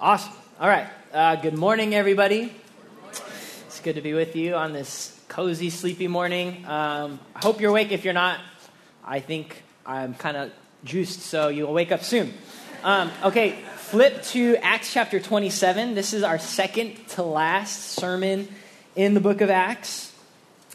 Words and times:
Awesome. 0.00 0.32
All 0.58 0.68
right. 0.68 0.88
Uh, 1.12 1.36
good 1.36 1.56
morning, 1.56 1.94
everybody. 1.94 2.52
It's 3.66 3.80
good 3.80 3.94
to 3.94 4.00
be 4.00 4.12
with 4.12 4.34
you 4.34 4.56
on 4.56 4.72
this 4.72 5.16
cozy, 5.28 5.70
sleepy 5.70 6.08
morning. 6.08 6.64
Um, 6.66 7.20
I 7.32 7.38
hope 7.38 7.60
you're 7.60 7.70
awake. 7.70 7.92
If 7.92 8.04
you're 8.04 8.12
not, 8.12 8.40
I 9.04 9.20
think 9.20 9.62
I'm 9.86 10.14
kind 10.14 10.36
of 10.36 10.50
juiced, 10.82 11.20
so 11.20 11.46
you'll 11.46 11.72
wake 11.72 11.92
up 11.92 12.02
soon. 12.02 12.34
Um, 12.82 13.12
okay, 13.22 13.52
flip 13.76 14.24
to 14.24 14.56
Acts 14.56 14.92
chapter 14.92 15.20
27. 15.20 15.94
This 15.94 16.12
is 16.12 16.24
our 16.24 16.40
second 16.40 16.96
to 17.10 17.22
last 17.22 17.92
sermon 17.92 18.48
in 18.96 19.14
the 19.14 19.20
book 19.20 19.42
of 19.42 19.48
Acts. 19.48 20.12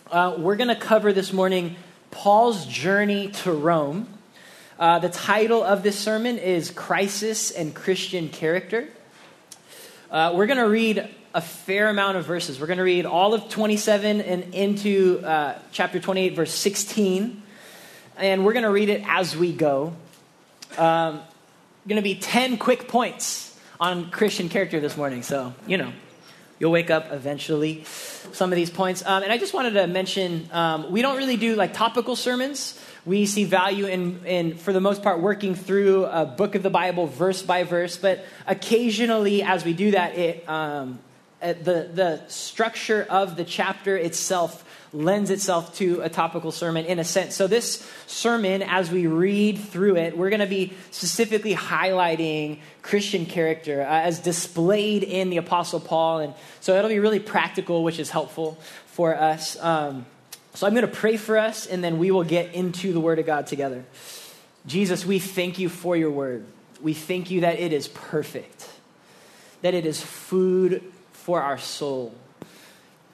Uh, 0.10 0.36
we're 0.38 0.56
going 0.56 0.70
to 0.70 0.80
cover 0.80 1.12
this 1.12 1.34
morning 1.34 1.76
Paul's 2.10 2.66
journey 2.66 3.32
to 3.44 3.52
Rome. 3.52 4.08
Uh, 4.80 5.00
the 5.00 5.10
title 5.10 5.62
of 5.62 5.84
this 5.84 6.00
sermon 6.00 6.38
is 6.38 6.72
Crisis 6.72 7.52
and 7.52 7.76
Christian 7.76 8.30
Character. 8.30 8.88
Uh, 10.12 10.34
we're 10.36 10.48
going 10.48 10.58
to 10.58 10.68
read 10.68 11.08
a 11.36 11.42
fair 11.42 11.88
amount 11.88 12.18
of 12.18 12.26
verses. 12.26 12.60
We're 12.60 12.66
going 12.66 12.78
to 12.78 12.84
read 12.84 13.06
all 13.06 13.36
of 13.36 13.48
27 13.48 14.22
and 14.22 14.56
into 14.56 15.22
uh, 15.24 15.60
chapter 15.72 16.00
28, 16.00 16.36
verse 16.36 16.52
16. 16.52 17.44
And 18.18 18.44
we're 18.44 18.54
going 18.54 18.64
to 18.64 18.72
read 18.72 18.90
it 18.90 19.04
as 19.06 19.38
we 19.38 19.54
go. 19.54 19.94
Um, 20.80 21.22
going 21.88 21.98
to 21.98 22.02
be 22.02 22.16
10 22.16 22.58
quick 22.58 22.88
points 22.88 23.56
on 23.80 24.10
Christian 24.10 24.50
character 24.50 24.80
this 24.80 24.98
morning. 24.98 25.22
So, 25.22 25.54
you 25.68 25.78
know, 25.78 25.94
you'll 26.58 26.72
wake 26.72 26.90
up 26.90 27.12
eventually. 27.12 27.84
Some 27.84 28.52
of 28.52 28.56
these 28.56 28.72
points. 28.72 29.06
Um, 29.06 29.22
and 29.22 29.32
I 29.32 29.38
just 29.38 29.54
wanted 29.54 29.76
to 29.76 29.86
mention 29.86 30.50
um, 30.52 30.92
we 30.92 31.04
don't 31.04 31.18
really 31.18 31.38
do 31.38 31.56
like 31.56 31.76
topical 31.76 32.16
sermons 32.16 32.84
we 33.06 33.26
see 33.26 33.44
value 33.44 33.86
in, 33.86 34.26
in, 34.26 34.58
for 34.58 34.74
the 34.74 34.82
most 34.82 35.02
part, 35.02 35.20
working 35.20 35.56
through 35.56 36.06
a 36.06 36.26
book 36.26 36.56
of 36.56 36.64
the 36.64 36.70
Bible 36.70 37.08
verse 37.08 37.42
by 37.42 37.64
verse. 37.64 37.98
But 37.98 38.26
occasionally, 38.46 39.44
as 39.44 39.64
we 39.64 39.74
do 39.74 39.92
that, 39.92 40.18
it, 40.18 40.48
um, 40.50 41.00
uh, 41.42 41.54
the, 41.54 41.90
the 41.94 42.22
structure 42.28 43.06
of 43.10 43.36
the 43.38 43.46
chapter 43.46 43.96
itself 43.96 44.66
lends 44.92 45.30
itself 45.30 45.76
to 45.78 46.02
a 46.02 46.10
topical 46.10 46.52
sermon 46.52 46.86
in 46.86 47.00
a 47.00 47.04
sense. 47.04 47.36
So, 47.36 47.48
this 47.48 47.88
sermon, 48.08 48.62
as 48.64 48.92
we 48.92 49.08
read 49.08 49.60
through 49.60 49.98
it, 49.98 50.18
we're 50.18 50.30
going 50.30 50.40
to 50.42 50.48
be 50.48 50.74
specifically 50.92 51.56
highlighting 51.56 52.60
Christian 52.82 53.26
character 53.26 53.82
uh, 53.82 53.86
as 53.86 54.20
displayed 54.20 55.04
in 55.04 55.30
the 55.30 55.38
Apostle 55.38 55.80
Paul. 55.80 56.20
And 56.20 56.34
so, 56.60 56.76
it'll 56.76 56.90
be 56.90 57.00
really 57.00 57.20
practical, 57.20 57.84
which 57.84 58.00
is 58.00 58.10
helpful 58.10 58.58
for 58.88 59.16
us. 59.16 59.58
Um, 59.62 60.06
so 60.60 60.68
I'm 60.68 60.74
going 60.74 60.86
to 60.86 60.92
pray 60.94 61.16
for 61.16 61.38
us, 61.38 61.68
and 61.68 61.82
then 61.82 62.00
we 62.00 62.12
will 62.12 62.26
get 62.26 62.54
into 62.54 62.92
the 62.92 63.00
Word 63.00 63.18
of 63.18 63.26
God 63.26 63.48
together. 63.48 63.86
Jesus, 64.68 65.06
we 65.06 65.18
thank 65.18 65.58
you 65.58 65.70
for 65.70 65.96
your 65.96 66.12
Word. 66.12 66.46
We 66.82 66.94
thank 66.94 67.32
you 67.32 67.40
that 67.40 67.62
it 67.62 67.72
is 67.72 67.88
perfect, 67.88 68.70
that 69.62 69.74
it 69.74 69.86
is 69.86 70.02
food 70.02 70.84
for 71.14 71.42
our 71.42 71.58
soul. 71.58 72.14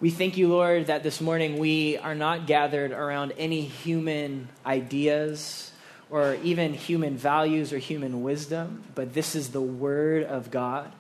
We 0.02 0.10
thank 0.10 0.38
you, 0.38 0.48
Lord, 0.48 0.88
that 0.88 1.04
this 1.04 1.22
morning 1.22 1.60
we 1.60 2.00
are 2.00 2.16
not 2.16 2.48
gathered 2.48 2.92
around 2.92 3.34
any 3.38 3.62
human 3.62 4.50
ideas 4.66 5.72
or 6.10 6.40
even 6.42 6.74
human 6.74 7.16
values 7.16 7.72
or 7.74 7.78
human 7.78 8.24
wisdom, 8.24 8.86
but 8.96 9.14
this 9.14 9.36
is 9.36 9.50
the 9.50 9.62
Word 9.62 10.24
of 10.24 10.50
God. 10.50 10.92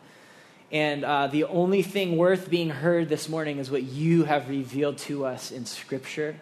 And 0.71 1.05
uh, 1.05 1.27
the 1.27 1.45
only 1.45 1.81
thing 1.83 2.17
worth 2.17 2.49
being 2.49 2.69
heard 2.69 3.07
this 3.07 3.29
morning 3.29 3.59
is 3.59 3.69
what 3.69 3.83
you 3.83 4.23
have 4.23 4.49
revealed 4.49 4.97
to 4.99 5.25
us 5.25 5.51
in 5.51 5.65
Scripture. 5.65 6.35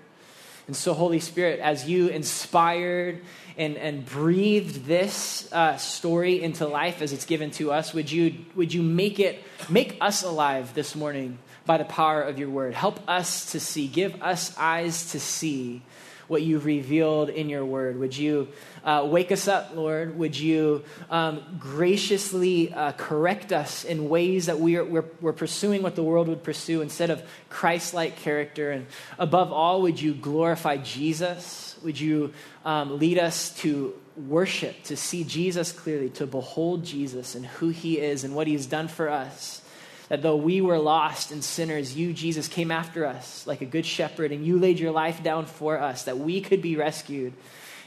And 0.66 0.76
so, 0.76 0.94
Holy 0.94 1.20
Spirit, 1.20 1.60
as 1.60 1.90
you 1.90 2.08
inspired 2.08 3.22
and, 3.58 3.76
and 3.76 4.06
breathed 4.06 4.86
this 4.86 5.52
uh, 5.52 5.76
story 5.76 6.42
into 6.42 6.66
life 6.66 7.02
as 7.02 7.12
it's 7.12 7.26
given 7.26 7.52
to 7.52 7.72
us, 7.74 7.94
would 7.94 8.10
you, 8.10 8.36
would 8.56 8.74
you 8.74 8.82
make 8.82 9.20
it, 9.20 9.44
make 9.70 9.98
us 10.00 10.24
alive 10.24 10.74
this 10.74 10.96
morning 10.96 11.38
by 11.66 11.78
the 11.78 11.84
power 11.84 12.22
of 12.22 12.40
your 12.40 12.50
word? 12.50 12.74
Help 12.76 13.02
us 13.10 13.52
to 13.52 13.60
see, 13.60 13.88
give 13.88 14.22
us 14.22 14.56
eyes 14.58 15.12
to 15.12 15.20
see 15.20 15.82
what 16.28 16.42
you've 16.42 16.66
revealed 16.66 17.30
in 17.30 17.50
your 17.50 17.66
word. 17.66 18.00
Would 18.00 18.16
you 18.16 18.50
uh, 18.84 19.08
wake 19.10 19.32
us 19.32 19.48
up, 19.48 19.72
Lord? 19.76 20.18
Would 20.18 20.38
you 20.38 20.84
um, 21.10 21.44
graciously 21.60 22.74
uh, 22.74 22.92
correct 22.94 23.52
us 23.52 23.84
in 23.84 24.10
ways 24.10 24.46
that 24.48 24.60
we 24.60 24.78
are, 24.78 24.84
we're, 24.84 25.06
we're 25.22 25.34
pursuing 25.34 25.82
what 25.82 25.96
the 25.96 26.04
world 26.04 26.28
would 26.28 26.44
pursue 26.44 26.82
instead 26.82 27.10
of 27.10 27.24
Christ 27.50 27.94
like 27.94 28.18
character? 28.18 28.72
And 28.72 28.88
above 29.18 29.52
all, 29.52 29.82
would 29.84 30.02
you 30.02 30.14
glorify 30.14 30.78
Jesus? 30.78 31.78
Would 31.84 32.00
you 32.00 32.34
um, 32.66 33.00
lead 33.00 33.18
us 33.18 33.56
to 33.58 33.94
worship, 34.16 34.84
to 34.84 34.96
see 34.96 35.24
Jesus 35.24 35.72
clearly, 35.72 36.10
to 36.12 36.28
behold 36.28 36.86
Jesus 36.86 37.36
and 37.36 37.46
who 37.46 37.70
he 37.70 38.00
is 38.00 38.24
and 38.24 38.36
what 38.36 38.48
he's 38.48 38.66
done 38.66 38.88
for 38.88 39.10
us? 39.10 39.63
That 40.10 40.22
though 40.22 40.36
we 40.36 40.62
were 40.62 40.78
lost 40.78 41.32
and 41.32 41.44
sinners, 41.44 41.96
you, 41.96 42.14
Jesus, 42.14 42.48
came 42.48 42.72
after 42.72 43.06
us 43.06 43.48
like 43.48 43.62
a 43.62 43.66
good 43.66 43.86
shepherd, 43.86 44.32
and 44.32 44.46
you 44.46 44.60
laid 44.60 44.80
your 44.80 44.92
life 44.92 45.24
down 45.24 45.46
for 45.46 45.80
us 45.80 46.04
that 46.04 46.18
we 46.20 46.42
could 46.42 46.62
be 46.62 46.76
rescued. 46.76 47.34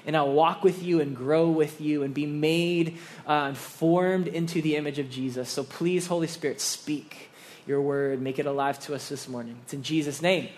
And 0.06 0.16
I'll 0.16 0.32
walk 0.32 0.62
with 0.62 0.82
you 0.82 1.00
and 1.00 1.16
grow 1.16 1.50
with 1.50 1.80
you 1.80 2.04
and 2.04 2.14
be 2.14 2.26
made 2.26 2.98
uh, 3.26 3.46
and 3.48 3.56
formed 3.56 4.28
into 4.28 4.62
the 4.62 4.76
image 4.76 4.98
of 4.98 5.10
Jesus. 5.10 5.48
So 5.48 5.64
please, 5.64 6.06
Holy 6.06 6.28
Spirit, 6.28 6.60
speak 6.60 7.30
your 7.66 7.80
word, 7.80 8.22
make 8.22 8.38
it 8.38 8.46
alive 8.46 8.78
to 8.80 8.94
us 8.94 9.08
this 9.08 9.28
morning. 9.28 9.58
It's 9.64 9.74
in 9.74 9.82
Jesus' 9.82 10.22
name. 10.22 10.48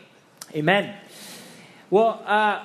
Amen. 0.54 0.94
Well, 1.88 2.22
uh, 2.26 2.64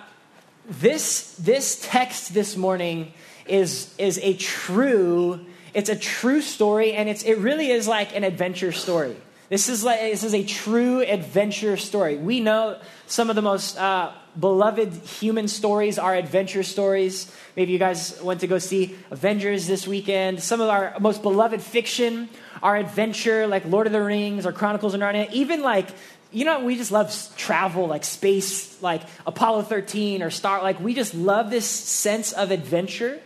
this, 0.70 1.36
this 1.36 1.80
text 1.82 2.34
this 2.34 2.58
morning 2.58 3.14
is, 3.46 3.94
is 3.98 4.20
a 4.22 4.34
true 4.34 5.46
it's 5.74 5.90
a 5.90 5.96
true 5.96 6.42
story, 6.42 6.94
and 6.94 7.10
it's, 7.10 7.24
it 7.24 7.38
really 7.38 7.72
is 7.72 7.88
like 7.88 8.16
an 8.16 8.24
adventure 8.24 8.72
story. 8.72 9.16
This 9.50 9.70
is, 9.70 9.84
like, 9.84 10.00
this 10.00 10.24
is 10.24 10.34
a 10.34 10.44
true 10.44 11.02
adventure 11.02 11.78
story. 11.78 12.18
We 12.18 12.40
know 12.40 12.80
some 13.08 13.30
of 13.30 13.36
the 13.36 13.42
most 13.42 13.78
uh, 13.78 14.12
beloved 14.40 14.94
human 14.94 15.48
stories 15.48 16.00
are 16.00 16.16
adventure 16.16 16.64
stories. 16.64 17.32
Maybe 17.56 17.72
you 17.72 17.80
guys 17.80 18.20
went 18.22 18.40
to 18.42 18.48
go 18.48 18.58
see 18.58 18.96
Avengers 19.12 19.68
this 19.68 19.88
weekend. 19.88 20.42
Some 20.42 20.62
of 20.62 20.70
our 20.70 20.96
most 21.00 21.22
beloved 21.22 21.62
fiction 21.62 22.30
are 22.64 22.76
adventure, 22.76 23.46
like 23.46 23.66
Lord 23.66 23.86
of 23.86 23.94
the 23.94 24.02
Rings 24.02 24.46
or 24.46 24.54
Chronicles 24.54 24.94
of 24.94 25.02
Narnia. 25.02 25.32
Even 25.32 25.62
like 25.62 25.90
you 26.34 26.46
know, 26.46 26.66
we 26.66 26.76
just 26.76 26.92
love 26.92 27.16
travel, 27.38 27.88
like 27.88 28.04
space, 28.04 28.82
like 28.82 29.04
Apollo 29.28 29.64
13 29.64 30.24
or 30.24 30.32
Star. 30.32 30.64
Like, 30.64 30.80
we 30.80 30.96
just 30.96 31.14
love 31.14 31.52
this 31.52 31.70
sense 31.70 32.32
of 32.32 32.50
adventure. 32.50 33.22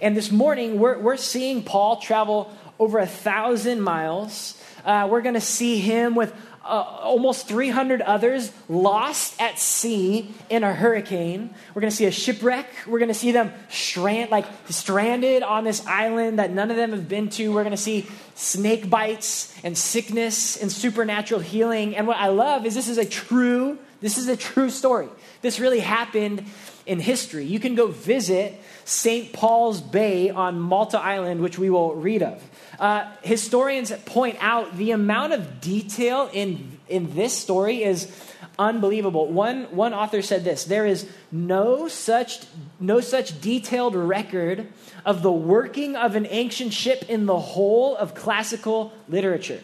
And 0.00 0.16
this 0.16 0.30
morning, 0.30 0.78
we're, 0.78 0.98
we're 0.98 1.16
seeing 1.16 1.62
Paul 1.62 1.96
travel 1.96 2.52
over 2.78 2.98
a 2.98 3.06
thousand 3.06 3.80
miles. 3.80 4.60
Uh, 4.84 5.08
we're 5.10 5.22
going 5.22 5.34
to 5.34 5.40
see 5.40 5.78
him 5.78 6.14
with 6.14 6.34
uh, 6.64 6.82
almost 7.02 7.48
300 7.48 8.02
others 8.02 8.52
lost 8.68 9.40
at 9.40 9.58
sea 9.58 10.32
in 10.48 10.62
a 10.62 10.72
hurricane. 10.72 11.52
We're 11.74 11.80
going 11.80 11.90
to 11.90 11.96
see 11.96 12.04
a 12.04 12.10
shipwreck. 12.10 12.66
We're 12.86 12.98
going 12.98 13.08
to 13.08 13.14
see 13.14 13.32
them 13.32 13.52
strand, 13.70 14.30
like 14.30 14.46
stranded 14.68 15.42
on 15.42 15.64
this 15.64 15.84
island 15.86 16.38
that 16.38 16.52
none 16.52 16.70
of 16.70 16.76
them 16.76 16.90
have 16.90 17.08
been 17.08 17.28
to. 17.30 17.52
We're 17.52 17.64
going 17.64 17.70
to 17.72 17.76
see 17.76 18.06
snake 18.34 18.88
bites 18.88 19.54
and 19.64 19.76
sickness 19.76 20.56
and 20.56 20.70
supernatural 20.70 21.40
healing. 21.40 21.96
And 21.96 22.06
what 22.06 22.18
I 22.18 22.28
love 22.28 22.66
is 22.66 22.74
this 22.74 22.88
is 22.88 22.98
a 22.98 23.06
true, 23.06 23.78
this 24.00 24.18
is 24.18 24.28
a 24.28 24.36
true 24.36 24.70
story. 24.70 25.08
This 25.42 25.58
really 25.58 25.80
happened 25.80 26.44
in 26.86 27.00
history. 27.00 27.46
You 27.46 27.58
can 27.58 27.74
go 27.74 27.86
visit 27.86 28.60
St. 28.90 29.32
Paul's 29.32 29.80
Bay 29.80 30.30
on 30.30 30.58
Malta 30.58 30.98
Island, 30.98 31.42
which 31.42 31.56
we 31.56 31.70
will 31.70 31.94
read 31.94 32.24
of. 32.24 32.42
Uh, 32.76 33.08
historians 33.22 33.92
point 34.04 34.36
out 34.40 34.76
the 34.76 34.90
amount 34.90 35.32
of 35.32 35.60
detail 35.60 36.28
in, 36.32 36.80
in 36.88 37.14
this 37.14 37.36
story 37.36 37.84
is 37.84 38.10
unbelievable. 38.58 39.28
One, 39.28 39.64
one 39.76 39.94
author 39.94 40.22
said 40.22 40.42
this 40.42 40.64
there 40.64 40.86
is 40.86 41.08
no 41.30 41.86
such, 41.86 42.40
no 42.80 43.00
such 43.00 43.40
detailed 43.40 43.94
record 43.94 44.66
of 45.04 45.22
the 45.22 45.30
working 45.30 45.94
of 45.94 46.16
an 46.16 46.26
ancient 46.28 46.72
ship 46.72 47.04
in 47.08 47.26
the 47.26 47.38
whole 47.38 47.96
of 47.96 48.16
classical 48.16 48.92
literature. 49.08 49.60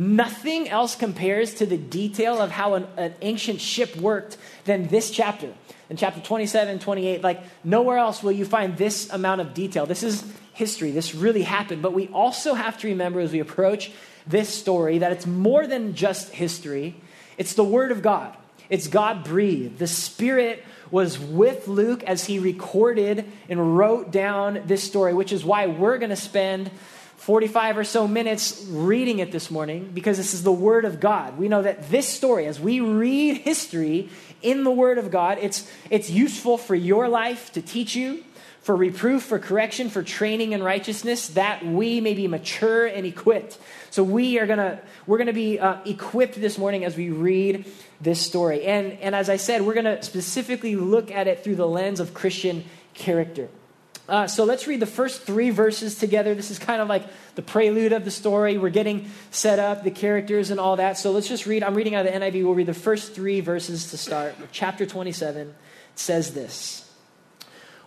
Nothing 0.00 0.68
else 0.68 0.94
compares 0.94 1.54
to 1.54 1.66
the 1.66 1.76
detail 1.76 2.40
of 2.40 2.52
how 2.52 2.74
an, 2.74 2.86
an 2.96 3.14
ancient 3.20 3.60
ship 3.60 3.96
worked 3.96 4.36
than 4.64 4.86
this 4.86 5.10
chapter 5.10 5.52
in 5.90 5.96
chapter 5.96 6.20
27, 6.20 6.78
28. 6.78 7.20
Like, 7.20 7.42
nowhere 7.64 7.98
else 7.98 8.22
will 8.22 8.30
you 8.30 8.44
find 8.44 8.76
this 8.76 9.10
amount 9.10 9.40
of 9.40 9.54
detail. 9.54 9.86
This 9.86 10.04
is 10.04 10.24
history. 10.52 10.92
This 10.92 11.16
really 11.16 11.42
happened. 11.42 11.82
But 11.82 11.94
we 11.94 12.06
also 12.08 12.54
have 12.54 12.78
to 12.78 12.86
remember 12.86 13.18
as 13.18 13.32
we 13.32 13.40
approach 13.40 13.90
this 14.24 14.48
story 14.48 14.98
that 14.98 15.10
it's 15.10 15.26
more 15.26 15.66
than 15.66 15.94
just 15.96 16.30
history, 16.30 16.94
it's 17.36 17.54
the 17.54 17.64
Word 17.64 17.90
of 17.90 18.00
God. 18.00 18.36
It's 18.70 18.86
God 18.86 19.24
breathed. 19.24 19.78
The 19.78 19.88
Spirit 19.88 20.64
was 20.92 21.18
with 21.18 21.66
Luke 21.66 22.04
as 22.04 22.24
he 22.24 22.38
recorded 22.38 23.24
and 23.48 23.76
wrote 23.76 24.12
down 24.12 24.62
this 24.66 24.84
story, 24.84 25.12
which 25.12 25.32
is 25.32 25.44
why 25.44 25.66
we're 25.66 25.98
going 25.98 26.10
to 26.10 26.16
spend 26.16 26.70
45 27.18 27.78
or 27.78 27.84
so 27.84 28.08
minutes 28.08 28.64
reading 28.68 29.18
it 29.18 29.30
this 29.30 29.50
morning 29.50 29.90
because 29.92 30.16
this 30.16 30.34
is 30.34 30.42
the 30.42 30.52
Word 30.52 30.84
of 30.84 30.98
God. 30.98 31.38
We 31.38 31.48
know 31.48 31.62
that 31.62 31.90
this 31.90 32.08
story, 32.08 32.46
as 32.46 32.58
we 32.58 32.80
read 32.80 33.38
history, 33.38 34.08
in 34.42 34.64
the 34.64 34.70
Word 34.70 34.98
of 34.98 35.10
God. 35.10 35.38
It's, 35.40 35.70
it's 35.90 36.10
useful 36.10 36.58
for 36.58 36.74
your 36.74 37.08
life 37.08 37.52
to 37.52 37.62
teach 37.62 37.96
you, 37.96 38.24
for 38.60 38.76
reproof, 38.76 39.22
for 39.22 39.38
correction, 39.38 39.88
for 39.88 40.02
training 40.02 40.52
in 40.52 40.62
righteousness, 40.62 41.28
that 41.30 41.64
we 41.64 42.00
may 42.00 42.14
be 42.14 42.28
mature 42.28 42.86
and 42.86 43.06
equipped. 43.06 43.58
So 43.90 44.04
we 44.04 44.38
are 44.38 44.46
gonna 44.46 44.80
we're 45.06 45.18
gonna 45.18 45.32
be 45.32 45.58
uh, 45.58 45.78
equipped 45.86 46.38
this 46.38 46.58
morning 46.58 46.84
as 46.84 46.96
we 46.96 47.08
read 47.08 47.64
this 48.00 48.20
story. 48.20 48.64
And 48.64 48.92
and 49.00 49.14
as 49.14 49.30
I 49.30 49.36
said, 49.36 49.62
we're 49.62 49.74
gonna 49.74 50.02
specifically 50.02 50.76
look 50.76 51.10
at 51.10 51.26
it 51.26 51.42
through 51.42 51.56
the 51.56 51.66
lens 51.66 51.98
of 51.98 52.12
Christian 52.12 52.64
character. 52.92 53.48
Uh, 54.08 54.26
so 54.26 54.44
let's 54.44 54.66
read 54.66 54.80
the 54.80 54.86
first 54.86 55.22
three 55.22 55.50
verses 55.50 55.96
together. 55.96 56.34
This 56.34 56.50
is 56.50 56.58
kind 56.58 56.80
of 56.80 56.88
like 56.88 57.04
the 57.34 57.42
prelude 57.42 57.92
of 57.92 58.06
the 58.06 58.10
story. 58.10 58.56
We're 58.56 58.70
getting 58.70 59.10
set 59.30 59.58
up, 59.58 59.84
the 59.84 59.90
characters 59.90 60.50
and 60.50 60.58
all 60.58 60.76
that. 60.76 60.96
So 60.96 61.12
let's 61.12 61.28
just 61.28 61.46
read. 61.46 61.62
I'm 61.62 61.74
reading 61.74 61.94
out 61.94 62.06
of 62.06 62.12
the 62.12 62.18
NIV. 62.18 62.44
We'll 62.44 62.54
read 62.54 62.66
the 62.66 62.74
first 62.74 63.14
three 63.14 63.40
verses 63.40 63.90
to 63.90 63.98
start. 63.98 64.34
Chapter 64.50 64.86
27 64.86 65.54
says 65.94 66.32
this. 66.32 66.90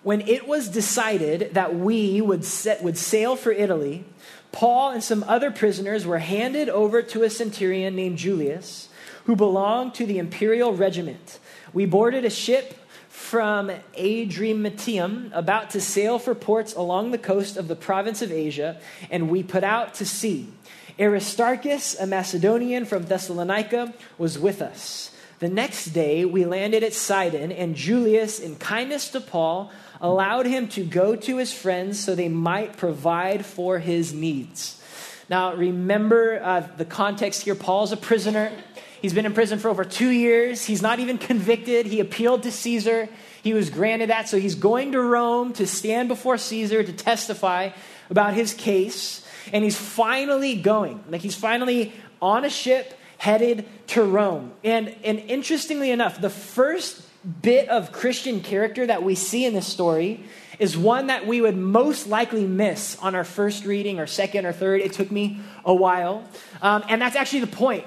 When 0.03 0.21
it 0.21 0.47
was 0.47 0.69
decided 0.69 1.56
that 1.56 1.75
we 1.75 2.21
would, 2.21 2.45
set, 2.45 2.83
would 2.83 2.97
sail 2.97 3.35
for 3.35 3.51
Italy, 3.51 4.06
Paul 4.51 4.91
and 4.91 5.03
some 5.03 5.24
other 5.27 5.50
prisoners 5.50 6.06
were 6.06 6.19
handed 6.19 6.69
over 6.69 7.01
to 7.01 7.24
a 7.24 7.29
centurion 7.29 7.95
named 7.95 8.17
Julius, 8.17 8.89
who 9.25 9.35
belonged 9.35 9.95
to 9.95 10.06
the 10.06 10.19
imperial 10.19 10.74
regiment. 10.74 11.39
We 11.74 11.85
boarded 11.85 12.25
a 12.25 12.29
ship 12.29 12.75
from 13.21 13.71
Adramyttium, 13.97 15.29
about 15.31 15.69
to 15.69 15.79
sail 15.79 16.19
for 16.19 16.35
ports 16.35 16.73
along 16.73 17.12
the 17.12 17.18
coast 17.18 17.56
of 17.56 17.69
the 17.69 17.75
province 17.75 18.21
of 18.21 18.31
Asia, 18.31 18.81
and 19.09 19.29
we 19.29 19.44
put 19.44 19.63
out 19.63 19.94
to 19.94 20.06
sea. 20.06 20.47
Aristarchus, 21.00 21.97
a 21.97 22.06
Macedonian 22.06 22.83
from 22.83 23.03
Thessalonica, 23.03 23.94
was 24.18 24.38
with 24.38 24.62
us. 24.62 25.15
The 25.39 25.47
next 25.50 25.85
day 25.85 26.25
we 26.25 26.45
landed 26.45 26.83
at 26.83 26.94
Sidon, 26.94 27.51
and 27.51 27.75
Julius, 27.75 28.39
in 28.39 28.57
kindness 28.57 29.09
to 29.09 29.21
Paul, 29.21 29.71
allowed 30.01 30.47
him 30.47 30.67
to 30.69 30.83
go 30.83 31.15
to 31.15 31.38
his 31.38 31.53
friends 31.53 32.03
so 32.03 32.15
they 32.15 32.27
might 32.27 32.75
provide 32.75 33.45
for 33.45 33.79
his 33.79 34.13
needs. 34.13 34.81
Now, 35.29 35.53
remember 35.53 36.41
uh, 36.44 36.67
the 36.75 36.83
context 36.83 37.44
here. 37.44 37.56
Paul's 37.56 37.94
a 37.94 37.97
prisoner. 37.97 38.51
He's 39.01 39.13
been 39.13 39.25
in 39.25 39.33
prison 39.33 39.57
for 39.57 39.69
over 39.69 39.83
two 39.83 40.09
years. 40.09 40.63
He's 40.63 40.81
not 40.81 41.00
even 41.00 41.18
convicted. 41.18 41.88
He 41.88 42.00
appealed 42.00 42.44
to 42.44 42.51
Caesar. 42.51 43.09
He 43.42 43.53
was 43.53 43.71
granted 43.71 44.12
that. 44.12 44.30
So 44.30 44.39
he's 44.39 44.53
going 44.53 44.92
to 44.92 45.01
Rome 45.01 45.53
to 45.53 45.65
stand 45.65 46.07
before 46.07 46.38
Caesar 46.38 46.83
to 46.83 46.94
testify 46.94 47.71
about 48.12 48.36
his 48.36 48.53
case. 48.53 49.25
And 49.51 49.63
he's 49.63 49.77
finally 49.77 50.56
going. 50.56 51.03
Like 51.09 51.21
he's 51.21 51.36
finally 51.36 51.94
on 52.21 52.45
a 52.45 52.50
ship 52.50 52.94
headed 53.18 53.68
to 53.88 54.03
Rome. 54.03 54.51
And, 54.63 54.95
and 55.03 55.18
interestingly 55.19 55.89
enough, 55.89 56.21
the 56.21 56.30
first 56.30 57.01
bit 57.42 57.69
of 57.69 57.92
Christian 57.92 58.42
character 58.42 58.86
that 58.86 59.01
we 59.01 59.15
see 59.15 59.45
in 59.45 59.53
this 59.53 59.68
story 59.68 60.24
is 60.59 60.77
one 60.77 61.07
that 61.07 61.25
we 61.25 61.42
would 61.42 61.57
most 61.57 62.06
likely 62.06 62.45
miss 62.45 62.98
on 63.00 63.15
our 63.15 63.24
first 63.24 63.65
reading 63.65 64.00
or 64.00 64.06
second 64.06 64.45
or 64.45 64.51
third. 64.51 64.81
It 64.81 64.94
took 64.94 65.09
me 65.09 65.39
a 65.65 65.74
while. 65.74 66.24
Um, 66.62 66.83
and 66.88 67.01
that's 67.01 67.15
actually 67.15 67.42
the 67.42 67.48
point. 67.48 67.86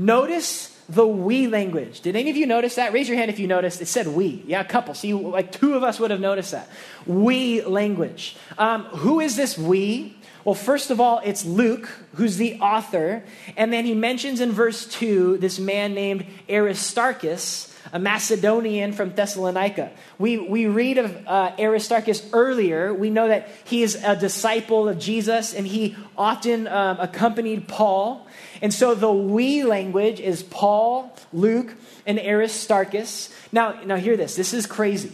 Notice 0.00 0.74
the 0.88 1.06
we 1.06 1.46
language. 1.46 2.00
Did 2.00 2.16
any 2.16 2.30
of 2.30 2.36
you 2.36 2.46
notice 2.46 2.76
that? 2.76 2.94
Raise 2.94 3.06
your 3.06 3.18
hand 3.18 3.30
if 3.30 3.38
you 3.38 3.46
noticed. 3.46 3.82
It 3.82 3.86
said 3.86 4.08
we. 4.08 4.42
Yeah, 4.46 4.60
a 4.60 4.64
couple. 4.64 4.94
See, 4.94 5.12
like 5.12 5.52
two 5.52 5.74
of 5.74 5.82
us 5.82 6.00
would 6.00 6.10
have 6.10 6.20
noticed 6.20 6.52
that. 6.52 6.70
We 7.06 7.62
language. 7.62 8.34
Um, 8.56 8.84
who 8.84 9.20
is 9.20 9.36
this 9.36 9.58
we? 9.58 10.16
Well, 10.42 10.54
first 10.54 10.90
of 10.90 11.02
all, 11.02 11.20
it's 11.22 11.44
Luke, 11.44 11.90
who's 12.14 12.38
the 12.38 12.60
author. 12.60 13.24
And 13.58 13.70
then 13.70 13.84
he 13.84 13.94
mentions 13.94 14.40
in 14.40 14.52
verse 14.52 14.86
2 14.86 15.36
this 15.36 15.58
man 15.58 15.92
named 15.92 16.24
Aristarchus 16.48 17.70
a 17.92 17.98
Macedonian 17.98 18.92
from 18.92 19.10
Thessalonica. 19.10 19.90
We, 20.18 20.38
we 20.38 20.66
read 20.66 20.98
of 20.98 21.26
uh, 21.26 21.52
Aristarchus 21.58 22.28
earlier. 22.32 22.92
We 22.94 23.10
know 23.10 23.28
that 23.28 23.48
he 23.64 23.82
is 23.82 23.96
a 23.96 24.16
disciple 24.16 24.88
of 24.88 24.98
Jesus 24.98 25.54
and 25.54 25.66
he 25.66 25.96
often 26.16 26.68
um, 26.68 26.98
accompanied 27.00 27.68
Paul. 27.68 28.26
And 28.62 28.72
so 28.74 28.94
the 28.94 29.12
we 29.12 29.64
language 29.64 30.20
is 30.20 30.42
Paul, 30.42 31.16
Luke, 31.32 31.74
and 32.06 32.18
Aristarchus. 32.18 33.32
Now, 33.52 33.80
now 33.84 33.96
hear 33.96 34.16
this. 34.16 34.36
This 34.36 34.52
is 34.52 34.66
crazy. 34.66 35.12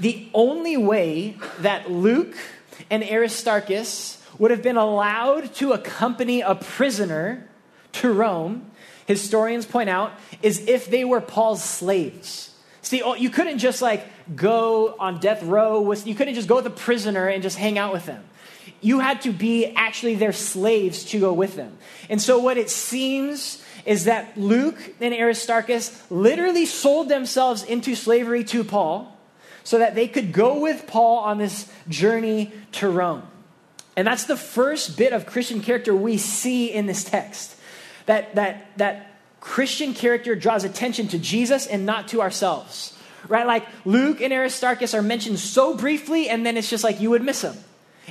The 0.00 0.28
only 0.34 0.76
way 0.76 1.36
that 1.60 1.90
Luke 1.90 2.36
and 2.90 3.02
Aristarchus 3.02 4.22
would 4.38 4.50
have 4.50 4.62
been 4.62 4.76
allowed 4.76 5.54
to 5.54 5.72
accompany 5.72 6.40
a 6.40 6.54
prisoner 6.54 7.48
to 7.92 8.12
Rome 8.12 8.70
historians 9.06 9.66
point 9.66 9.88
out, 9.88 10.12
is 10.42 10.66
if 10.66 10.88
they 10.90 11.04
were 11.04 11.20
Paul's 11.20 11.62
slaves. 11.62 12.54
See, 12.82 13.02
oh, 13.02 13.14
you 13.14 13.30
couldn't 13.30 13.58
just 13.58 13.82
like 13.82 14.04
go 14.36 14.94
on 14.98 15.20
death 15.20 15.42
row 15.42 15.80
with, 15.80 16.06
you 16.06 16.14
couldn't 16.14 16.34
just 16.34 16.48
go 16.48 16.56
with 16.56 16.66
a 16.66 16.70
prisoner 16.70 17.28
and 17.28 17.42
just 17.42 17.56
hang 17.56 17.78
out 17.78 17.92
with 17.92 18.06
them. 18.06 18.24
You 18.84 19.00
had 19.00 19.22
to 19.22 19.32
be 19.32 19.64
actually 19.74 20.16
their 20.16 20.34
slaves 20.34 21.06
to 21.06 21.18
go 21.18 21.32
with 21.32 21.56
them. 21.56 21.78
And 22.10 22.20
so 22.20 22.38
what 22.38 22.58
it 22.58 22.68
seems 22.68 23.64
is 23.86 24.04
that 24.04 24.36
Luke 24.36 24.76
and 25.00 25.14
Aristarchus 25.14 26.02
literally 26.10 26.66
sold 26.66 27.08
themselves 27.08 27.62
into 27.62 27.94
slavery 27.94 28.44
to 28.44 28.62
Paul 28.62 29.18
so 29.62 29.78
that 29.78 29.94
they 29.94 30.06
could 30.06 30.32
go 30.32 30.60
with 30.60 30.86
Paul 30.86 31.20
on 31.20 31.38
this 31.38 31.72
journey 31.88 32.52
to 32.72 32.90
Rome. 32.90 33.22
And 33.96 34.06
that's 34.06 34.24
the 34.24 34.36
first 34.36 34.98
bit 34.98 35.14
of 35.14 35.24
Christian 35.24 35.62
character 35.62 35.94
we 35.94 36.18
see 36.18 36.70
in 36.70 36.84
this 36.84 37.04
text 37.04 37.56
that, 38.04 38.34
that, 38.34 38.66
that 38.76 39.12
Christian 39.40 39.94
character 39.94 40.34
draws 40.34 40.64
attention 40.64 41.08
to 41.08 41.18
Jesus 41.18 41.66
and 41.66 41.86
not 41.86 42.08
to 42.08 42.20
ourselves. 42.20 42.94
Right? 43.28 43.46
Like 43.46 43.66
Luke 43.86 44.20
and 44.20 44.30
Aristarchus 44.30 44.92
are 44.92 45.00
mentioned 45.00 45.38
so 45.38 45.74
briefly, 45.74 46.28
and 46.28 46.44
then 46.44 46.58
it's 46.58 46.68
just 46.68 46.84
like 46.84 47.00
you 47.00 47.08
would 47.08 47.22
miss 47.22 47.40
them. 47.40 47.56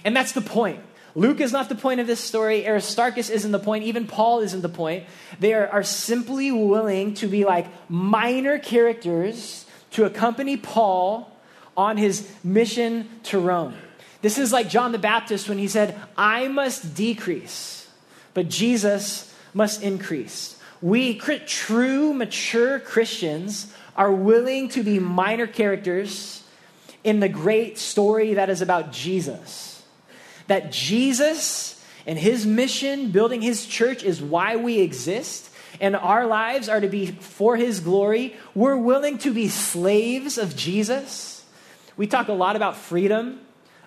And 0.03 0.15
that's 0.15 0.31
the 0.31 0.41
point. 0.41 0.79
Luke 1.15 1.39
is 1.39 1.51
not 1.51 1.69
the 1.69 1.75
point 1.75 1.99
of 1.99 2.07
this 2.07 2.19
story. 2.19 2.65
Aristarchus 2.65 3.29
isn't 3.29 3.51
the 3.51 3.59
point. 3.59 3.83
Even 3.83 4.07
Paul 4.07 4.39
isn't 4.39 4.61
the 4.61 4.69
point. 4.69 5.05
They 5.39 5.53
are, 5.53 5.67
are 5.67 5.83
simply 5.83 6.51
willing 6.51 7.13
to 7.15 7.27
be 7.27 7.45
like 7.45 7.67
minor 7.89 8.57
characters 8.57 9.65
to 9.91 10.05
accompany 10.05 10.57
Paul 10.57 11.31
on 11.77 11.97
his 11.97 12.27
mission 12.43 13.07
to 13.23 13.39
Rome. 13.39 13.75
This 14.21 14.37
is 14.37 14.51
like 14.51 14.69
John 14.69 14.91
the 14.91 14.97
Baptist 14.97 15.49
when 15.49 15.57
he 15.57 15.67
said, 15.67 15.99
I 16.17 16.47
must 16.47 16.95
decrease, 16.95 17.87
but 18.33 18.49
Jesus 18.49 19.33
must 19.53 19.83
increase. 19.83 20.57
We, 20.81 21.17
true, 21.17 22.13
mature 22.13 22.79
Christians, 22.79 23.71
are 23.95 24.11
willing 24.11 24.69
to 24.69 24.83
be 24.83 24.97
minor 24.97 25.45
characters 25.45 26.43
in 27.03 27.19
the 27.19 27.29
great 27.29 27.77
story 27.77 28.35
that 28.35 28.49
is 28.49 28.61
about 28.61 28.91
Jesus. 28.91 29.72
That 30.47 30.71
Jesus 30.71 31.81
and 32.05 32.19
his 32.19 32.45
mission, 32.45 33.11
building 33.11 33.41
his 33.41 33.65
church, 33.65 34.03
is 34.03 34.21
why 34.21 34.55
we 34.57 34.79
exist, 34.79 35.49
and 35.79 35.95
our 35.95 36.25
lives 36.25 36.69
are 36.69 36.79
to 36.79 36.87
be 36.87 37.07
for 37.07 37.55
his 37.55 37.79
glory. 37.79 38.35
We're 38.53 38.77
willing 38.77 39.17
to 39.19 39.33
be 39.33 39.47
slaves 39.47 40.37
of 40.37 40.55
Jesus. 40.55 41.45
We 41.97 42.07
talk 42.07 42.27
a 42.27 42.33
lot 42.33 42.55
about 42.55 42.75
freedom 42.75 43.39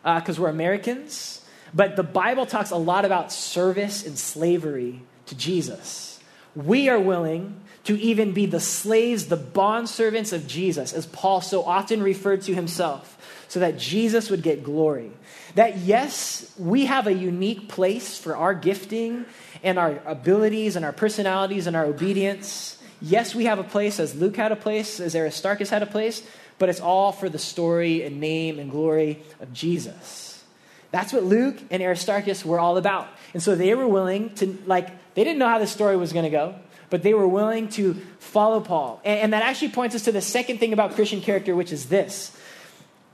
because 0.03 0.39
uh, 0.39 0.43
we're 0.43 0.49
Americans, 0.49 1.45
but 1.75 1.97
the 1.97 2.03
Bible 2.03 2.47
talks 2.47 2.71
a 2.71 2.77
lot 2.77 3.05
about 3.05 3.33
service 3.33 4.07
and 4.07 4.19
slavery 4.19 5.03
to 5.27 5.35
Jesus. 5.35 6.21
We 6.55 6.89
are 6.89 6.99
willing 6.99 7.61
to 7.85 8.01
even 8.01 8.33
be 8.33 8.47
the 8.47 8.61
slaves, 8.61 9.27
the 9.27 9.37
bondservants 9.37 10.33
of 10.33 10.47
Jesus, 10.47 10.93
as 10.93 11.07
Paul 11.07 11.41
so 11.41 11.63
often 11.65 12.03
referred 12.03 12.43
to 12.43 12.55
himself, 12.55 13.45
so 13.49 13.61
that 13.61 13.79
Jesus 13.79 14.31
would 14.31 14.43
get 14.43 14.65
glory. 14.65 15.13
That, 15.57 15.79
yes, 15.79 16.53
we 16.59 16.85
have 16.85 17.07
a 17.07 17.13
unique 17.13 17.67
place 17.67 18.19
for 18.19 18.37
our 18.37 18.53
gifting 18.53 19.25
and 19.63 19.79
our 19.79 20.01
abilities 20.05 20.77
and 20.77 20.85
our 20.85 20.93
personalities 20.93 21.67
and 21.67 21.75
our 21.75 21.87
obedience. 21.87 22.77
Yes, 23.01 23.35
we 23.35 23.47
have 23.47 23.59
a 23.59 23.65
place, 23.65 23.99
as 23.99 24.15
Luke 24.15 24.37
had 24.37 24.53
a 24.53 24.57
place, 24.57 25.01
as 25.01 25.17
Aristarchus 25.17 25.71
had 25.71 25.83
a 25.83 25.87
place, 25.87 26.23
but 26.59 26.69
it's 26.69 26.81
all 26.81 27.11
for 27.11 27.31
the 27.31 27.39
story 27.39 28.05
and 28.05 28.21
name 28.21 28.59
and 28.59 28.71
glory 28.71 29.23
of 29.41 29.55
Jesus. 29.55 30.45
That's 30.91 31.11
what 31.11 31.25
Luke 31.25 31.57
and 31.71 31.83
Aristarchus 31.83 32.45
were 32.45 32.61
all 32.61 32.77
about. 32.77 33.09
And 33.33 33.43
so 33.43 33.55
they 33.55 33.75
were 33.75 33.89
willing 33.89 34.35
to, 34.35 34.59
like, 34.67 35.15
they 35.15 35.25
didn't 35.25 35.39
know 35.39 35.49
how 35.49 35.59
the 35.59 35.67
story 35.67 35.97
was 35.97 36.13
going 36.13 36.27
to 36.27 36.31
go, 36.31 36.55
but 36.91 37.03
they 37.03 37.15
were 37.15 37.27
willing 37.27 37.71
to 37.71 37.95
follow 38.19 38.61
Paul. 38.61 39.01
And, 39.07 39.21
and 39.21 39.33
that 39.33 39.43
actually 39.43 39.71
points 39.71 39.95
us 39.95 40.03
to 40.03 40.13
the 40.13 40.21
second 40.21 40.59
thing 40.59 40.75
about 40.75 40.97
Christian 40.97 41.23
character, 41.23 41.57
which 41.57 41.73
is 41.73 41.87
this 41.87 42.36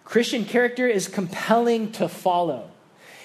Christian 0.04 0.44
character 0.44 0.86
is 0.86 1.08
compelling 1.08 1.92
to 1.92 2.08
follow. 2.08 2.70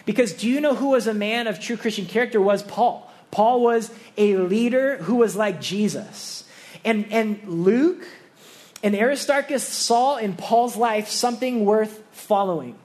Because 0.06 0.34
do 0.34 0.48
you 0.48 0.62
know 0.62 0.76
who 0.76 0.90
was 0.90 1.08
a 1.08 1.14
man 1.14 1.48
of 1.48 1.60
true 1.60 1.78
Christian 1.78 2.06
character? 2.06 2.42
Was 2.42 2.64
Paul. 2.64 3.12
Paul 3.32 3.62
was 3.62 3.92
a 4.18 4.38
leader 4.38 4.98
who 4.98 5.16
was 5.16 5.36
like 5.36 5.60
Jesus. 5.60 6.46
And, 6.86 7.12
and 7.12 7.44
Luke 7.46 8.08
and 8.84 8.96
Aristarchus 8.96 9.68
saw 9.68 10.18
in 10.18 10.36
Paul's 10.36 10.78
life 10.78 11.10
something 11.10 11.66
worth 11.66 12.02
following. 12.12 12.76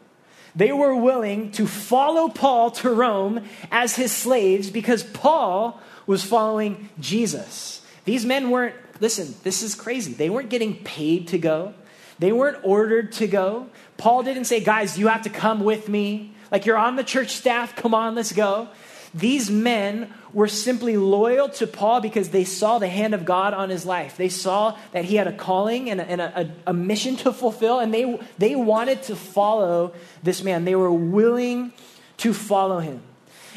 They 0.55 0.73
were 0.73 0.95
willing 0.95 1.53
to 1.53 1.67
follow 1.67 2.29
Paul 2.29 2.73
to 2.73 2.91
Rome 2.91 3.45
as 3.71 3.97
his 3.97 4.13
slaves 4.13 4.71
because 4.71 5.03
Paul 5.03 5.81
was 6.07 6.25
following 6.25 6.89
Jesus. 7.01 7.81
These 8.05 8.27
men 8.27 8.51
weren't, 8.51 8.75
listen, 9.01 9.35
this 9.45 9.63
is 9.63 9.75
crazy. 9.75 10.13
They 10.13 10.29
weren't 10.29 10.51
getting 10.51 10.83
paid 10.83 11.29
to 11.29 11.39
go. 11.39 11.75
They 12.19 12.33
weren't 12.33 12.59
ordered 12.63 13.13
to 13.13 13.27
go. 13.27 13.69
Paul 14.03 14.25
didn't 14.25 14.47
say, 14.47 14.59
guys, 14.59 14.99
you 14.99 15.07
have 15.07 15.23
to 15.23 15.31
come 15.31 15.63
with 15.63 15.89
me. 15.89 16.33
Like 16.51 16.67
you're 16.67 16.77
on 16.77 16.97
the 16.97 17.05
church 17.05 17.37
staff, 17.37 17.77
come 17.77 17.95
on, 17.95 18.17
let's 18.17 18.33
go. 18.33 18.67
These 19.15 19.49
men 19.49 20.13
were 20.33 20.49
simply 20.49 20.97
loyal 20.97 21.49
to 21.51 21.69
Paul 21.69 22.01
because 22.01 22.31
they 22.31 22.43
saw 22.43 22.81
the 22.81 22.89
hand 22.89 23.15
of 23.15 23.25
God 23.25 23.55
on 23.55 23.71
his 23.71 23.87
life. 23.87 24.17
They 24.17 24.29
saw 24.29 24.77
that 24.91 25.05
he 25.05 25.15
had 25.15 25.29
a 25.29 25.33
calling 25.33 25.89
and 25.89 26.01
a, 26.01 26.05
and 26.05 26.21
a, 26.21 26.53
a 26.67 26.73
mission 26.73 27.15
to 27.19 27.33
fulfill, 27.33 27.79
and 27.79 27.95
they, 27.95 28.19
they 28.39 28.57
wanted 28.57 29.05
to 29.05 29.15
follow 29.15 29.93
this 30.25 30.43
man. 30.43 30.65
They 30.65 30.75
were 30.75 30.93
willing 30.93 31.73
to 32.17 32.35
follow 32.35 32.81
him. 32.81 33.03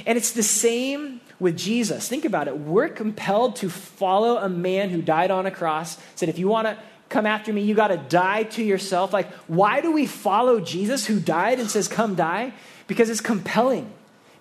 And 0.05 0.15
it's 0.15 0.33
the 0.33 0.43
same 0.43 1.21
with 1.39 1.57
Jesus. 1.57 2.07
Think 2.07 2.23
about 2.23 2.47
it. 2.47 2.55
We're 2.55 2.89
compelled 2.89 3.55
to 3.57 3.69
follow 3.69 4.37
a 4.37 4.47
man 4.47 4.91
who 4.91 5.01
died 5.01 5.31
on 5.31 5.47
a 5.47 5.51
cross, 5.51 5.97
said, 6.13 6.29
if 6.29 6.37
you 6.37 6.47
want 6.49 6.67
to 6.67 6.77
come 7.15 7.25
after 7.25 7.53
me, 7.53 7.62
you 7.62 7.74
got 7.74 7.88
to 7.88 7.98
die 7.98 8.43
to 8.43 8.62
yourself. 8.62 9.13
Like, 9.13 9.31
why 9.48 9.79
do 9.79 9.89
we 9.89 10.05
follow 10.05 10.60
Jesus 10.60 11.05
who 11.05 11.17
died 11.17 11.62
and 11.62 11.72
says, 11.72 11.88
come 11.88 12.13
die? 12.13 12.51
Because 12.88 13.10
it's 13.10 13.22
compelling. 13.22 13.89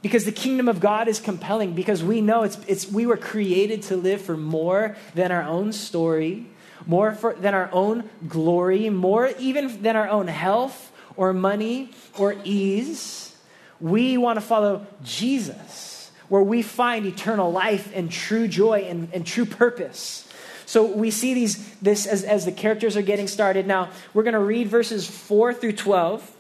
Because 0.03 0.25
the 0.25 0.33
kingdom 0.33 0.67
of 0.67 0.81
God 0.81 1.07
is 1.07 1.21
compelling. 1.21 1.75
Because 1.75 2.03
we 2.03 2.21
know 2.21 2.43
it's, 2.43 2.59
it's 2.67 2.91
we 2.91 3.07
were 3.07 3.17
created 3.17 3.83
to 3.83 3.97
live 3.97 4.23
for 4.23 4.37
more 4.37 4.97
than 5.15 5.31
our 5.31 5.45
own 5.45 5.73
story, 5.73 6.47
more 6.85 7.15
for, 7.15 7.35
than 7.35 7.55
our 7.55 7.71
own 7.73 8.11
glory, 8.27 8.91
more 8.91 9.31
even 9.39 9.81
than 9.81 9.95
our 9.95 10.09
own 10.09 10.27
health 10.27 10.91
or 11.15 11.33
money 11.33 11.93
or 12.19 12.35
ease. 12.43 13.37
We 13.81 14.19
want 14.19 14.37
to 14.39 14.41
follow 14.41 14.85
Jesus, 15.05 16.11
where 16.29 16.43
we 16.43 16.63
find 16.63 17.07
eternal 17.07 17.53
life 17.53 17.93
and 17.95 18.11
true 18.11 18.49
joy 18.49 18.87
and, 18.89 19.11
and 19.13 19.25
true 19.25 19.47
purpose. 19.47 20.29
So 20.67 20.85
we 20.85 21.11
see 21.11 21.35
these 21.35 21.75
this 21.81 22.07
as, 22.07 22.25
as 22.25 22.45
the 22.45 22.53
characters 22.53 22.97
are 22.97 23.03
getting 23.03 23.29
started. 23.29 23.67
Now 23.67 23.91
we're 24.13 24.23
going 24.23 24.35
to 24.35 24.41
read 24.41 24.69
verses 24.69 25.07
4 25.07 25.55
through 25.55 25.73
12. 25.73 26.31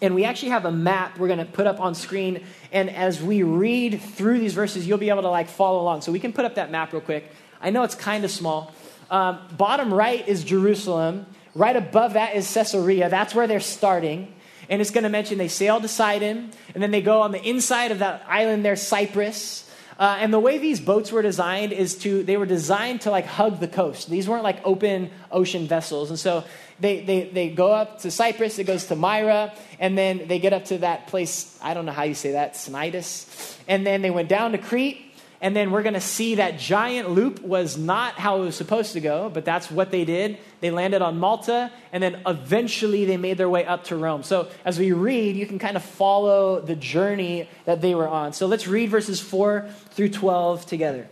And 0.00 0.14
we 0.14 0.24
actually 0.24 0.50
have 0.50 0.64
a 0.64 0.70
map 0.70 1.18
we're 1.18 1.26
going 1.26 1.40
to 1.40 1.44
put 1.44 1.66
up 1.66 1.80
on 1.80 1.94
screen. 1.94 2.44
And 2.72 2.88
as 2.90 3.20
we 3.22 3.42
read 3.42 4.00
through 4.00 4.38
these 4.38 4.54
verses, 4.54 4.86
you'll 4.86 4.98
be 4.98 5.08
able 5.08 5.22
to 5.22 5.30
like 5.30 5.48
follow 5.48 5.80
along. 5.80 6.02
So 6.02 6.12
we 6.12 6.20
can 6.20 6.32
put 6.32 6.44
up 6.44 6.54
that 6.54 6.70
map 6.70 6.92
real 6.92 7.02
quick. 7.02 7.30
I 7.60 7.70
know 7.70 7.82
it's 7.82 7.94
kind 7.94 8.24
of 8.24 8.30
small. 8.30 8.72
Um, 9.10 9.40
bottom 9.56 9.92
right 9.92 10.26
is 10.28 10.44
Jerusalem. 10.44 11.26
Right 11.54 11.74
above 11.74 12.12
that 12.12 12.36
is 12.36 12.52
Caesarea. 12.52 13.08
That's 13.08 13.34
where 13.34 13.46
they're 13.46 13.58
starting. 13.58 14.32
And 14.68 14.80
it's 14.80 14.90
going 14.90 15.04
to 15.04 15.10
mention 15.10 15.38
they 15.38 15.48
sail 15.48 15.80
to 15.80 15.88
Sidon, 15.88 16.50
and 16.74 16.82
then 16.82 16.90
they 16.90 17.00
go 17.00 17.22
on 17.22 17.32
the 17.32 17.42
inside 17.42 17.90
of 17.90 18.00
that 18.00 18.24
island 18.28 18.64
there, 18.64 18.76
Cyprus. 18.76 19.67
Uh, 19.98 20.16
and 20.20 20.32
the 20.32 20.38
way 20.38 20.58
these 20.58 20.80
boats 20.80 21.10
were 21.10 21.22
designed 21.22 21.72
is 21.72 21.96
to, 21.98 22.22
they 22.22 22.36
were 22.36 22.46
designed 22.46 23.00
to 23.00 23.10
like 23.10 23.26
hug 23.26 23.58
the 23.58 23.66
coast. 23.66 24.08
These 24.08 24.28
weren't 24.28 24.44
like 24.44 24.60
open 24.64 25.10
ocean 25.32 25.66
vessels. 25.66 26.10
And 26.10 26.18
so 26.18 26.44
they, 26.78 27.00
they, 27.00 27.24
they 27.24 27.48
go 27.48 27.72
up 27.72 28.00
to 28.02 28.10
Cyprus, 28.10 28.60
it 28.60 28.64
goes 28.64 28.86
to 28.86 28.94
Myra, 28.94 29.52
and 29.80 29.98
then 29.98 30.28
they 30.28 30.38
get 30.38 30.52
up 30.52 30.66
to 30.66 30.78
that 30.78 31.08
place, 31.08 31.58
I 31.60 31.74
don't 31.74 31.84
know 31.84 31.92
how 31.92 32.04
you 32.04 32.14
say 32.14 32.32
that, 32.32 32.54
Cnidus. 32.54 33.58
And 33.66 33.84
then 33.84 34.02
they 34.02 34.10
went 34.10 34.28
down 34.28 34.52
to 34.52 34.58
Crete, 34.58 35.07
and 35.40 35.54
then 35.54 35.70
we're 35.70 35.82
going 35.82 35.94
to 35.94 36.00
see 36.00 36.36
that 36.36 36.58
giant 36.58 37.10
loop 37.10 37.40
was 37.42 37.78
not 37.78 38.14
how 38.14 38.42
it 38.42 38.46
was 38.46 38.56
supposed 38.56 38.94
to 38.94 39.00
go, 39.00 39.30
but 39.32 39.44
that's 39.44 39.70
what 39.70 39.92
they 39.92 40.04
did. 40.04 40.38
They 40.60 40.72
landed 40.72 41.00
on 41.00 41.18
Malta, 41.18 41.70
and 41.92 42.02
then 42.02 42.22
eventually 42.26 43.04
they 43.04 43.16
made 43.16 43.38
their 43.38 43.48
way 43.48 43.64
up 43.64 43.84
to 43.84 43.96
Rome. 43.96 44.24
So 44.24 44.48
as 44.64 44.80
we 44.80 44.90
read, 44.90 45.36
you 45.36 45.46
can 45.46 45.60
kind 45.60 45.76
of 45.76 45.84
follow 45.84 46.60
the 46.60 46.74
journey 46.74 47.48
that 47.66 47.80
they 47.80 47.94
were 47.94 48.08
on. 48.08 48.32
So 48.32 48.46
let's 48.46 48.66
read 48.66 48.90
verses 48.90 49.20
4 49.20 49.68
through 49.90 50.08
12 50.08 50.66
together. 50.66 51.08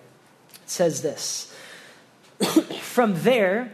It 0.54 0.70
says 0.70 1.02
this 1.02 1.54
From 2.80 3.22
there, 3.22 3.72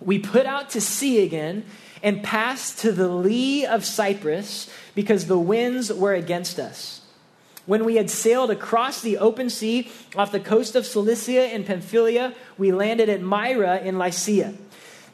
we 0.00 0.20
put 0.20 0.46
out 0.46 0.70
to 0.70 0.80
sea 0.80 1.24
again 1.24 1.64
and 2.04 2.22
passed 2.22 2.78
to 2.80 2.92
the 2.92 3.08
lee 3.08 3.66
of 3.66 3.84
Cyprus 3.84 4.70
because 4.94 5.26
the 5.26 5.38
winds 5.38 5.92
were 5.92 6.14
against 6.14 6.60
us. 6.60 6.97
When 7.68 7.84
we 7.84 7.96
had 7.96 8.08
sailed 8.08 8.50
across 8.50 9.02
the 9.02 9.18
open 9.18 9.50
sea 9.50 9.90
off 10.16 10.32
the 10.32 10.40
coast 10.40 10.74
of 10.74 10.86
Cilicia 10.86 11.52
and 11.52 11.66
Pamphylia, 11.66 12.32
we 12.56 12.72
landed 12.72 13.10
at 13.10 13.20
Myra 13.20 13.80
in 13.80 13.98
Lycia. 13.98 14.54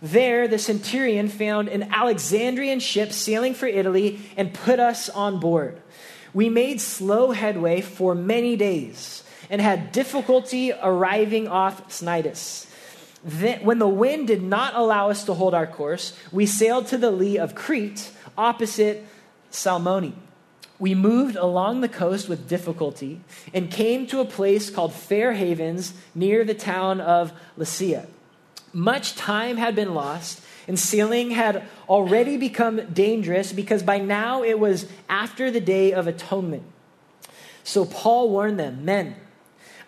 There, 0.01 0.47
the 0.47 0.61
centurion 0.61 1.29
found 1.29 1.67
an 1.67 1.93
Alexandrian 1.93 2.79
ship 2.79 3.11
sailing 3.11 3.55
for 3.55 3.67
Italy 3.67 4.21
and 4.37 4.55
put 4.55 4.79
us 4.79 5.09
on 5.09 5.41
board. 5.41 5.83
We 6.33 6.49
made 6.49 6.81
slow 6.81 7.33
headway 7.33 7.81
for 7.81 8.15
many 8.15 8.55
days 8.55 9.25
and 9.51 9.61
had 9.61 9.91
difficulty 9.91 10.73
arriving 10.81 11.49
off 11.49 11.89
Cnidus. 11.89 12.69
Then, 13.25 13.65
when 13.65 13.81
the 13.81 13.89
wind 13.89 14.29
did 14.29 14.45
not 14.45 14.77
allow 14.77 15.11
us 15.11 15.25
to 15.25 15.35
hold 15.35 15.55
our 15.55 15.67
course, 15.67 16.17
we 16.31 16.47
sailed 16.47 16.87
to 16.87 16.99
the 16.99 17.11
lee 17.11 17.37
of 17.37 17.57
Crete, 17.57 18.13
opposite 18.39 19.05
Salmone 19.51 20.15
we 20.85 20.95
moved 20.95 21.35
along 21.35 21.81
the 21.81 21.89
coast 21.89 22.29
with 22.29 22.47
difficulty 22.47 23.19
and 23.55 23.71
came 23.71 24.07
to 24.07 24.21
a 24.21 24.25
place 24.27 24.69
called 24.69 24.93
Fair 24.93 25.33
Havens 25.33 25.95
near 26.15 26.45
the 26.45 26.53
town 26.53 27.01
of 27.01 27.33
Lasea. 27.57 28.07
Much 28.75 29.15
time 29.15 29.57
had 29.57 29.75
been 29.75 29.95
lost, 29.95 30.43
and 30.69 30.79
sailing 30.79 31.31
had 31.31 31.67
already 31.89 32.37
become 32.37 32.85
dangerous 32.93 33.51
because 33.51 33.83
by 33.83 33.97
now 33.97 34.43
it 34.43 34.59
was 34.59 34.87
after 35.09 35.51
the 35.51 35.59
day 35.59 35.95
of 35.95 36.07
atonement. 36.07 36.65
So 37.63 37.87
Paul 37.87 38.29
warned 38.29 38.61
them 38.61 38.85
Men, 38.85 39.17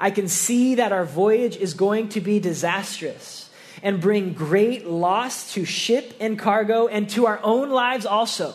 I 0.00 0.10
can 0.10 0.28
see 0.28 0.76
that 0.76 0.92
our 0.92 1.04
voyage 1.04 1.58
is 1.58 1.74
going 1.74 2.08
to 2.08 2.22
be 2.22 2.40
disastrous 2.40 3.50
and 3.82 4.00
bring 4.00 4.32
great 4.32 4.86
loss 4.86 5.52
to 5.52 5.66
ship 5.66 6.14
and 6.20 6.38
cargo 6.38 6.86
and 6.86 7.06
to 7.10 7.26
our 7.26 7.40
own 7.42 7.68
lives 7.68 8.06
also. 8.06 8.54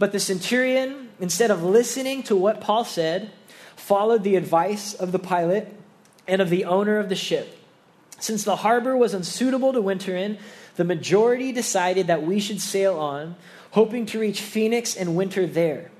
But 0.00 0.10
the 0.10 0.18
centurion, 0.18 1.09
instead 1.20 1.50
of 1.50 1.62
listening 1.62 2.22
to 2.24 2.36
what 2.36 2.60
Paul 2.60 2.84
said, 2.84 3.30
followed 3.76 4.24
the 4.24 4.36
advice 4.36 4.94
of 4.94 5.12
the 5.12 5.18
pilot 5.18 5.74
and 6.26 6.40
of 6.40 6.50
the 6.50 6.64
owner 6.64 6.98
of 6.98 7.08
the 7.08 7.16
ship. 7.16 7.58
Since 8.18 8.44
the 8.44 8.56
harbor 8.56 8.96
was 8.96 9.14
unsuitable 9.14 9.72
to 9.72 9.80
winter 9.80 10.16
in, 10.16 10.38
the 10.76 10.84
majority 10.84 11.52
decided 11.52 12.06
that 12.08 12.22
we 12.22 12.40
should 12.40 12.60
sail 12.60 12.98
on, 12.98 13.36
hoping 13.70 14.06
to 14.06 14.20
reach 14.20 14.40
Phoenix 14.40 14.96
and 14.96 15.16
winter 15.16 15.46
there. 15.46 15.90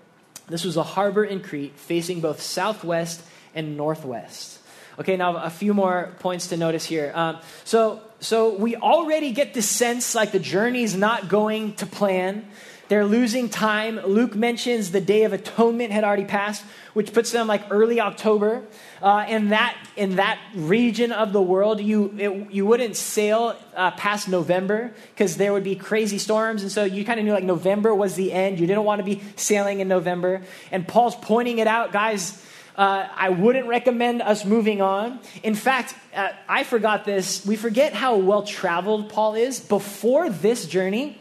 This 0.49 0.65
was 0.65 0.77
a 0.77 0.83
harbor 0.83 1.25
in 1.25 1.41
Crete 1.41 1.77
facing 1.77 2.21
both 2.21 2.41
southwest 2.41 3.23
and 3.55 3.77
northwest. 3.77 4.59
Okay, 4.99 5.17
now 5.17 5.37
a 5.37 5.51
few 5.51 5.73
more 5.73 6.15
points 6.19 6.49
to 6.49 6.57
notice 6.57 6.85
here. 6.85 7.13
Um, 7.15 7.39
so, 7.65 8.03
so 8.21 8.55
we 8.55 8.77
already 8.77 9.33
get 9.33 9.55
the 9.55 9.63
sense 9.63 10.15
like 10.15 10.33
the 10.33 10.39
journey's 10.39 10.95
not 10.95 11.29
going 11.29 11.75
to 11.77 11.87
plan. 11.87 12.47
They're 12.91 13.07
losing 13.07 13.49
time. 13.49 14.01
Luke 14.05 14.35
mentions 14.35 14.91
the 14.91 15.01
Day 15.01 15.23
of 15.23 15.33
Atonement 15.33 15.93
had 15.93 16.03
already 16.03 16.25
passed, 16.25 16.65
which 16.93 17.13
puts 17.13 17.31
them 17.31 17.47
like 17.47 17.63
early 17.71 18.01
October. 18.01 18.65
Uh, 19.01 19.25
in 19.29 19.51
that 19.51 19.77
in 19.95 20.17
that 20.17 20.41
region 20.57 21.13
of 21.13 21.33
the 21.33 21.41
world, 21.41 21.81
you 21.81 22.13
it, 22.19 22.51
you 22.51 22.67
wouldn't 22.67 22.97
sail 22.97 23.55
uh, 23.77 23.93
past 23.93 24.29
November 24.29 24.93
because 25.15 25.37
there 25.37 25.53
would 25.53 25.63
be 25.63 25.77
crazy 25.77 26.19
storms, 26.19 26.63
and 26.63 26.73
so 26.73 26.83
you 26.83 27.05
kind 27.05 27.21
of 27.21 27.25
knew 27.25 27.33
like 27.33 27.45
November 27.45 27.95
was 27.95 28.17
the 28.17 28.33
end. 28.33 28.59
You 28.59 28.67
didn't 28.67 28.83
want 28.83 28.99
to 28.99 29.05
be 29.05 29.23
sailing 29.37 29.79
in 29.79 29.87
November, 29.87 30.43
and 30.73 30.87
Paul's 30.87 31.15
pointing 31.15 31.61
it 31.61 31.69
out, 31.69 31.93
guys. 31.93 32.45
Uh, 32.75 33.07
I 33.15 33.29
wouldn't 33.29 33.69
recommend 33.69 34.21
us 34.21 34.45
moving 34.45 34.83
on. 34.83 35.21
In 35.45 35.55
fact, 35.55 35.95
uh, 36.13 36.31
I 36.49 36.65
forgot 36.65 37.05
this. 37.05 37.47
We 37.47 37.55
forget 37.55 37.93
how 37.93 38.17
well 38.17 38.43
traveled 38.43 39.11
Paul 39.11 39.37
is. 39.37 39.61
Before 39.61 40.29
this 40.29 40.67
journey, 40.67 41.21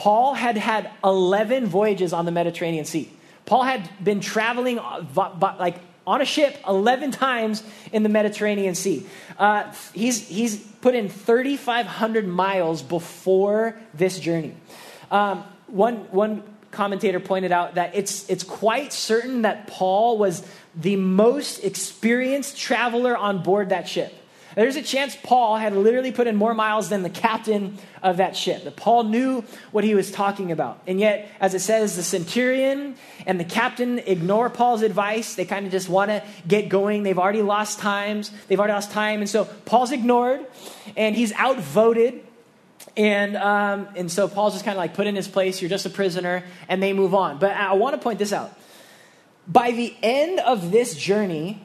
Paul 0.00 0.32
had 0.32 0.56
had 0.56 0.90
11 1.04 1.66
voyages 1.66 2.14
on 2.14 2.24
the 2.24 2.30
Mediterranean 2.30 2.86
Sea. 2.86 3.12
Paul 3.44 3.64
had 3.64 3.86
been 4.02 4.20
traveling 4.20 4.78
uh, 4.78 5.04
like 5.58 5.76
on 6.06 6.22
a 6.22 6.24
ship 6.24 6.56
11 6.66 7.10
times 7.10 7.62
in 7.92 8.02
the 8.02 8.08
Mediterranean 8.08 8.74
Sea. 8.74 9.06
Uh, 9.38 9.70
he's, 9.92 10.26
he's 10.26 10.56
put 10.56 10.94
in 10.94 11.10
3,500 11.10 12.26
miles 12.26 12.80
before 12.80 13.78
this 13.92 14.18
journey. 14.18 14.54
Um, 15.10 15.44
one, 15.66 15.96
one 16.10 16.44
commentator 16.70 17.20
pointed 17.20 17.52
out 17.52 17.74
that 17.74 17.94
it's, 17.94 18.26
it's 18.30 18.42
quite 18.42 18.94
certain 18.94 19.42
that 19.42 19.66
Paul 19.66 20.16
was 20.16 20.42
the 20.74 20.96
most 20.96 21.58
experienced 21.58 22.56
traveler 22.56 23.14
on 23.14 23.42
board 23.42 23.68
that 23.68 23.86
ship. 23.86 24.14
There's 24.56 24.76
a 24.76 24.82
chance 24.82 25.16
Paul 25.22 25.56
had 25.56 25.74
literally 25.74 26.10
put 26.10 26.26
in 26.26 26.34
more 26.34 26.54
miles 26.54 26.88
than 26.88 27.02
the 27.02 27.10
captain 27.10 27.78
of 28.02 28.16
that 28.16 28.36
ship. 28.36 28.64
That 28.64 28.76
Paul 28.76 29.04
knew 29.04 29.44
what 29.70 29.84
he 29.84 29.94
was 29.94 30.10
talking 30.10 30.50
about. 30.50 30.82
And 30.86 30.98
yet, 30.98 31.30
as 31.40 31.54
it 31.54 31.60
says, 31.60 31.96
the 31.96 32.02
centurion 32.02 32.96
and 33.26 33.38
the 33.38 33.44
captain 33.44 34.00
ignore 34.00 34.50
Paul's 34.50 34.82
advice. 34.82 35.36
They 35.36 35.44
kind 35.44 35.66
of 35.66 35.72
just 35.72 35.88
want 35.88 36.10
to 36.10 36.24
get 36.48 36.68
going. 36.68 37.04
They've 37.04 37.18
already 37.18 37.42
lost 37.42 37.78
times. 37.78 38.32
They've 38.48 38.58
already 38.58 38.74
lost 38.74 38.90
time. 38.90 39.20
And 39.20 39.30
so 39.30 39.44
Paul's 39.44 39.92
ignored 39.92 40.44
and 40.96 41.14
he's 41.14 41.32
outvoted. 41.34 42.24
And, 42.96 43.36
um, 43.36 43.88
and 43.94 44.10
so 44.10 44.26
Paul's 44.26 44.54
just 44.54 44.64
kind 44.64 44.76
of 44.76 44.78
like 44.78 44.94
put 44.94 45.06
in 45.06 45.14
his 45.14 45.28
place. 45.28 45.62
You're 45.62 45.70
just 45.70 45.86
a 45.86 45.90
prisoner. 45.90 46.42
And 46.68 46.82
they 46.82 46.92
move 46.92 47.14
on. 47.14 47.38
But 47.38 47.52
I 47.52 47.74
want 47.74 47.94
to 47.94 48.02
point 48.02 48.18
this 48.18 48.32
out. 48.32 48.56
By 49.46 49.70
the 49.70 49.94
end 50.02 50.40
of 50.40 50.70
this 50.70 50.96
journey, 50.96 51.62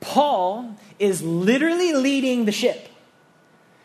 Paul 0.00 0.76
is 0.98 1.22
literally 1.22 1.92
leading 1.92 2.44
the 2.44 2.52
ship. 2.52 2.88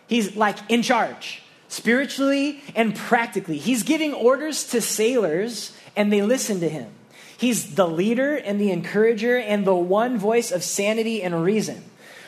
He's 0.08 0.36
like 0.36 0.58
in 0.70 0.82
charge. 0.82 1.41
spiritually 1.70 2.62
and 2.75 2.96
practically. 2.96 3.58
He's 3.58 3.82
giving 3.82 4.13
orders 4.13 4.67
to 4.67 4.79
sailors, 4.79 5.75
and 5.96 6.13
they 6.13 6.22
listen 6.22 6.60
to 6.60 6.70
him. 6.70 6.91
He's 7.36 7.74
the 7.74 7.88
leader 7.88 8.36
and 8.36 8.62
the 8.62 8.70
encourager 8.70 9.38
and 9.38 9.65
the 9.65 9.74
one 9.74 10.20
voice 10.20 10.51
of 10.51 10.63
sanity 10.63 11.24
and 11.24 11.43
reason, 11.43 11.84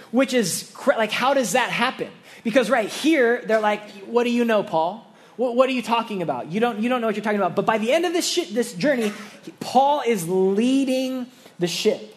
which 0.09 0.33
is 0.33 0.73
like, 0.87 1.11
how 1.11 1.35
does 1.35 1.51
that 1.51 1.69
happen? 1.69 2.09
Because 2.43 2.71
right 2.71 2.89
here, 2.89 3.43
they're 3.45 3.61
like, 3.61 3.87
what 4.07 4.23
do 4.23 4.31
you 4.31 4.45
know, 4.45 4.63
Paul? 4.63 5.05
What, 5.37 5.55
what, 5.55 5.69
are 5.69 5.73
you 5.73 5.83
talking 5.83 6.23
about? 6.23 6.51
You 6.51 6.59
don't, 6.59 6.79
you 6.79 6.89
don't 6.89 7.01
know 7.01 7.07
what 7.07 7.15
you're 7.15 7.23
talking 7.23 7.39
about. 7.39 7.55
But 7.55 7.67
by 7.67 7.77
the 7.77 7.91
end 7.91 8.05
of 8.05 8.13
this, 8.13 8.27
shit, 8.27 8.53
this 8.53 8.73
journey, 8.73 9.13
Paul 9.59 10.01
is 10.07 10.27
leading 10.27 11.27
the 11.59 11.67
ship. 11.67 12.14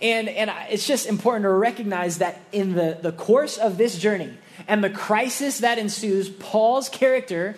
And, 0.00 0.28
and 0.28 0.50
it's 0.70 0.86
just 0.86 1.06
important 1.06 1.44
to 1.44 1.50
recognize 1.50 2.18
that 2.18 2.40
in 2.52 2.74
the, 2.74 2.98
the 3.00 3.12
course 3.12 3.58
of 3.58 3.78
this 3.78 3.98
journey 3.98 4.32
and 4.68 4.82
the 4.84 4.90
crisis 4.90 5.60
that 5.60 5.78
ensues, 5.78 6.28
Paul's 6.28 6.88
character 6.88 7.56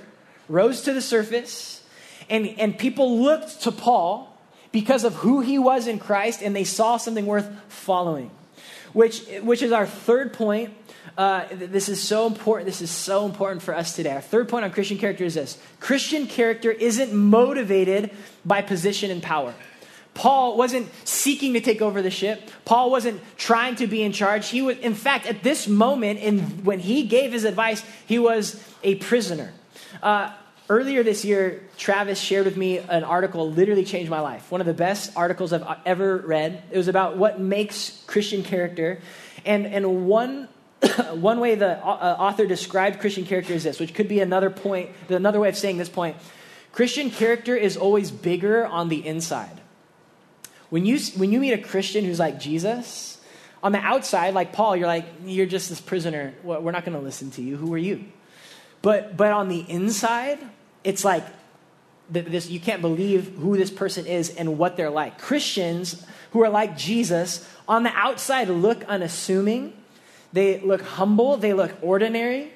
rose 0.49 0.83
to 0.83 0.93
the 0.93 1.01
surface, 1.01 1.83
and, 2.29 2.47
and 2.59 2.79
people 2.79 3.21
looked 3.21 3.63
to 3.63 3.73
Paul 3.73 4.29
because 4.71 5.05
of 5.05 5.15
who 5.17 5.41
he 5.41 5.59
was 5.59 5.87
in 5.87 5.99
Christ, 5.99 6.43
and 6.43 6.57
they 6.57 6.65
saw 6.65 6.97
something 6.97 7.27
worth 7.27 7.51
following. 7.69 8.31
Which, 8.93 9.27
which 9.43 9.63
is 9.63 9.73
our 9.73 9.87
third 9.87 10.33
point. 10.33 10.75
Uh, 11.17 11.45
this 11.51 11.89
is 11.89 12.01
so 12.01 12.27
important. 12.27 12.67
This 12.67 12.81
is 12.81 12.91
so 12.91 13.27
important 13.27 13.63
for 13.63 13.75
us 13.75 13.95
today. 13.95 14.13
Our 14.13 14.21
third 14.21 14.49
point 14.49 14.65
on 14.65 14.71
Christian 14.71 14.99
character 14.99 15.25
is 15.25 15.35
this 15.35 15.59
Christian 15.81 16.27
character 16.27 16.71
isn't 16.71 17.13
motivated 17.13 18.11
by 18.45 18.63
position 18.63 19.11
and 19.11 19.23
power. 19.23 19.55
Paul 20.15 20.59
wasn't 20.59 20.89
seeking 21.07 21.55
to 21.55 21.61
take 21.61 21.81
over 21.81 22.03
the 22.03 22.11
ship. 22.11 22.51
Paul 22.65 22.91
wasn't 22.91 23.21
trying 23.37 23.77
to 23.77 23.87
be 23.87 24.03
in 24.03 24.13
charge. 24.13 24.49
He 24.49 24.61
was, 24.61 24.79
in 24.79 24.95
fact, 24.95 25.27
at 25.27 25.43
this 25.43 25.67
moment, 25.67 26.21
in, 26.21 26.41
when 26.65 26.81
he 26.81 27.05
gave 27.05 27.33
his 27.33 27.45
advice, 27.45 27.83
he 28.07 28.19
was 28.19 28.63
a 28.83 28.97
prisoner. 28.97 29.53
Uh, 30.03 30.33
earlier 30.69 31.03
this 31.03 31.25
year, 31.25 31.63
Travis 31.79 32.21
shared 32.21 32.45
with 32.45 32.59
me 32.59 32.79
an 32.79 33.05
article 33.05 33.51
literally 33.51 33.85
changed 33.85 34.11
my 34.11 34.21
life. 34.21 34.51
One 34.51 34.61
of 34.61 34.67
the 34.67 34.75
best 34.75 35.17
articles 35.17 35.53
I've 35.53 35.67
ever 35.87 36.19
read. 36.19 36.63
It 36.71 36.77
was 36.77 36.89
about 36.89 37.17
what 37.17 37.41
makes 37.41 38.05
Christian 38.07 38.43
character. 38.43 39.01
And, 39.47 39.67
and 39.67 40.07
one, 40.07 40.49
one 41.13 41.41
way 41.41 41.55
the 41.55 41.79
uh, 41.83 42.17
author 42.19 42.45
described 42.45 43.01
Christian 43.01 43.25
character 43.25 43.55
is 43.55 43.65
this, 43.65 43.81
which 43.81 43.95
could 43.95 44.09
be 44.09 44.21
another 44.21 44.51
point, 44.51 44.91
another 45.09 45.41
way 45.41 45.49
of 45.49 45.57
saying 45.57 45.79
this 45.79 45.89
point. 45.89 46.17
Christian 46.71 47.11
character 47.11 47.57
is 47.57 47.79
always 47.79 48.11
bigger 48.11 48.67
on 48.67 48.91
the 48.91 49.07
inside. 49.07 49.62
When 50.73 50.87
you, 50.87 50.99
when 51.17 51.33
you 51.33 51.39
meet 51.39 51.53
a 51.53 51.59
Christian 51.59 52.03
who's 52.03 52.19
like 52.19 52.41
Jesus, 52.41 53.21
on 53.63 53.73
the 53.73 53.79
outside, 53.79 54.33
like 54.33 54.55
Paul, 54.55 54.75
you're 54.75 54.87
like, 54.87 55.05
you're 55.23 55.45
just 55.45 55.69
this 55.69 55.83
prisoner. 55.83 56.33
We're 56.43 56.71
not 56.71 56.87
going 56.87 56.97
to 56.97 57.05
listen 57.05 57.31
to 57.33 57.43
you. 57.43 57.59
Who 57.59 57.75
are 57.75 57.79
you? 57.79 58.07
But, 58.81 59.15
but 59.15 59.33
on 59.33 59.51
the 59.51 59.61
inside, 59.69 60.39
it's 60.83 61.05
like 61.05 61.27
this, 62.09 62.49
you 62.49 62.59
can't 62.59 62.81
believe 62.81 63.37
who 63.37 63.59
this 63.59 63.71
person 63.71 64.07
is 64.07 64.31
and 64.31 64.57
what 64.57 64.79
they're 64.79 64.89
like. 64.89 65.19
Christians 65.19 66.07
who 66.31 66.43
are 66.43 66.49
like 66.49 66.75
Jesus, 66.75 67.47
on 67.69 67.83
the 67.83 67.93
outside, 67.93 68.49
look 68.49 68.83
unassuming. 68.85 69.75
They 70.33 70.59
look 70.61 70.81
humble. 70.81 71.37
They 71.37 71.53
look 71.53 71.77
ordinary. 71.83 72.51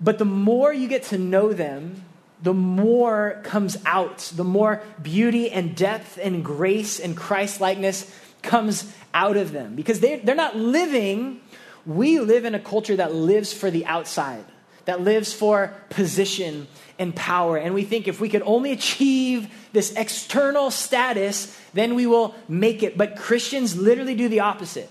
But 0.00 0.16
the 0.16 0.24
more 0.24 0.72
you 0.72 0.88
get 0.88 1.02
to 1.08 1.18
know 1.18 1.52
them, 1.52 2.02
the 2.42 2.54
more 2.54 3.40
comes 3.44 3.76
out, 3.84 4.18
the 4.34 4.44
more 4.44 4.82
beauty 5.02 5.50
and 5.50 5.76
depth 5.76 6.18
and 6.20 6.44
grace 6.44 6.98
and 6.98 7.16
Christ 7.16 7.60
likeness 7.60 8.10
comes 8.42 8.90
out 9.12 9.36
of 9.36 9.52
them. 9.52 9.74
Because 9.74 10.00
they, 10.00 10.16
they're 10.16 10.34
not 10.34 10.56
living, 10.56 11.40
we 11.84 12.18
live 12.20 12.44
in 12.44 12.54
a 12.54 12.60
culture 12.60 12.96
that 12.96 13.14
lives 13.14 13.52
for 13.52 13.70
the 13.70 13.84
outside, 13.86 14.44
that 14.86 15.02
lives 15.02 15.32
for 15.32 15.74
position 15.90 16.66
and 16.98 17.14
power. 17.14 17.56
And 17.56 17.74
we 17.74 17.84
think 17.84 18.08
if 18.08 18.20
we 18.20 18.28
could 18.28 18.42
only 18.42 18.72
achieve 18.72 19.52
this 19.72 19.92
external 19.92 20.70
status, 20.70 21.58
then 21.74 21.94
we 21.94 22.06
will 22.06 22.34
make 22.48 22.82
it. 22.82 22.96
But 22.96 23.16
Christians 23.16 23.76
literally 23.76 24.14
do 24.14 24.28
the 24.28 24.40
opposite. 24.40 24.90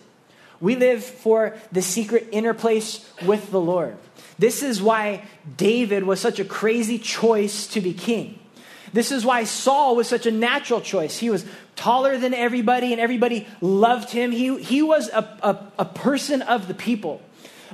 We 0.59 0.75
live 0.75 1.03
for 1.03 1.55
the 1.71 1.81
secret 1.81 2.27
inner 2.31 2.53
place 2.53 3.09
with 3.25 3.49
the 3.49 3.61
Lord. 3.61 3.97
This 4.39 4.63
is 4.63 4.81
why 4.81 5.23
David 5.57 6.03
was 6.03 6.19
such 6.19 6.39
a 6.39 6.45
crazy 6.45 6.97
choice 6.97 7.67
to 7.67 7.81
be 7.81 7.93
king. 7.93 8.39
This 8.93 9.11
is 9.11 9.25
why 9.25 9.43
Saul 9.43 9.95
was 9.95 10.07
such 10.07 10.25
a 10.25 10.31
natural 10.31 10.81
choice. 10.81 11.17
He 11.17 11.29
was 11.29 11.45
taller 11.75 12.17
than 12.17 12.33
everybody, 12.33 12.91
and 12.91 12.99
everybody 12.99 13.47
loved 13.61 14.09
him. 14.09 14.31
He, 14.31 14.57
he 14.61 14.81
was 14.81 15.09
a, 15.09 15.37
a, 15.43 15.71
a 15.79 15.85
person 15.85 16.41
of 16.41 16.67
the 16.67 16.73
people. 16.73 17.21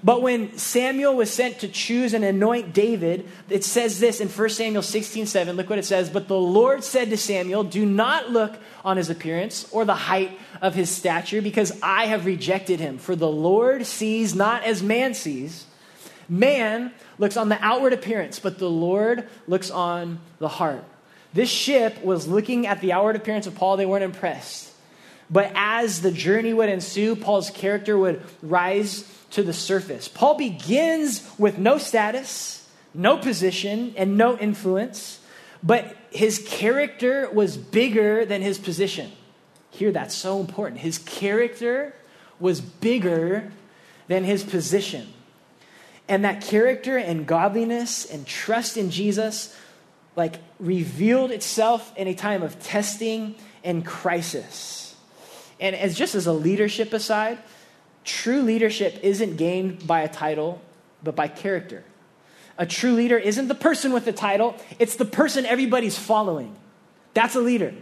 But 0.03 0.21
when 0.21 0.57
Samuel 0.57 1.15
was 1.15 1.31
sent 1.31 1.59
to 1.59 1.67
choose 1.67 2.13
and 2.13 2.23
anoint 2.23 2.73
David, 2.73 3.27
it 3.49 3.63
says 3.63 3.99
this 3.99 4.19
in 4.19 4.27
1 4.27 4.49
Samuel 4.49 4.83
16 4.83 5.25
7. 5.25 5.55
Look 5.55 5.69
what 5.69 5.79
it 5.79 5.85
says. 5.85 6.09
But 6.09 6.27
the 6.27 6.37
Lord 6.37 6.83
said 6.83 7.09
to 7.11 7.17
Samuel, 7.17 7.63
Do 7.63 7.85
not 7.85 8.29
look 8.29 8.57
on 8.83 8.97
his 8.97 9.09
appearance 9.09 9.67
or 9.71 9.85
the 9.85 9.95
height 9.95 10.37
of 10.61 10.75
his 10.75 10.89
stature, 10.89 11.41
because 11.41 11.71
I 11.81 12.07
have 12.07 12.25
rejected 12.25 12.79
him. 12.79 12.97
For 12.97 13.15
the 13.15 13.31
Lord 13.31 13.85
sees 13.85 14.35
not 14.35 14.63
as 14.63 14.83
man 14.83 15.13
sees. 15.13 15.65
Man 16.27 16.91
looks 17.17 17.37
on 17.37 17.49
the 17.49 17.57
outward 17.63 17.93
appearance, 17.93 18.39
but 18.39 18.57
the 18.59 18.69
Lord 18.69 19.27
looks 19.47 19.69
on 19.69 20.19
the 20.39 20.47
heart. 20.47 20.83
This 21.33 21.49
ship 21.49 22.03
was 22.03 22.27
looking 22.27 22.65
at 22.65 22.81
the 22.81 22.93
outward 22.93 23.15
appearance 23.15 23.45
of 23.45 23.55
Paul. 23.55 23.77
They 23.77 23.85
weren't 23.85 24.03
impressed. 24.03 24.71
But 25.29 25.51
as 25.55 26.01
the 26.01 26.11
journey 26.11 26.53
would 26.53 26.69
ensue, 26.69 27.15
Paul's 27.15 27.49
character 27.49 27.97
would 27.97 28.21
rise 28.41 29.03
to 29.31 29.43
the 29.43 29.53
surface. 29.53 30.07
Paul 30.07 30.35
begins 30.35 31.27
with 31.37 31.57
no 31.57 31.77
status, 31.77 32.69
no 32.93 33.17
position, 33.17 33.93
and 33.97 34.17
no 34.17 34.37
influence, 34.37 35.19
but 35.61 35.95
his 36.11 36.39
character 36.47 37.29
was 37.31 37.57
bigger 37.57 38.25
than 38.25 38.41
his 38.41 38.57
position. 38.57 39.11
Here, 39.71 39.91
that's 39.91 40.15
so 40.15 40.39
important. 40.39 40.79
His 40.79 40.99
character 40.99 41.93
was 42.39 42.61
bigger 42.61 43.51
than 44.07 44.23
his 44.23 44.43
position. 44.43 45.07
And 46.07 46.23
that 46.23 46.41
character 46.41 46.97
and 46.97 47.25
godliness 47.25 48.05
and 48.05 48.25
trust 48.25 48.77
in 48.77 48.91
Jesus 48.91 49.55
like 50.15 50.35
revealed 50.59 51.31
itself 51.31 51.91
in 51.97 52.07
a 52.07 52.13
time 52.13 52.43
of 52.43 52.61
testing 52.61 53.35
and 53.63 53.85
crisis. 53.85 54.95
And 55.59 55.75
as 55.75 55.95
just 55.95 56.15
as 56.15 56.27
a 56.27 56.33
leadership 56.33 56.93
aside, 56.93 57.39
true 58.03 58.41
leadership 58.41 58.99
isn't 59.01 59.37
gained 59.37 59.85
by 59.87 60.01
a 60.01 60.07
title, 60.07 60.61
but 61.03 61.15
by 61.15 61.27
character. 61.27 61.83
A 62.57 62.65
true 62.65 62.93
leader 62.93 63.17
isn't 63.17 63.47
the 63.47 63.55
person 63.55 63.91
with 63.91 64.05
the 64.05 64.13
title, 64.13 64.55
it's 64.79 64.95
the 64.95 65.05
person 65.05 65.45
everybody's 65.45 65.97
following. 65.97 66.55
That's 67.13 67.35
a 67.35 67.41
leader. 67.41 67.73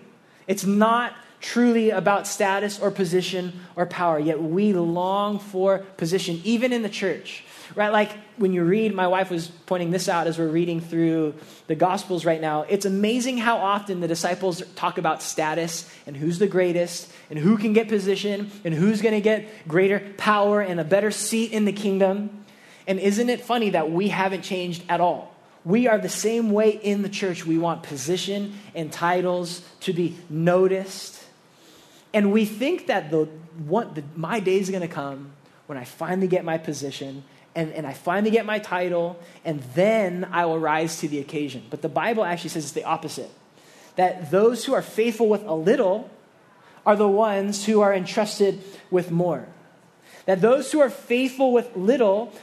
It's 0.47 0.65
not 0.65 1.13
truly 1.43 1.91
about 1.91 2.25
status 2.25 2.79
or 2.79 2.89
position 2.89 3.53
or 3.75 3.85
power, 3.85 4.17
yet 4.17 4.41
we 4.41 4.73
long 4.73 5.37
for 5.37 5.79
position, 5.97 6.41
even 6.43 6.73
in 6.73 6.81
the 6.81 6.89
church 6.89 7.43
right? 7.75 7.91
Like 7.91 8.11
when 8.37 8.53
you 8.53 8.63
read, 8.63 8.93
my 8.93 9.07
wife 9.07 9.29
was 9.29 9.47
pointing 9.47 9.91
this 9.91 10.09
out 10.09 10.27
as 10.27 10.37
we're 10.37 10.47
reading 10.47 10.79
through 10.79 11.35
the 11.67 11.75
Gospels 11.75 12.25
right 12.25 12.41
now. 12.41 12.63
It's 12.63 12.85
amazing 12.85 13.37
how 13.37 13.57
often 13.57 13.99
the 13.99 14.07
disciples 14.07 14.61
talk 14.75 14.97
about 14.97 15.21
status 15.21 15.91
and 16.05 16.15
who's 16.15 16.39
the 16.39 16.47
greatest 16.47 17.11
and 17.29 17.39
who 17.39 17.57
can 17.57 17.73
get 17.73 17.87
position 17.87 18.51
and 18.63 18.73
who's 18.73 19.01
going 19.01 19.15
to 19.15 19.21
get 19.21 19.67
greater 19.67 19.99
power 20.17 20.61
and 20.61 20.79
a 20.79 20.83
better 20.83 21.11
seat 21.11 21.51
in 21.51 21.65
the 21.65 21.73
kingdom. 21.73 22.45
And 22.87 22.99
isn't 22.99 23.29
it 23.29 23.41
funny 23.41 23.71
that 23.71 23.91
we 23.91 24.09
haven't 24.09 24.41
changed 24.41 24.83
at 24.89 24.99
all? 24.99 25.33
We 25.65 25.87
are 25.87 25.97
the 25.97 26.09
same 26.09 26.51
way 26.51 26.71
in 26.71 27.03
the 27.03 27.09
church. 27.09 27.45
We 27.45 27.57
want 27.57 27.83
position 27.83 28.53
and 28.75 28.91
titles 28.91 29.65
to 29.81 29.93
be 29.93 30.17
noticed. 30.29 31.22
And 32.13 32.31
we 32.31 32.45
think 32.45 32.87
that 32.87 33.09
the, 33.09 33.27
the, 33.67 34.03
my 34.15 34.39
day 34.39 34.59
is 34.59 34.69
going 34.69 34.81
to 34.81 34.87
come 34.87 35.31
when 35.65 35.77
I 35.77 35.83
finally 35.83 36.27
get 36.27 36.45
my 36.45 36.57
position 36.57 37.23
and, 37.55 37.71
and 37.73 37.85
I 37.85 37.93
finally 37.93 38.31
get 38.31 38.45
my 38.45 38.59
title, 38.59 39.19
and 39.45 39.61
then 39.75 40.27
I 40.31 40.45
will 40.45 40.59
rise 40.59 40.99
to 41.01 41.07
the 41.07 41.19
occasion. 41.19 41.63
But 41.69 41.81
the 41.83 41.89
Bible 41.89 42.23
actually 42.23 42.49
says 42.49 42.63
it's 42.63 42.73
the 42.73 42.83
opposite 42.83 43.29
that 43.95 44.31
those 44.31 44.65
who 44.65 44.73
are 44.73 44.81
faithful 44.81 45.29
with 45.29 45.43
a 45.43 45.53
little 45.53 46.09
are 46.83 46.95
the 46.95 47.07
ones 47.07 47.65
who 47.65 47.81
are 47.81 47.93
entrusted 47.93 48.59
with 48.89 49.11
more. 49.11 49.47
That 50.25 50.41
those 50.41 50.71
who 50.71 50.79
are 50.79 50.89
faithful 50.89 51.53
with 51.53 51.75
little 51.75 52.33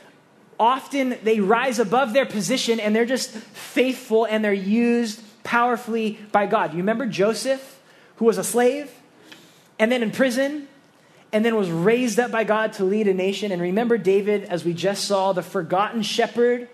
often 0.60 1.18
they 1.24 1.40
rise 1.40 1.78
above 1.78 2.12
their 2.12 2.26
position 2.26 2.78
and 2.78 2.94
they're 2.94 3.06
just 3.06 3.30
faithful 3.30 4.26
and 4.26 4.44
they're 4.44 4.52
used 4.52 5.20
powerfully 5.42 6.20
by 6.30 6.46
God. 6.46 6.72
You 6.72 6.78
remember 6.78 7.06
Joseph, 7.06 7.80
who 8.16 8.26
was 8.26 8.38
a 8.38 8.44
slave 8.44 8.92
and 9.80 9.90
then 9.90 10.02
in 10.04 10.12
prison 10.12 10.68
and 11.32 11.44
then 11.44 11.56
was 11.56 11.70
raised 11.70 12.20
up 12.20 12.30
by 12.30 12.44
God 12.44 12.74
to 12.74 12.84
lead 12.84 13.08
a 13.08 13.14
nation. 13.14 13.50
And 13.50 13.62
remember 13.62 13.96
David, 13.98 14.44
as 14.44 14.64
we 14.64 14.74
just 14.74 15.06
saw, 15.06 15.32
the 15.32 15.42
forgotten 15.42 16.02
shepherd 16.02 16.68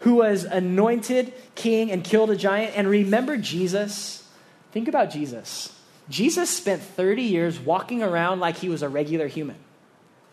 who 0.00 0.16
was 0.16 0.44
anointed 0.44 1.32
king 1.54 1.90
and 1.90 2.04
killed 2.04 2.30
a 2.30 2.36
giant. 2.36 2.76
And 2.76 2.88
remember 2.88 3.36
Jesus. 3.36 4.26
Think 4.72 4.86
about 4.86 5.10
Jesus. 5.10 5.76
Jesus 6.08 6.48
spent 6.48 6.80
30 6.80 7.22
years 7.22 7.58
walking 7.58 8.02
around 8.02 8.40
like 8.40 8.56
he 8.56 8.68
was 8.68 8.82
a 8.82 8.88
regular 8.88 9.26
human. 9.26 9.56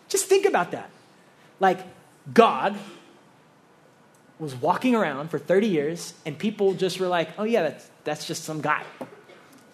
Just 0.10 0.28
think 0.28 0.46
about 0.46 0.72
that. 0.72 0.90
Like 1.60 1.80
God 2.32 2.78
was 4.38 4.54
walking 4.54 4.96
around 4.96 5.30
for 5.30 5.40
30 5.40 5.68
years, 5.68 6.14
and 6.26 6.38
people 6.38 6.74
just 6.74 7.00
were 7.00 7.08
like, 7.08 7.30
oh, 7.38 7.44
yeah, 7.44 7.62
that's, 7.62 7.90
that's 8.04 8.26
just 8.26 8.44
some 8.44 8.60
guy. 8.60 8.84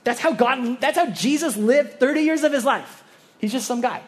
That's 0.07 0.21
how 0.21 0.31
God, 0.31 0.79
that's 0.79 0.97
how 0.97 1.07
Jesus 1.07 1.57
lived 1.57 1.99
30 1.99 2.21
years 2.21 2.43
of 2.45 2.53
his 2.53 2.63
life. 2.63 3.03
He's 3.39 3.51
just 3.51 3.67
some 3.67 3.81
guy. 3.81 4.01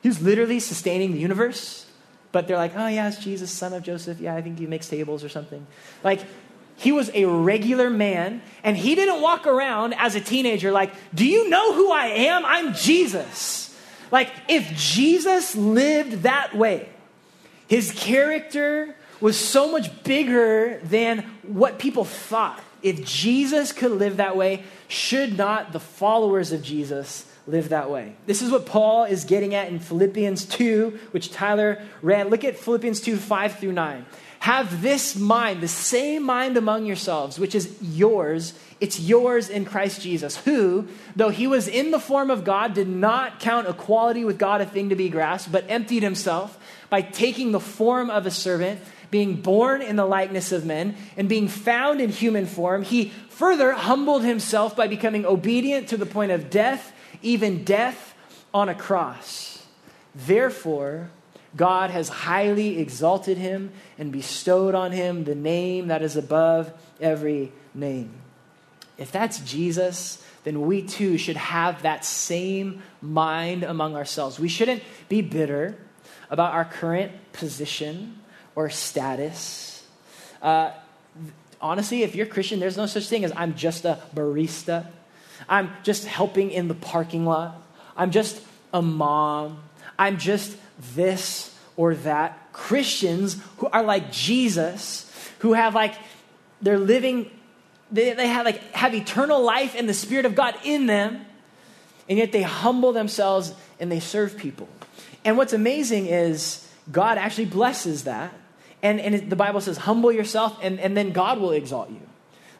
He 0.00 0.06
was 0.06 0.22
literally 0.22 0.60
sustaining 0.60 1.10
the 1.10 1.18
universe, 1.18 1.86
but 2.30 2.46
they're 2.46 2.56
like, 2.56 2.76
oh, 2.76 2.86
yeah, 2.86 3.08
it's 3.08 3.18
Jesus, 3.18 3.50
son 3.50 3.72
of 3.72 3.82
Joseph. 3.82 4.20
Yeah, 4.20 4.36
I 4.36 4.42
think 4.42 4.60
he 4.60 4.68
makes 4.68 4.88
tables 4.88 5.24
or 5.24 5.28
something. 5.28 5.66
Like, 6.04 6.20
he 6.76 6.92
was 6.92 7.10
a 7.14 7.24
regular 7.24 7.90
man, 7.90 8.42
and 8.62 8.76
he 8.76 8.94
didn't 8.94 9.20
walk 9.22 9.44
around 9.48 9.92
as 9.94 10.14
a 10.14 10.20
teenager 10.20 10.70
like, 10.70 10.92
do 11.12 11.26
you 11.26 11.50
know 11.50 11.74
who 11.74 11.90
I 11.90 12.06
am? 12.06 12.44
I'm 12.44 12.72
Jesus. 12.72 13.76
Like, 14.12 14.30
if 14.48 14.72
Jesus 14.76 15.56
lived 15.56 16.22
that 16.22 16.56
way, 16.56 16.88
his 17.66 17.90
character 17.90 18.94
was 19.20 19.36
so 19.36 19.72
much 19.72 20.04
bigger 20.04 20.78
than 20.84 21.24
what 21.42 21.80
people 21.80 22.04
thought. 22.04 22.62
If 22.82 23.04
Jesus 23.04 23.72
could 23.72 23.90
live 23.90 24.18
that 24.18 24.36
way, 24.36 24.62
should 24.90 25.36
not 25.36 25.72
the 25.72 25.80
followers 25.80 26.50
of 26.52 26.62
Jesus 26.62 27.24
live 27.46 27.68
that 27.68 27.90
way? 27.90 28.16
This 28.26 28.42
is 28.42 28.50
what 28.50 28.66
Paul 28.66 29.04
is 29.04 29.24
getting 29.24 29.54
at 29.54 29.68
in 29.68 29.78
Philippians 29.78 30.44
2, 30.46 30.98
which 31.12 31.30
Tyler 31.30 31.80
read. 32.02 32.28
Look 32.30 32.44
at 32.44 32.58
Philippians 32.58 33.00
2 33.00 33.16
5 33.16 33.58
through 33.58 33.72
9. 33.72 34.04
Have 34.40 34.80
this 34.80 35.16
mind, 35.16 35.60
the 35.60 35.68
same 35.68 36.24
mind 36.24 36.56
among 36.56 36.86
yourselves, 36.86 37.38
which 37.38 37.54
is 37.54 37.76
yours. 37.80 38.54
It's 38.80 38.98
yours 38.98 39.50
in 39.50 39.66
Christ 39.66 40.00
Jesus, 40.00 40.38
who, 40.38 40.88
though 41.14 41.28
he 41.28 41.46
was 41.46 41.68
in 41.68 41.90
the 41.90 42.00
form 42.00 42.30
of 42.30 42.42
God, 42.42 42.72
did 42.72 42.88
not 42.88 43.38
count 43.38 43.68
equality 43.68 44.24
with 44.24 44.38
God 44.38 44.62
a 44.62 44.66
thing 44.66 44.88
to 44.88 44.96
be 44.96 45.10
grasped, 45.10 45.52
but 45.52 45.66
emptied 45.68 46.02
himself 46.02 46.58
by 46.88 47.02
taking 47.02 47.52
the 47.52 47.60
form 47.60 48.08
of 48.08 48.26
a 48.26 48.30
servant 48.30 48.80
being 49.10 49.36
born 49.36 49.82
in 49.82 49.96
the 49.96 50.06
likeness 50.06 50.52
of 50.52 50.64
men, 50.64 50.96
and 51.16 51.28
being 51.28 51.48
found 51.48 52.00
in 52.00 52.10
human 52.10 52.46
form, 52.46 52.82
he 52.82 53.12
further 53.28 53.72
humbled 53.72 54.22
himself 54.22 54.76
by 54.76 54.86
becoming 54.86 55.26
obedient 55.26 55.88
to 55.88 55.96
the 55.96 56.06
point 56.06 56.30
of 56.30 56.50
death, 56.50 56.92
even 57.22 57.64
death 57.64 58.14
on 58.54 58.68
a 58.68 58.74
cross. 58.74 59.66
Therefore, 60.14 61.10
God 61.56 61.90
has 61.90 62.08
highly 62.08 62.78
exalted 62.78 63.36
him 63.36 63.72
and 63.98 64.12
bestowed 64.12 64.74
on 64.74 64.92
him 64.92 65.24
the 65.24 65.34
name 65.34 65.88
that 65.88 66.02
is 66.02 66.16
above 66.16 66.72
every 67.00 67.52
name. 67.74 68.12
If 68.96 69.10
that's 69.10 69.40
Jesus, 69.40 70.24
then 70.44 70.62
we 70.62 70.82
too 70.82 71.18
should 71.18 71.36
have 71.36 71.82
that 71.82 72.04
same 72.04 72.82
mind 73.00 73.64
among 73.64 73.96
ourselves. 73.96 74.38
We 74.38 74.48
shouldn't 74.48 74.82
be 75.08 75.22
bitter 75.22 75.76
about 76.28 76.52
our 76.54 76.64
current 76.64 77.12
position 77.32 78.19
or 78.60 78.68
status. 78.68 79.82
Uh, 80.42 80.70
honestly, 81.62 82.02
if 82.02 82.14
you're 82.14 82.26
Christian, 82.26 82.60
there's 82.60 82.76
no 82.76 82.84
such 82.84 83.08
thing 83.08 83.24
as 83.24 83.32
I'm 83.34 83.54
just 83.54 83.86
a 83.86 83.98
barista. 84.14 84.86
I'm 85.48 85.70
just 85.82 86.04
helping 86.04 86.50
in 86.50 86.68
the 86.68 86.74
parking 86.74 87.24
lot. 87.24 87.56
I'm 87.96 88.10
just 88.10 88.38
a 88.74 88.82
mom. 88.82 89.62
I'm 89.98 90.18
just 90.18 90.58
this 90.94 91.56
or 91.74 91.94
that. 91.94 92.52
Christians 92.52 93.38
who 93.56 93.66
are 93.68 93.82
like 93.82 94.12
Jesus, 94.12 95.10
who 95.38 95.54
have 95.54 95.74
like, 95.74 95.94
they're 96.60 96.78
living, 96.78 97.30
they, 97.90 98.12
they 98.12 98.28
have 98.28 98.44
like, 98.44 98.60
have 98.74 98.94
eternal 98.94 99.42
life 99.42 99.74
and 99.74 99.88
the 99.88 99.94
Spirit 99.94 100.26
of 100.26 100.34
God 100.34 100.54
in 100.64 100.84
them, 100.84 101.24
and 102.10 102.18
yet 102.18 102.30
they 102.30 102.42
humble 102.42 102.92
themselves 102.92 103.54
and 103.78 103.90
they 103.90 104.00
serve 104.00 104.36
people. 104.36 104.68
And 105.24 105.38
what's 105.38 105.54
amazing 105.54 106.06
is 106.08 106.68
God 106.92 107.16
actually 107.16 107.46
blesses 107.46 108.04
that. 108.04 108.34
And, 108.82 109.00
and 109.00 109.28
the 109.28 109.36
Bible 109.36 109.60
says, 109.60 109.76
humble 109.76 110.10
yourself, 110.10 110.58
and, 110.62 110.80
and 110.80 110.96
then 110.96 111.12
God 111.12 111.38
will 111.38 111.52
exalt 111.52 111.90
you. 111.90 112.00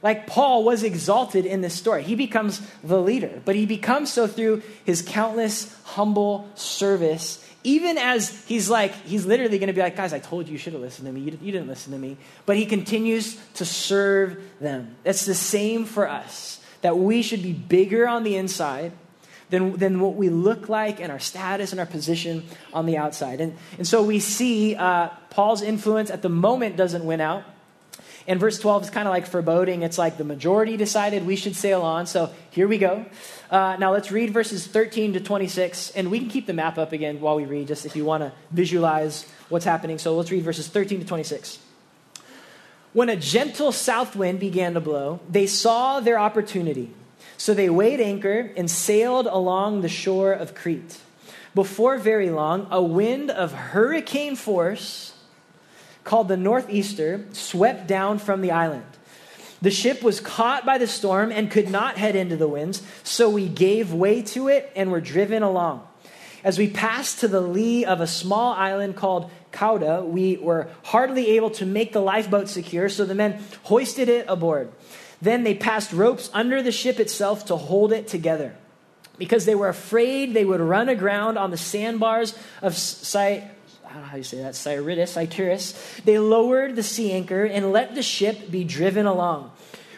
Like 0.03 0.27
Paul 0.27 0.65
was 0.65 0.83
exalted 0.83 1.45
in 1.45 1.61
this 1.61 1.75
story. 1.75 2.03
He 2.03 2.15
becomes 2.15 2.61
the 2.83 3.01
leader, 3.01 3.43
but 3.45 3.55
he 3.55 3.67
becomes 3.67 4.13
so 4.13 4.27
through 4.27 4.63
his 4.85 5.03
countless 5.03 5.75
humble 5.85 6.49
service. 6.55 7.47
Even 7.65 7.99
as 7.99 8.45
he's 8.47 8.71
like, 8.71 8.95
he's 9.05 9.27
literally 9.27 9.59
going 9.59 9.67
to 9.67 9.75
be 9.75 9.83
like, 9.83 9.97
guys, 9.97 10.15
I 10.15 10.19
told 10.19 10.47
you 10.47 10.53
you 10.53 10.59
should 10.59 10.73
have 10.73 10.81
listened 10.81 11.07
to 11.07 11.13
me. 11.13 11.21
You, 11.21 11.39
you 11.43 11.53
didn't 11.53 11.69
listen 11.69 11.93
to 11.93 11.99
me. 11.99 12.17
But 12.47 12.57
he 12.57 12.65
continues 12.65 13.39
to 13.55 13.67
serve 13.67 14.43
them. 14.61 14.97
It's 15.05 15.27
the 15.27 15.35
same 15.35 15.85
for 15.85 16.09
us, 16.09 16.63
that 16.81 16.97
we 16.97 17.21
should 17.21 17.43
be 17.43 17.53
bigger 17.53 18.09
on 18.09 18.25
the 18.25 18.37
inside 18.37 18.93
than, 19.51 19.77
than 19.77 20.01
what 20.01 20.15
we 20.15 20.29
look 20.29 20.69
like 20.69 21.01
and 21.01 21.13
our 21.13 21.19
status 21.19 21.73
and 21.73 21.81
our 21.81 21.87
position 21.87 22.45
on 22.73 22.87
the 22.87 22.97
outside. 22.97 23.41
And, 23.41 23.57
and 23.77 23.87
so 23.87 24.03
we 24.03 24.21
see 24.21 24.75
uh, 24.77 25.09
Paul's 25.31 25.63
influence 25.63 26.11
at 26.11 26.23
the 26.23 26.29
moment 26.29 26.77
doesn't 26.77 27.05
win 27.05 27.21
out. 27.21 27.45
And 28.27 28.39
verse 28.39 28.59
12 28.59 28.85
is 28.85 28.91
kind 28.91 29.09
of 29.09 29.13
like 29.13 29.27
foreboding. 29.27 29.83
It's 29.83 29.99
like 29.99 30.17
the 30.17 30.25
majority 30.25 30.77
decided 30.77 31.27
we 31.27 31.37
should 31.37 31.57
sail 31.57 31.83
on. 31.83 32.07
So 32.07 32.33
here 32.51 32.69
we 32.69 32.79
go. 32.79 33.07
Uh, 33.51 33.77
now 33.79 33.93
let's 33.93 34.13
read 34.13 34.31
verses 34.31 34.67
13 34.67 35.15
to 35.15 35.21
26. 35.21 35.91
And 35.93 36.11
we 36.11 36.21
can 36.21 36.29
keep 36.29 36.47
the 36.47 36.53
map 36.53 36.79
up 36.79 36.93
again 36.93 37.21
while 37.21 37.37
we 37.37 37.45
read, 37.45 37.67
just 37.69 37.87
if 37.87 37.97
you 37.97 38.05
want 38.05 38.23
to 38.23 38.33
visualize 38.51 39.27
what's 39.49 39.65
happening. 39.65 39.99
So 39.99 40.17
let's 40.17 40.31
read 40.31 40.45
verses 40.45 40.69
13 40.69 41.01
to 41.01 41.07
26. 41.07 41.59
When 42.93 43.09
a 43.09 43.17
gentle 43.17 43.73
south 43.73 44.17
wind 44.17 44.41
began 44.41 44.75
to 44.75 44.81
blow, 44.81 45.21
they 45.29 45.47
saw 45.47 46.01
their 46.01 46.19
opportunity. 46.19 46.93
So 47.41 47.55
they 47.55 47.71
weighed 47.71 48.03
anchor 48.03 48.53
and 48.55 48.71
sailed 48.71 49.27
along 49.27 49.81
the 49.81 49.89
shore 49.89 50.35
of 50.35 50.55
Crete. 50.55 51.01
Before 51.55 51.97
very 51.97 52.29
long, 52.29 52.67
a 52.71 52.83
wind 52.83 53.31
of 53.31 53.55
hurricane 53.55 54.37
force 54.37 55.15
called 56.05 56.29
the 56.29 56.37
Northeaster 56.37 57.25
swept 57.33 57.87
down 57.87 58.19
from 58.19 58.43
the 58.43 58.51
island. 58.51 58.85
The 59.63 59.71
ship 59.71 60.03
was 60.03 60.21
caught 60.21 60.67
by 60.67 60.77
the 60.77 60.87
storm 60.87 61.33
and 61.33 61.51
could 61.51 61.71
not 61.71 61.97
head 61.97 62.15
into 62.15 62.37
the 62.37 62.47
winds, 62.47 62.83
so 63.05 63.31
we 63.31 63.49
gave 63.49 63.91
way 63.91 64.21
to 64.21 64.49
it 64.49 64.71
and 64.77 64.91
were 64.91 65.01
driven 65.01 65.43
along. 65.43 65.89
As 66.45 66.59
we 66.59 66.69
passed 66.69 67.21
to 67.21 67.29
the 67.29 67.41
lee 67.41 67.87
of 67.87 68.03
a 68.03 68.07
small 68.07 68.53
island 68.53 68.97
called 68.97 69.31
Cauda, 69.51 70.05
we 70.07 70.37
were 70.37 70.69
hardly 70.83 71.29
able 71.37 71.51
to 71.53 71.65
make 71.65 71.95
the 71.95 72.01
lifeboat 72.01 72.51
secure, 72.51 72.91
so 72.91 73.07
the 73.07 73.15
men 73.15 73.43
hoisted 73.63 74.11
it 74.11 74.27
aboard. 74.29 74.71
Then 75.23 75.45
they 75.45 75.55
passed 75.55 75.93
ropes 75.93 76.31
under 76.33 76.63
the 76.63 76.73
ship 76.73 76.99
itself 76.99 77.47
to 77.47 77.57
hold 77.57 77.93
it 77.93 78.09
together 78.09 78.55
because 79.19 79.45
they 79.45 79.55
were 79.55 79.69
afraid 79.69 80.33
they 80.33 80.45
would 80.45 80.61
run 80.61 80.89
aground 80.89 81.37
on 81.37 81.51
the 81.51 81.59
sandbars 81.59 82.37
of 82.63 82.75
Cy- 82.75 83.51
how 83.91 84.13
do 84.13 84.19
you 84.19 84.25
say 84.25 84.39
that? 84.39 84.55
Syrtis, 84.55 85.13
Cyturus. 85.13 86.01
They 86.05 86.19
lowered 86.19 86.77
the 86.77 86.83
sea 86.83 87.13
anchor 87.13 87.45
and 87.45 87.73
let 87.73 87.95
the 87.95 88.03
ship 88.03 88.51
be 88.51 88.63
driven 88.63 89.05
along. 89.05 89.51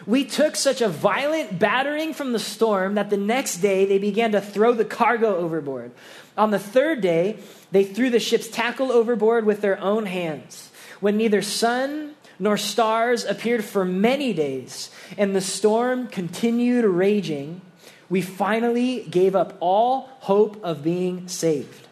We 0.05 0.25
took 0.25 0.55
such 0.55 0.81
a 0.81 0.89
violent 0.89 1.59
battering 1.59 2.13
from 2.13 2.33
the 2.33 2.39
storm 2.39 2.95
that 2.95 3.09
the 3.09 3.17
next 3.17 3.57
day 3.57 3.85
they 3.85 3.99
began 3.99 4.33
to 4.33 4.41
throw 4.41 4.73
the 4.73 4.83
cargo 4.83 5.37
overboard. 5.37 5.91
On 6.37 6.51
the 6.51 6.59
third 6.59 7.01
day, 7.01 7.37
they 7.71 7.83
threw 7.83 8.09
the 8.09 8.19
ship's 8.19 8.47
tackle 8.47 8.91
overboard 8.91 9.45
with 9.45 9.61
their 9.61 9.79
own 9.79 10.07
hands. 10.07 10.71
When 10.99 11.15
neither 11.15 11.41
sun 11.41 12.15
nor 12.39 12.57
stars 12.57 13.23
appeared 13.23 13.63
for 13.63 13.85
many 13.85 14.33
days, 14.33 14.89
and 15.17 15.35
the 15.35 15.41
storm 15.41 16.07
continued 16.07 16.85
raging, 16.85 17.61
we 18.09 18.21
finally 18.21 19.05
gave 19.09 19.35
up 19.35 19.57
all 19.59 20.09
hope 20.19 20.63
of 20.63 20.83
being 20.83 21.27
saved. 21.27 21.87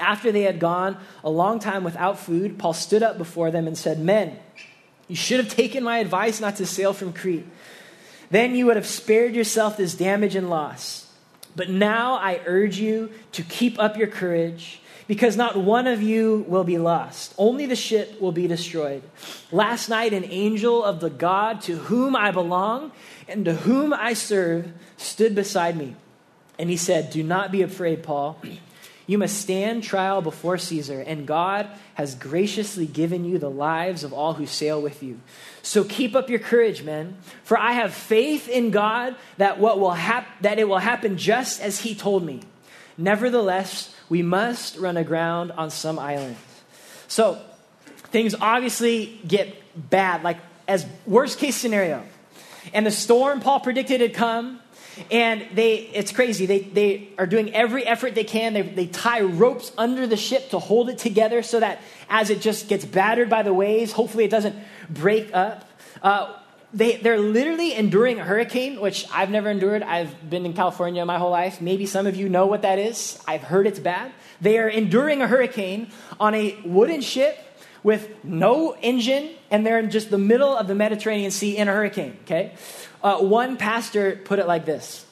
After 0.00 0.30
they 0.30 0.42
had 0.42 0.60
gone 0.60 0.96
a 1.24 1.30
long 1.30 1.58
time 1.58 1.84
without 1.84 2.18
food, 2.18 2.58
Paul 2.58 2.72
stood 2.72 3.02
up 3.02 3.18
before 3.18 3.50
them 3.50 3.66
and 3.66 3.76
said, 3.76 3.98
Men, 3.98 4.38
you 5.08 5.16
should 5.16 5.38
have 5.38 5.48
taken 5.48 5.82
my 5.82 5.98
advice 5.98 6.40
not 6.40 6.56
to 6.56 6.66
sail 6.66 6.92
from 6.92 7.12
Crete. 7.12 7.46
Then 8.30 8.54
you 8.54 8.66
would 8.66 8.76
have 8.76 8.86
spared 8.86 9.34
yourself 9.34 9.76
this 9.76 9.94
damage 9.94 10.36
and 10.36 10.50
loss. 10.50 11.10
But 11.56 11.70
now 11.70 12.14
I 12.14 12.40
urge 12.46 12.78
you 12.78 13.10
to 13.32 13.42
keep 13.42 13.78
up 13.78 13.96
your 13.96 14.06
courage 14.06 14.80
because 15.08 15.36
not 15.36 15.56
one 15.56 15.86
of 15.86 16.02
you 16.02 16.44
will 16.46 16.64
be 16.64 16.78
lost. 16.78 17.34
Only 17.36 17.66
the 17.66 17.74
ship 17.74 18.20
will 18.20 18.30
be 18.30 18.46
destroyed. 18.46 19.02
Last 19.50 19.88
night, 19.88 20.12
an 20.12 20.24
angel 20.24 20.84
of 20.84 21.00
the 21.00 21.10
God 21.10 21.62
to 21.62 21.76
whom 21.76 22.14
I 22.14 22.30
belong 22.30 22.92
and 23.26 23.44
to 23.46 23.54
whom 23.54 23.92
I 23.92 24.12
serve 24.12 24.70
stood 24.98 25.34
beside 25.34 25.76
me. 25.76 25.96
And 26.58 26.68
he 26.68 26.76
said, 26.76 27.10
Do 27.10 27.22
not 27.22 27.50
be 27.50 27.62
afraid, 27.62 28.02
Paul. 28.02 28.40
You 29.06 29.16
must 29.16 29.40
stand 29.40 29.82
trial 29.82 30.20
before 30.20 30.58
Caesar, 30.58 31.00
and 31.00 31.26
God 31.26 31.66
has 31.94 32.14
graciously 32.14 32.84
given 32.84 33.24
you 33.24 33.38
the 33.38 33.48
lives 33.48 34.04
of 34.04 34.12
all 34.12 34.34
who 34.34 34.44
sail 34.44 34.82
with 34.82 35.02
you. 35.02 35.18
So 35.62 35.82
keep 35.82 36.14
up 36.14 36.28
your 36.28 36.40
courage, 36.40 36.82
men, 36.82 37.16
for 37.42 37.56
I 37.56 37.72
have 37.72 37.94
faith 37.94 38.50
in 38.50 38.70
God 38.70 39.16
that 39.38 39.58
what 39.58 39.80
will 39.80 39.92
hap- 39.92 40.42
that 40.42 40.58
it 40.58 40.68
will 40.68 40.78
happen 40.78 41.16
just 41.16 41.62
as 41.62 41.80
he 41.80 41.94
told 41.94 42.22
me. 42.22 42.42
Nevertheless, 42.98 43.94
we 44.08 44.22
must 44.22 44.76
run 44.76 44.96
aground 44.96 45.52
on 45.52 45.70
some 45.70 45.98
island. 45.98 46.36
So 47.06 47.40
things 48.10 48.34
obviously 48.38 49.20
get 49.26 49.54
bad, 49.88 50.22
like 50.22 50.38
as 50.66 50.84
worst 51.06 51.38
case 51.38 51.56
scenario. 51.56 52.02
And 52.74 52.84
the 52.84 52.90
storm 52.90 53.40
Paul 53.40 53.60
predicted 53.60 54.00
had 54.00 54.12
come, 54.12 54.60
And 55.10 55.46
they, 55.54 55.76
it's 55.76 56.12
crazy. 56.12 56.46
They, 56.46 56.60
they 56.60 57.08
are 57.18 57.26
doing 57.26 57.54
every 57.54 57.86
effort 57.86 58.14
they 58.14 58.24
can. 58.24 58.52
They, 58.52 58.62
they 58.62 58.86
tie 58.86 59.20
ropes 59.20 59.72
under 59.78 60.06
the 60.06 60.16
ship 60.16 60.50
to 60.50 60.58
hold 60.58 60.88
it 60.88 60.98
together 60.98 61.42
so 61.42 61.60
that 61.60 61.80
as 62.08 62.30
it 62.30 62.40
just 62.40 62.68
gets 62.68 62.84
battered 62.84 63.30
by 63.30 63.42
the 63.42 63.54
waves, 63.54 63.92
hopefully 63.92 64.24
it 64.24 64.30
doesn't 64.30 64.56
break 64.90 65.32
up. 65.34 65.68
Uh, 66.02 66.34
they, 66.72 66.96
they're 66.96 67.18
literally 67.18 67.74
enduring 67.74 68.20
a 68.20 68.24
hurricane, 68.24 68.80
which 68.80 69.06
I've 69.12 69.30
never 69.30 69.50
endured. 69.50 69.82
I've 69.82 70.28
been 70.28 70.44
in 70.44 70.52
California 70.52 71.04
my 71.06 71.18
whole 71.18 71.30
life. 71.30 71.60
Maybe 71.60 71.86
some 71.86 72.06
of 72.06 72.16
you 72.16 72.28
know 72.28 72.46
what 72.46 72.62
that 72.62 72.78
is. 72.78 73.18
I've 73.26 73.42
heard 73.42 73.66
it's 73.66 73.78
bad. 73.78 74.12
They 74.40 74.58
are 74.58 74.68
enduring 74.68 75.22
a 75.22 75.26
hurricane 75.26 75.90
on 76.20 76.34
a 76.34 76.56
wooden 76.64 77.00
ship 77.00 77.38
with 77.82 78.22
no 78.24 78.76
engine, 78.82 79.30
and 79.50 79.64
they're 79.64 79.78
in 79.78 79.90
just 79.90 80.10
the 80.10 80.18
middle 80.18 80.54
of 80.54 80.68
the 80.68 80.74
Mediterranean 80.74 81.30
Sea 81.30 81.56
in 81.56 81.68
a 81.68 81.72
hurricane, 81.72 82.18
okay? 82.24 82.54
Uh, 83.02 83.18
one 83.18 83.56
pastor 83.56 84.16
put 84.24 84.38
it 84.38 84.46
like 84.46 84.66
this 84.66 85.06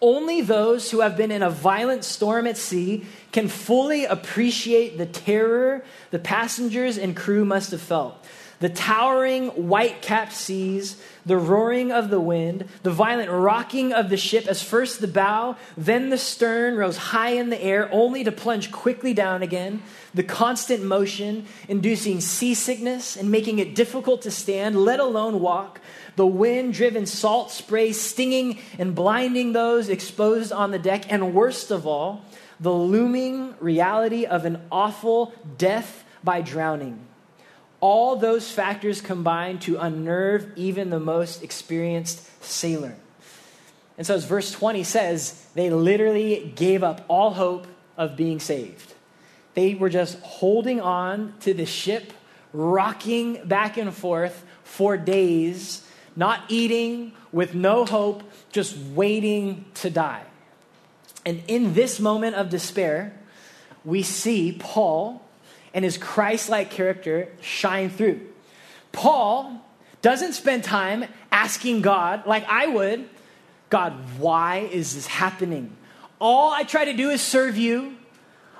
Only 0.00 0.40
those 0.40 0.90
who 0.90 1.00
have 1.00 1.16
been 1.16 1.30
in 1.30 1.42
a 1.42 1.50
violent 1.50 2.04
storm 2.04 2.46
at 2.46 2.56
sea 2.56 3.04
can 3.32 3.48
fully 3.48 4.04
appreciate 4.04 4.96
the 4.96 5.06
terror 5.06 5.84
the 6.10 6.18
passengers 6.18 6.96
and 6.96 7.14
crew 7.14 7.44
must 7.44 7.72
have 7.72 7.82
felt. 7.82 8.24
The 8.60 8.68
towering 8.68 9.68
white 9.68 10.02
capped 10.02 10.32
seas, 10.32 11.00
the 11.24 11.36
roaring 11.36 11.92
of 11.92 12.10
the 12.10 12.18
wind, 12.18 12.64
the 12.82 12.90
violent 12.90 13.30
rocking 13.30 13.92
of 13.92 14.08
the 14.08 14.16
ship 14.16 14.48
as 14.48 14.62
first 14.62 15.00
the 15.00 15.06
bow, 15.06 15.56
then 15.76 16.10
the 16.10 16.18
stern 16.18 16.76
rose 16.76 16.96
high 16.96 17.30
in 17.30 17.50
the 17.50 17.62
air, 17.62 17.88
only 17.92 18.24
to 18.24 18.32
plunge 18.32 18.72
quickly 18.72 19.14
down 19.14 19.42
again, 19.42 19.82
the 20.12 20.24
constant 20.24 20.82
motion 20.82 21.46
inducing 21.68 22.20
seasickness 22.20 23.16
and 23.16 23.30
making 23.30 23.60
it 23.60 23.76
difficult 23.76 24.22
to 24.22 24.30
stand, 24.30 24.74
let 24.74 24.98
alone 24.98 25.38
walk, 25.38 25.80
the 26.16 26.26
wind 26.26 26.74
driven 26.74 27.06
salt 27.06 27.52
spray 27.52 27.92
stinging 27.92 28.58
and 28.76 28.92
blinding 28.92 29.52
those 29.52 29.88
exposed 29.88 30.50
on 30.50 30.72
the 30.72 30.78
deck, 30.80 31.04
and 31.12 31.32
worst 31.32 31.70
of 31.70 31.86
all, 31.86 32.24
the 32.58 32.72
looming 32.72 33.54
reality 33.60 34.26
of 34.26 34.44
an 34.44 34.60
awful 34.72 35.32
death 35.58 36.04
by 36.24 36.40
drowning. 36.40 37.07
All 37.80 38.16
those 38.16 38.50
factors 38.50 39.00
combine 39.00 39.58
to 39.60 39.78
unnerve 39.78 40.52
even 40.56 40.90
the 40.90 40.98
most 40.98 41.42
experienced 41.42 42.42
sailor. 42.42 42.96
And 43.96 44.06
so, 44.06 44.14
as 44.14 44.24
verse 44.24 44.50
20 44.52 44.84
says, 44.84 45.46
they 45.54 45.70
literally 45.70 46.52
gave 46.54 46.82
up 46.82 47.04
all 47.08 47.34
hope 47.34 47.66
of 47.96 48.16
being 48.16 48.40
saved. 48.40 48.94
They 49.54 49.74
were 49.74 49.88
just 49.88 50.20
holding 50.20 50.80
on 50.80 51.34
to 51.40 51.52
the 51.52 51.66
ship, 51.66 52.12
rocking 52.52 53.44
back 53.46 53.76
and 53.76 53.92
forth 53.92 54.44
for 54.62 54.96
days, 54.96 55.84
not 56.14 56.42
eating, 56.48 57.12
with 57.32 57.54
no 57.54 57.84
hope, 57.84 58.22
just 58.52 58.76
waiting 58.76 59.64
to 59.74 59.90
die. 59.90 60.22
And 61.26 61.42
in 61.48 61.74
this 61.74 62.00
moment 62.00 62.36
of 62.36 62.50
despair, 62.50 63.18
we 63.84 64.02
see 64.02 64.56
Paul 64.58 65.22
and 65.74 65.84
his 65.84 65.98
Christ 65.98 66.48
like 66.48 66.70
character 66.70 67.28
shine 67.40 67.90
through. 67.90 68.20
Paul 68.92 69.60
doesn't 70.02 70.32
spend 70.32 70.64
time 70.64 71.04
asking 71.30 71.82
God, 71.82 72.26
like 72.26 72.44
I 72.48 72.66
would, 72.66 73.08
God, 73.70 73.92
why 74.18 74.58
is 74.58 74.94
this 74.94 75.06
happening? 75.06 75.76
All 76.20 76.52
I 76.52 76.64
try 76.64 76.84
to 76.86 76.92
do 76.92 77.10
is 77.10 77.20
serve 77.20 77.56
you. 77.56 77.96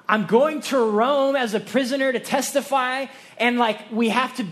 I'm 0.08 0.26
going 0.26 0.62
to 0.62 0.78
Rome 0.78 1.36
as 1.36 1.54
a 1.54 1.60
prisoner 1.60 2.12
to 2.12 2.20
testify, 2.20 3.06
and 3.36 3.58
like 3.58 3.90
we 3.90 4.08
have 4.08 4.34
to 4.36 4.46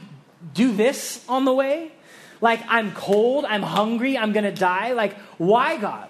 do 0.52 0.72
this 0.72 1.24
on 1.28 1.44
the 1.44 1.52
way. 1.52 1.92
Like 2.40 2.60
I'm 2.68 2.92
cold, 2.92 3.44
I'm 3.46 3.62
hungry, 3.62 4.18
I'm 4.18 4.32
gonna 4.32 4.52
die. 4.52 4.92
Like, 4.92 5.16
why, 5.38 5.78
God? 5.78 6.08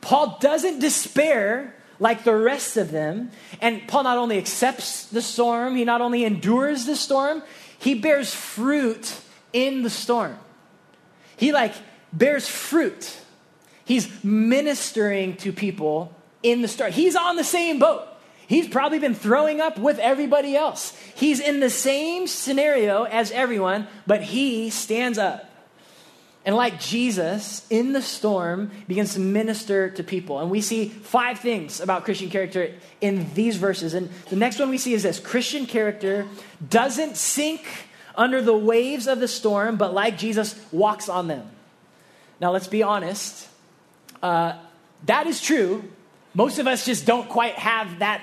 Paul 0.00 0.38
doesn't 0.40 0.80
despair 0.80 1.74
like 2.02 2.24
the 2.24 2.34
rest 2.34 2.76
of 2.76 2.90
them. 2.90 3.30
And 3.60 3.86
Paul 3.86 4.02
not 4.02 4.18
only 4.18 4.36
accepts 4.36 5.06
the 5.06 5.22
storm, 5.22 5.76
he 5.76 5.84
not 5.84 6.00
only 6.00 6.24
endures 6.24 6.84
the 6.84 6.96
storm, 6.96 7.44
he 7.78 7.94
bears 7.94 8.34
fruit 8.34 9.20
in 9.52 9.82
the 9.82 9.90
storm. 9.90 10.36
He 11.36 11.52
like 11.52 11.74
bears 12.12 12.48
fruit. 12.48 13.16
He's 13.84 14.24
ministering 14.24 15.36
to 15.38 15.52
people 15.52 16.12
in 16.42 16.60
the 16.60 16.68
storm. 16.68 16.90
He's 16.90 17.14
on 17.14 17.36
the 17.36 17.44
same 17.44 17.78
boat. 17.78 18.08
He's 18.48 18.66
probably 18.66 18.98
been 18.98 19.14
throwing 19.14 19.60
up 19.60 19.78
with 19.78 20.00
everybody 20.00 20.56
else. 20.56 20.98
He's 21.14 21.38
in 21.38 21.60
the 21.60 21.70
same 21.70 22.26
scenario 22.26 23.04
as 23.04 23.30
everyone, 23.30 23.86
but 24.08 24.22
he 24.22 24.70
stands 24.70 25.18
up 25.18 25.48
and 26.44 26.56
like 26.56 26.80
Jesus, 26.80 27.64
in 27.70 27.92
the 27.92 28.02
storm, 28.02 28.72
begins 28.88 29.14
to 29.14 29.20
minister 29.20 29.90
to 29.90 30.02
people. 30.02 30.40
And 30.40 30.50
we 30.50 30.60
see 30.60 30.88
five 30.88 31.38
things 31.38 31.80
about 31.80 32.04
Christian 32.04 32.30
character 32.30 32.72
in 33.00 33.32
these 33.34 33.56
verses. 33.56 33.94
And 33.94 34.10
the 34.28 34.36
next 34.36 34.58
one 34.58 34.68
we 34.68 34.78
see 34.78 34.92
is 34.92 35.04
this 35.04 35.20
Christian 35.20 35.66
character 35.66 36.26
doesn't 36.68 37.16
sink 37.16 37.64
under 38.16 38.42
the 38.42 38.56
waves 38.56 39.06
of 39.06 39.20
the 39.20 39.28
storm, 39.28 39.76
but 39.76 39.94
like 39.94 40.18
Jesus, 40.18 40.60
walks 40.72 41.08
on 41.08 41.28
them. 41.28 41.48
Now, 42.40 42.50
let's 42.50 42.66
be 42.66 42.82
honest. 42.82 43.48
Uh, 44.20 44.54
that 45.06 45.28
is 45.28 45.40
true. 45.40 45.84
Most 46.34 46.58
of 46.58 46.66
us 46.66 46.84
just 46.84 47.06
don't 47.06 47.28
quite 47.28 47.54
have 47.54 48.00
that 48.00 48.20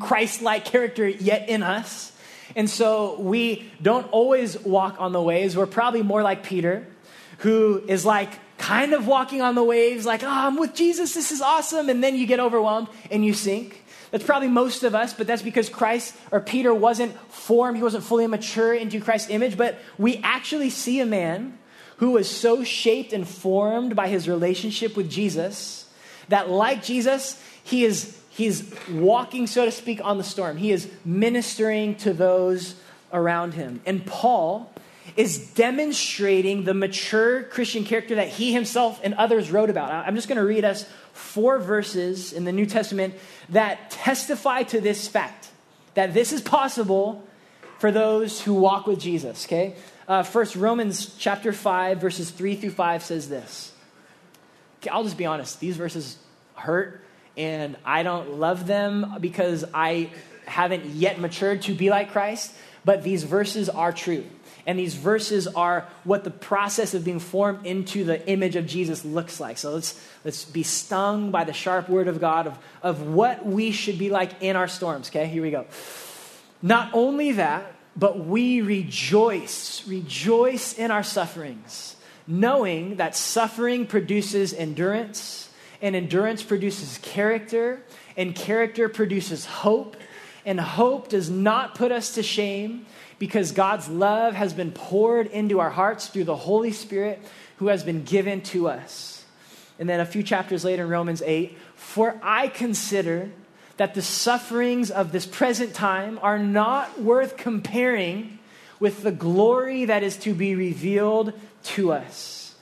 Christ 0.00 0.42
like 0.42 0.66
character 0.66 1.08
yet 1.08 1.48
in 1.48 1.62
us. 1.62 2.12
And 2.54 2.68
so 2.68 3.18
we 3.18 3.70
don't 3.80 4.06
always 4.12 4.58
walk 4.60 4.96
on 4.98 5.12
the 5.12 5.22
waves. 5.22 5.56
We're 5.56 5.66
probably 5.66 6.02
more 6.02 6.22
like 6.22 6.42
Peter 6.42 6.86
who 7.44 7.82
is 7.88 8.06
like 8.06 8.32
kind 8.56 8.94
of 8.94 9.06
walking 9.06 9.42
on 9.42 9.54
the 9.54 9.62
waves, 9.62 10.06
like, 10.06 10.22
oh, 10.22 10.28
I'm 10.28 10.56
with 10.56 10.74
Jesus, 10.74 11.12
this 11.12 11.30
is 11.30 11.42
awesome. 11.42 11.90
And 11.90 12.02
then 12.02 12.16
you 12.16 12.26
get 12.26 12.40
overwhelmed 12.40 12.88
and 13.10 13.22
you 13.22 13.34
sink. 13.34 13.84
That's 14.10 14.24
probably 14.24 14.48
most 14.48 14.82
of 14.82 14.94
us, 14.94 15.12
but 15.12 15.26
that's 15.26 15.42
because 15.42 15.68
Christ 15.68 16.14
or 16.30 16.40
Peter 16.40 16.72
wasn't 16.72 17.14
formed, 17.30 17.76
he 17.76 17.82
wasn't 17.82 18.02
fully 18.02 18.26
mature 18.26 18.72
into 18.72 18.98
Christ's 18.98 19.28
image. 19.28 19.58
But 19.58 19.78
we 19.98 20.16
actually 20.18 20.70
see 20.70 21.00
a 21.00 21.06
man 21.06 21.58
who 21.98 22.12
was 22.12 22.30
so 22.30 22.64
shaped 22.64 23.12
and 23.12 23.28
formed 23.28 23.94
by 23.94 24.08
his 24.08 24.26
relationship 24.26 24.96
with 24.96 25.10
Jesus 25.10 25.86
that, 26.30 26.48
like 26.48 26.82
Jesus, 26.82 27.42
he 27.62 27.84
is 27.84 28.18
he's 28.30 28.74
walking, 28.90 29.46
so 29.46 29.66
to 29.66 29.70
speak, 29.70 30.00
on 30.02 30.16
the 30.16 30.24
storm. 30.24 30.56
He 30.56 30.72
is 30.72 30.90
ministering 31.04 31.96
to 31.96 32.14
those 32.14 32.74
around 33.12 33.52
him. 33.52 33.82
And 33.84 34.06
Paul 34.06 34.72
is 35.16 35.38
demonstrating 35.52 36.64
the 36.64 36.74
mature 36.74 37.42
Christian 37.44 37.84
character 37.84 38.16
that 38.16 38.28
he 38.28 38.52
himself 38.52 39.00
and 39.04 39.14
others 39.14 39.50
wrote 39.50 39.70
about. 39.70 39.90
I'm 39.90 40.14
just 40.16 40.28
going 40.28 40.38
to 40.38 40.44
read 40.44 40.64
us 40.64 40.86
four 41.12 41.58
verses 41.58 42.32
in 42.32 42.44
the 42.44 42.52
New 42.52 42.66
Testament 42.66 43.14
that 43.50 43.90
testify 43.90 44.62
to 44.64 44.80
this 44.80 45.06
fact 45.06 45.48
that 45.94 46.14
this 46.14 46.32
is 46.32 46.40
possible 46.40 47.24
for 47.78 47.92
those 47.92 48.40
who 48.40 48.54
walk 48.54 48.86
with 48.86 48.98
Jesus, 48.98 49.46
okay? 49.46 49.74
Uh, 50.08 50.22
first, 50.22 50.56
Romans 50.56 51.14
chapter 51.18 51.52
5, 51.52 52.00
verses 52.00 52.30
3 52.30 52.56
through 52.56 52.70
5 52.70 53.02
says 53.02 53.28
this. 53.28 53.72
Okay, 54.80 54.90
I'll 54.90 55.04
just 55.04 55.16
be 55.16 55.26
honest, 55.26 55.60
these 55.60 55.76
verses 55.76 56.18
hurt, 56.54 57.02
and 57.36 57.76
I 57.84 58.02
don't 58.02 58.38
love 58.38 58.66
them 58.66 59.16
because 59.20 59.64
I 59.72 60.10
haven't 60.46 60.86
yet 60.86 61.18
matured 61.20 61.62
to 61.62 61.74
be 61.74 61.90
like 61.90 62.12
Christ, 62.12 62.52
but 62.84 63.02
these 63.02 63.24
verses 63.24 63.68
are 63.68 63.92
true. 63.92 64.24
And 64.66 64.78
these 64.78 64.94
verses 64.94 65.46
are 65.46 65.86
what 66.04 66.24
the 66.24 66.30
process 66.30 66.94
of 66.94 67.04
being 67.04 67.20
formed 67.20 67.66
into 67.66 68.04
the 68.04 68.26
image 68.28 68.56
of 68.56 68.66
Jesus 68.66 69.04
looks 69.04 69.38
like. 69.38 69.58
So 69.58 69.74
let's, 69.74 70.00
let's 70.24 70.44
be 70.44 70.62
stung 70.62 71.30
by 71.30 71.44
the 71.44 71.52
sharp 71.52 71.88
word 71.88 72.08
of 72.08 72.20
God 72.20 72.46
of, 72.46 72.58
of 72.82 73.02
what 73.02 73.44
we 73.44 73.72
should 73.72 73.98
be 73.98 74.08
like 74.08 74.42
in 74.42 74.56
our 74.56 74.68
storms. 74.68 75.08
Okay, 75.10 75.26
here 75.26 75.42
we 75.42 75.50
go. 75.50 75.66
Not 76.62 76.90
only 76.94 77.32
that, 77.32 77.74
but 77.96 78.18
we 78.24 78.62
rejoice, 78.62 79.86
rejoice 79.86 80.72
in 80.74 80.90
our 80.90 81.02
sufferings, 81.02 81.96
knowing 82.26 82.96
that 82.96 83.14
suffering 83.14 83.86
produces 83.86 84.52
endurance, 84.52 85.50
and 85.82 85.94
endurance 85.94 86.42
produces 86.42 86.98
character, 87.02 87.82
and 88.16 88.34
character 88.34 88.88
produces 88.88 89.44
hope, 89.44 89.96
and 90.46 90.58
hope 90.58 91.08
does 91.08 91.28
not 91.28 91.74
put 91.74 91.92
us 91.92 92.14
to 92.14 92.22
shame 92.22 92.86
because 93.24 93.52
God's 93.52 93.88
love 93.88 94.34
has 94.34 94.52
been 94.52 94.70
poured 94.70 95.28
into 95.28 95.58
our 95.58 95.70
hearts 95.70 96.08
through 96.08 96.24
the 96.24 96.36
Holy 96.36 96.72
Spirit 96.72 97.22
who 97.56 97.68
has 97.68 97.82
been 97.82 98.04
given 98.04 98.42
to 98.42 98.68
us. 98.68 99.24
And 99.78 99.88
then 99.88 99.98
a 99.98 100.04
few 100.04 100.22
chapters 100.22 100.62
later 100.62 100.82
in 100.82 100.90
Romans 100.90 101.22
8, 101.24 101.56
for 101.74 102.20
I 102.22 102.48
consider 102.48 103.30
that 103.78 103.94
the 103.94 104.02
sufferings 104.02 104.90
of 104.90 105.10
this 105.10 105.24
present 105.24 105.72
time 105.72 106.18
are 106.20 106.38
not 106.38 107.00
worth 107.00 107.38
comparing 107.38 108.40
with 108.78 109.02
the 109.02 109.10
glory 109.10 109.86
that 109.86 110.02
is 110.02 110.18
to 110.18 110.34
be 110.34 110.54
revealed 110.54 111.32
to 111.62 111.92
us. 111.92 112.54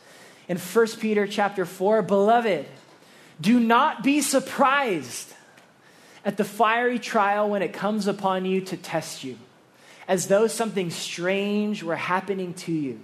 In 0.47 0.59
1 0.59 0.87
Peter 1.01 1.27
chapter 1.27 1.67
4, 1.67 2.03
beloved, 2.03 2.67
do 3.41 3.59
not 3.59 4.05
be 4.05 4.21
surprised 4.21 5.35
at 6.25 6.37
the 6.37 6.45
fiery 6.45 7.01
trial 7.01 7.51
when 7.51 7.63
it 7.63 7.73
comes 7.73 8.07
upon 8.07 8.45
you 8.45 8.61
to 8.61 8.77
test 8.77 9.25
you 9.25 9.37
as 10.13 10.27
though 10.27 10.47
something 10.47 10.91
strange 10.91 11.83
were 11.83 11.97
happening 11.97 12.53
to 12.53 12.71
you, 12.71 13.01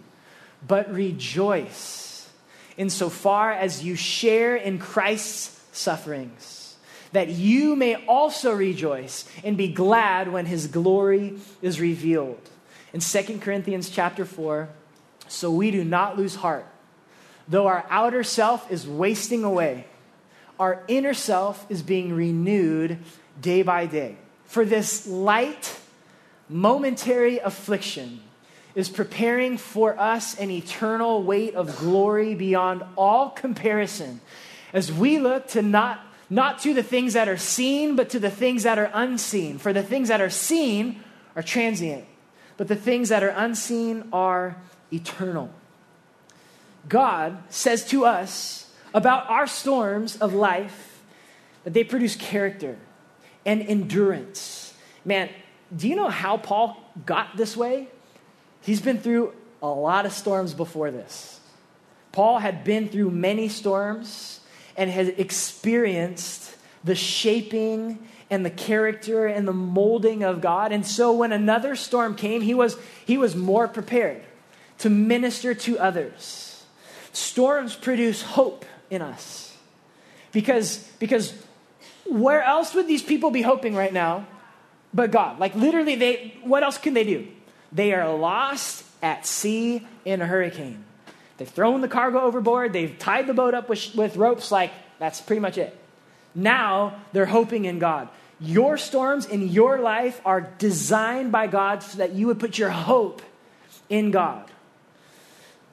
but 0.67 0.93
rejoice 0.93 2.29
insofar 2.77 3.51
as 3.51 3.83
you 3.83 3.97
share 3.97 4.57
in 4.57 4.79
Christ's 4.79 5.59
sufferings, 5.73 6.77
that 7.13 7.31
you 7.31 7.75
may 7.77 7.95
also 8.05 8.53
rejoice 8.53 9.25
and 9.43 9.57
be 9.57 9.69
glad 9.69 10.31
when 10.31 10.45
his 10.45 10.67
glory 10.67 11.39
is 11.63 11.81
revealed. 11.81 12.47
In 12.93 13.01
2 13.01 13.39
Corinthians 13.39 13.89
chapter 13.89 14.27
4, 14.27 14.69
so 15.29 15.51
we 15.51 15.71
do 15.71 15.85
not 15.85 16.19
lose 16.19 16.35
heart. 16.35 16.67
Though 17.49 17.69
our 17.69 17.87
outer 17.89 18.23
self 18.23 18.71
is 18.71 18.87
wasting 18.87 19.45
away, 19.45 19.87
our 20.61 20.85
inner 20.89 21.15
self 21.15 21.65
is 21.71 21.81
being 21.81 22.13
renewed 22.13 22.99
day 23.41 23.63
by 23.63 23.87
day. 23.87 24.17
For 24.45 24.67
this 24.67 25.07
light, 25.07 25.79
momentary 26.49 27.39
affliction 27.39 28.21
is 28.75 28.89
preparing 28.89 29.59
for 29.59 29.99
us 29.99 30.39
an 30.39 30.51
eternal 30.51 31.23
weight 31.23 31.55
of 31.55 31.77
glory 31.79 32.35
beyond 32.35 32.83
all 32.97 33.31
comparison 33.31 34.21
as 34.73 34.93
we 34.93 35.19
look 35.19 35.49
to 35.49 35.63
not, 35.63 36.01
not 36.31 36.61
to 36.61 36.75
the 36.75 36.83
things 36.83 37.15
that 37.15 37.29
are 37.29 37.37
seen, 37.37 37.97
but 37.97 38.11
to 38.11 38.21
the 38.21 38.31
things 38.31 38.63
that 38.63 38.79
are 38.79 38.91
unseen. 38.95 39.59
For 39.59 39.73
the 39.73 39.83
things 39.83 40.09
that 40.09 40.21
are 40.21 40.31
seen 40.31 41.03
are 41.35 41.43
transient, 41.43 42.05
but 42.57 42.69
the 42.69 42.77
things 42.77 43.09
that 43.09 43.23
are 43.23 43.35
unseen 43.37 44.09
are 44.13 44.57
eternal. 44.93 45.51
God 46.89 47.43
says 47.49 47.87
to 47.89 48.05
us 48.05 48.73
about 48.95 49.29
our 49.29 49.47
storms 49.47 50.17
of 50.17 50.35
life 50.35 51.03
that 51.65 51.75
they 51.75 51.85
produce 51.85 52.17
character 52.17 52.79
and 53.45 53.63
endurance. 53.63 54.75
Man, 55.05 55.31
do 55.75 55.89
you 55.89 55.97
know 55.97 56.09
how 56.09 56.37
Paul 56.37 56.77
got 57.05 57.37
this 57.37 57.57
way? 57.57 57.89
He's 58.63 58.81
been 58.81 58.99
through 58.99 59.35
a 59.63 59.69
lot 59.69 60.07
of 60.07 60.13
storms 60.13 60.55
before 60.55 60.91
this. 60.91 61.41
Paul 62.13 62.39
had 62.39 62.65
been 62.65 62.89
through 62.89 63.11
many 63.11 63.49
storms 63.49 64.41
and 64.77 64.91
had 64.91 65.09
experienced 65.19 66.57
the 66.85 66.95
shaping 66.95 67.99
and 68.31 68.45
the 68.45 68.51
character 68.51 69.27
and 69.27 69.47
the 69.47 69.53
molding 69.53 70.23
of 70.23 70.41
God. 70.41 70.73
And 70.73 70.87
so 70.87 71.13
when 71.13 71.33
another 71.33 71.77
storm 71.77 72.15
came, 72.15 72.41
he 72.41 72.55
was, 72.55 72.77
he 73.05 73.19
was 73.19 73.35
more 73.35 73.69
prepared 73.69 74.23
to 74.79 74.91
minister 74.91 75.55
to 75.55 75.79
others. 75.79 76.65
Storms 77.13 77.75
produce 77.75 78.23
hope 78.23 78.65
in 78.91 79.03
us. 79.03 79.57
Because, 80.31 80.79
because 80.99 81.35
where 82.07 82.43
else 82.43 82.75
would 82.75 82.87
these 82.87 83.03
people 83.03 83.31
be 83.31 83.43
hoping 83.43 83.75
right 83.75 83.93
now 83.93 84.27
but 84.93 85.11
God? 85.11 85.39
Like 85.39 85.55
literally, 85.55 85.97
they 85.97 86.35
what 86.43 86.63
else 86.63 86.79
can 86.79 86.95
they 86.95 87.05
do? 87.05 87.27
They 87.73 87.93
are 87.93 88.13
lost 88.15 88.85
at 89.03 89.27
sea 89.27 89.87
in 90.05 90.23
a 90.23 90.27
hurricane. 90.27 90.85
They've 91.37 91.49
thrown 91.49 91.81
the 91.81 91.89
cargo 91.89 92.21
overboard, 92.21 92.73
they've 92.73 92.99
tied 92.99 93.27
the 93.27 93.35
boat 93.35 93.55
up 93.55 93.69
with, 93.69 93.95
with 93.95 94.17
ropes, 94.17 94.51
like 94.51 94.73
that's 94.99 95.21
pretty 95.21 95.41
much 95.41 95.57
it. 95.57 95.77
Now 96.35 97.01
they're 97.13 97.27
hoping 97.27 97.65
in 97.65 97.79
God. 97.79 98.09
Your 98.41 98.77
storms 98.77 99.27
in 99.27 99.49
your 99.49 99.79
life 99.79 100.21
are 100.25 100.41
designed 100.41 101.33
by 101.33 101.47
God 101.47 101.83
so 101.83 101.99
that 101.99 102.13
you 102.13 102.27
would 102.29 102.39
put 102.39 102.59
your 102.59 102.71
hope 102.71 103.23
in 103.89 104.11
God. 104.11 104.49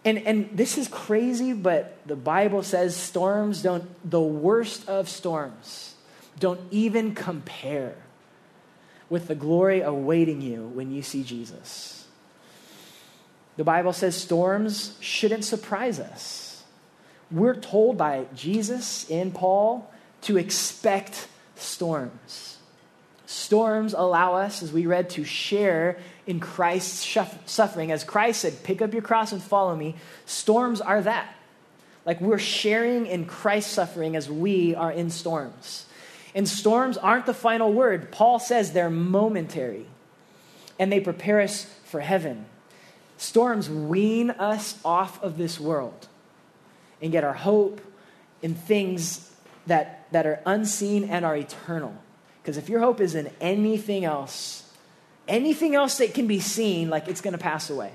And, 0.03 0.19
and 0.19 0.49
this 0.53 0.77
is 0.77 0.87
crazy, 0.87 1.53
but 1.53 1.97
the 2.05 2.15
Bible 2.15 2.61
says 2.61 2.95
storms 2.95 3.63
don't, 3.63 3.87
the 4.09 4.21
worst 4.21 4.87
of 4.87 5.09
storms, 5.09 5.95
don't 6.39 6.59
even 6.69 7.15
compare 7.15 7.95
with 9.09 9.27
the 9.27 9.35
glory 9.35 9.81
awaiting 9.81 10.41
you 10.41 10.67
when 10.73 10.91
you 10.91 11.01
see 11.01 11.23
Jesus. 11.23 12.07
The 13.57 13.63
Bible 13.63 13.93
says 13.93 14.15
storms 14.15 14.97
shouldn't 14.99 15.45
surprise 15.45 15.99
us. 15.99 16.63
We're 17.31 17.55
told 17.55 17.97
by 17.97 18.25
Jesus 18.35 19.09
and 19.09 19.33
Paul 19.33 19.91
to 20.21 20.37
expect 20.37 21.27
storms. 21.55 22.57
Storms 23.25 23.93
allow 23.93 24.35
us, 24.35 24.61
as 24.61 24.71
we 24.71 24.85
read, 24.85 25.09
to 25.11 25.23
share 25.23 25.97
in 26.27 26.39
Christ's 26.39 27.17
suffering. 27.45 27.91
As 27.91 28.03
Christ 28.03 28.41
said, 28.41 28.63
pick 28.63 28.81
up 28.81 28.93
your 28.93 29.01
cross 29.01 29.31
and 29.31 29.41
follow 29.41 29.75
me. 29.75 29.95
Storms 30.25 30.81
are 30.81 31.01
that. 31.01 31.35
Like 32.05 32.21
we're 32.21 32.37
sharing 32.37 33.07
in 33.07 33.25
Christ's 33.25 33.71
suffering 33.71 34.15
as 34.15 34.29
we 34.29 34.75
are 34.75 34.91
in 34.91 35.09
storms. 35.09 35.85
And 36.35 36.47
storms 36.47 36.97
aren't 36.97 37.25
the 37.25 37.33
final 37.33 37.71
word. 37.71 38.11
Paul 38.11 38.39
says 38.39 38.73
they're 38.73 38.89
momentary 38.89 39.85
and 40.77 40.91
they 40.91 40.99
prepare 40.99 41.39
us 41.39 41.65
for 41.85 42.01
heaven. 42.01 42.45
Storms 43.17 43.69
wean 43.69 44.31
us 44.31 44.77
off 44.83 45.23
of 45.23 45.37
this 45.37 45.59
world 45.59 46.09
and 47.01 47.13
get 47.13 47.23
our 47.23 47.33
hope 47.33 47.79
in 48.41 48.53
things 48.53 49.31
that, 49.67 50.07
that 50.11 50.25
are 50.25 50.41
unseen 50.45 51.05
and 51.05 51.23
are 51.23 51.37
eternal. 51.37 51.95
Because 52.41 52.57
if 52.57 52.67
your 52.67 52.81
hope 52.81 52.99
is 52.99 53.15
in 53.15 53.31
anything 53.39 54.03
else, 54.03 54.69
anything 55.29 55.73
else 55.73 55.97
that 55.99 56.13
can 56.13 56.27
be 56.27 56.41
seen, 56.41 56.89
like 56.89 57.07
it's 57.07 57.21
going 57.21 57.31
to 57.31 57.39
pass 57.39 57.69
away. 57.69 57.93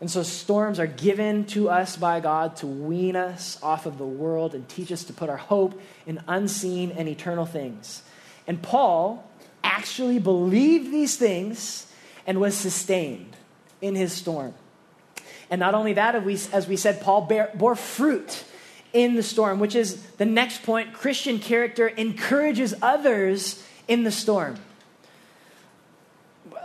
And 0.00 0.10
so 0.10 0.22
storms 0.22 0.78
are 0.78 0.86
given 0.86 1.46
to 1.46 1.70
us 1.70 1.96
by 1.96 2.20
God 2.20 2.56
to 2.56 2.66
wean 2.66 3.16
us 3.16 3.58
off 3.62 3.86
of 3.86 3.96
the 3.96 4.06
world 4.06 4.54
and 4.54 4.68
teach 4.68 4.92
us 4.92 5.04
to 5.04 5.12
put 5.12 5.30
our 5.30 5.38
hope 5.38 5.80
in 6.06 6.20
unseen 6.28 6.92
and 6.92 7.08
eternal 7.08 7.46
things. 7.46 8.02
And 8.46 8.62
Paul 8.62 9.28
actually 9.64 10.18
believed 10.18 10.92
these 10.92 11.16
things 11.16 11.90
and 12.26 12.40
was 12.40 12.54
sustained 12.54 13.36
in 13.80 13.94
his 13.94 14.12
storm. 14.12 14.52
And 15.50 15.60
not 15.60 15.74
only 15.74 15.94
that, 15.94 16.14
as 16.14 16.68
we 16.68 16.76
said, 16.76 17.00
Paul 17.00 17.22
bore 17.54 17.74
fruit 17.74 18.44
in 18.92 19.14
the 19.14 19.22
storm, 19.22 19.60
which 19.60 19.74
is 19.74 20.02
the 20.12 20.24
next 20.24 20.62
point. 20.62 20.92
Christian 20.92 21.38
character 21.38 21.86
encourages 21.88 22.74
others 22.82 23.62
in 23.88 24.04
the 24.04 24.10
storm. 24.10 24.56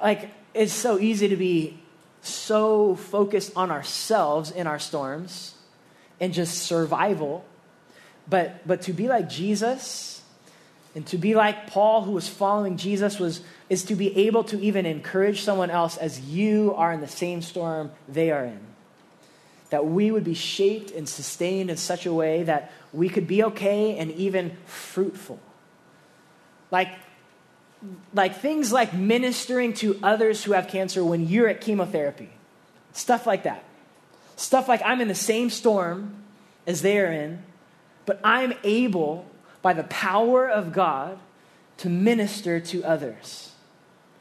Like, 0.01 0.31
it's 0.53 0.73
so 0.73 0.99
easy 0.99 1.27
to 1.27 1.35
be 1.35 1.80
so 2.21 2.95
focused 2.95 3.51
on 3.55 3.71
ourselves 3.71 4.51
in 4.51 4.67
our 4.67 4.79
storms 4.79 5.55
and 6.19 6.33
just 6.33 6.59
survival. 6.59 7.43
But, 8.29 8.65
but 8.67 8.83
to 8.83 8.93
be 8.93 9.07
like 9.07 9.29
Jesus 9.29 10.21
and 10.93 11.05
to 11.07 11.17
be 11.17 11.35
like 11.35 11.67
Paul, 11.67 12.03
who 12.03 12.11
was 12.11 12.27
following 12.27 12.77
Jesus, 12.77 13.19
was, 13.19 13.41
is 13.69 13.83
to 13.85 13.95
be 13.95 14.15
able 14.27 14.43
to 14.45 14.59
even 14.61 14.85
encourage 14.85 15.41
someone 15.41 15.69
else 15.69 15.97
as 15.97 16.19
you 16.19 16.73
are 16.75 16.93
in 16.93 17.01
the 17.01 17.07
same 17.07 17.41
storm 17.41 17.91
they 18.07 18.31
are 18.31 18.45
in. 18.45 18.59
That 19.69 19.85
we 19.85 20.11
would 20.11 20.25
be 20.25 20.33
shaped 20.33 20.91
and 20.91 21.07
sustained 21.07 21.69
in 21.69 21.77
such 21.77 22.05
a 22.05 22.13
way 22.13 22.43
that 22.43 22.71
we 22.91 23.09
could 23.09 23.25
be 23.25 23.43
okay 23.45 23.97
and 23.97 24.11
even 24.11 24.57
fruitful. 24.65 25.39
Like 26.71 26.89
like 28.13 28.37
things 28.37 28.71
like 28.71 28.93
ministering 28.93 29.73
to 29.75 29.99
others 30.03 30.43
who 30.43 30.53
have 30.53 30.67
cancer 30.67 31.03
when 31.03 31.27
you're 31.27 31.47
at 31.47 31.61
chemotherapy. 31.61 32.29
Stuff 32.93 33.25
like 33.25 33.43
that. 33.43 33.63
Stuff 34.35 34.67
like 34.67 34.81
I'm 34.83 35.01
in 35.01 35.07
the 35.07 35.15
same 35.15 35.49
storm 35.49 36.23
as 36.67 36.81
they 36.81 36.99
are 36.99 37.11
in, 37.11 37.43
but 38.05 38.19
I'm 38.23 38.53
able, 38.63 39.25
by 39.61 39.73
the 39.73 39.83
power 39.83 40.49
of 40.49 40.73
God, 40.73 41.19
to 41.77 41.89
minister 41.89 42.59
to 42.59 42.83
others. 42.83 43.51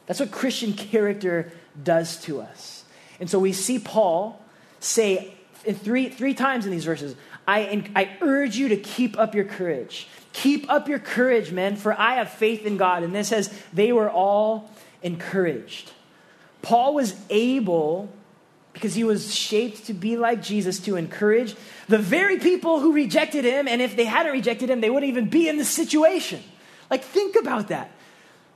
That's 0.07 0.21
what 0.21 0.31
Christian 0.31 0.73
character 0.73 1.53
does 1.83 2.21
to 2.23 2.41
us. 2.41 2.85
And 3.19 3.29
so 3.29 3.39
we 3.39 3.53
see 3.53 3.79
Paul 3.79 4.43
say 4.81 5.35
three, 5.65 6.09
three 6.09 6.35
times 6.35 6.65
in 6.65 6.73
these 6.73 6.85
verses 6.85 7.15
I, 7.47 7.85
I 7.97 8.17
urge 8.21 8.57
you 8.57 8.69
to 8.69 8.77
keep 8.77 9.19
up 9.19 9.35
your 9.35 9.45
courage. 9.45 10.09
Keep 10.33 10.71
up 10.71 10.89
your 10.89 10.99
courage, 10.99 11.51
men, 11.51 11.77
for 11.77 11.93
I 11.93 12.15
have 12.15 12.31
faith 12.31 12.65
in 12.65 12.77
God. 12.77 13.03
And 13.03 13.15
this 13.15 13.29
says, 13.29 13.53
they 13.73 13.93
were 13.93 14.09
all 14.09 14.71
encouraged. 15.03 15.93
Paul 16.63 16.95
was 16.95 17.15
able, 17.31 18.13
because 18.73 18.95
he 18.95 19.03
was 19.03 19.35
shaped 19.35 19.87
to 19.87 19.95
be 19.95 20.17
like 20.17 20.43
Jesus, 20.43 20.79
to 20.81 20.97
encourage 20.97 21.57
the 21.89 21.99
very 21.99 22.39
people 22.39 22.81
who 22.81 22.93
rejected 22.93 23.45
him. 23.45 23.67
And 23.67 23.83
if 23.83 23.97
they 23.97 24.05
hadn't 24.05 24.33
rejected 24.33 24.71
him, 24.71 24.81
they 24.81 24.91
wouldn't 24.91 25.11
even 25.11 25.29
be 25.29 25.49
in 25.49 25.57
this 25.57 25.71
situation. 25.71 26.41
Like, 26.91 27.03
think 27.03 27.37
about 27.37 27.69
that. 27.69 27.91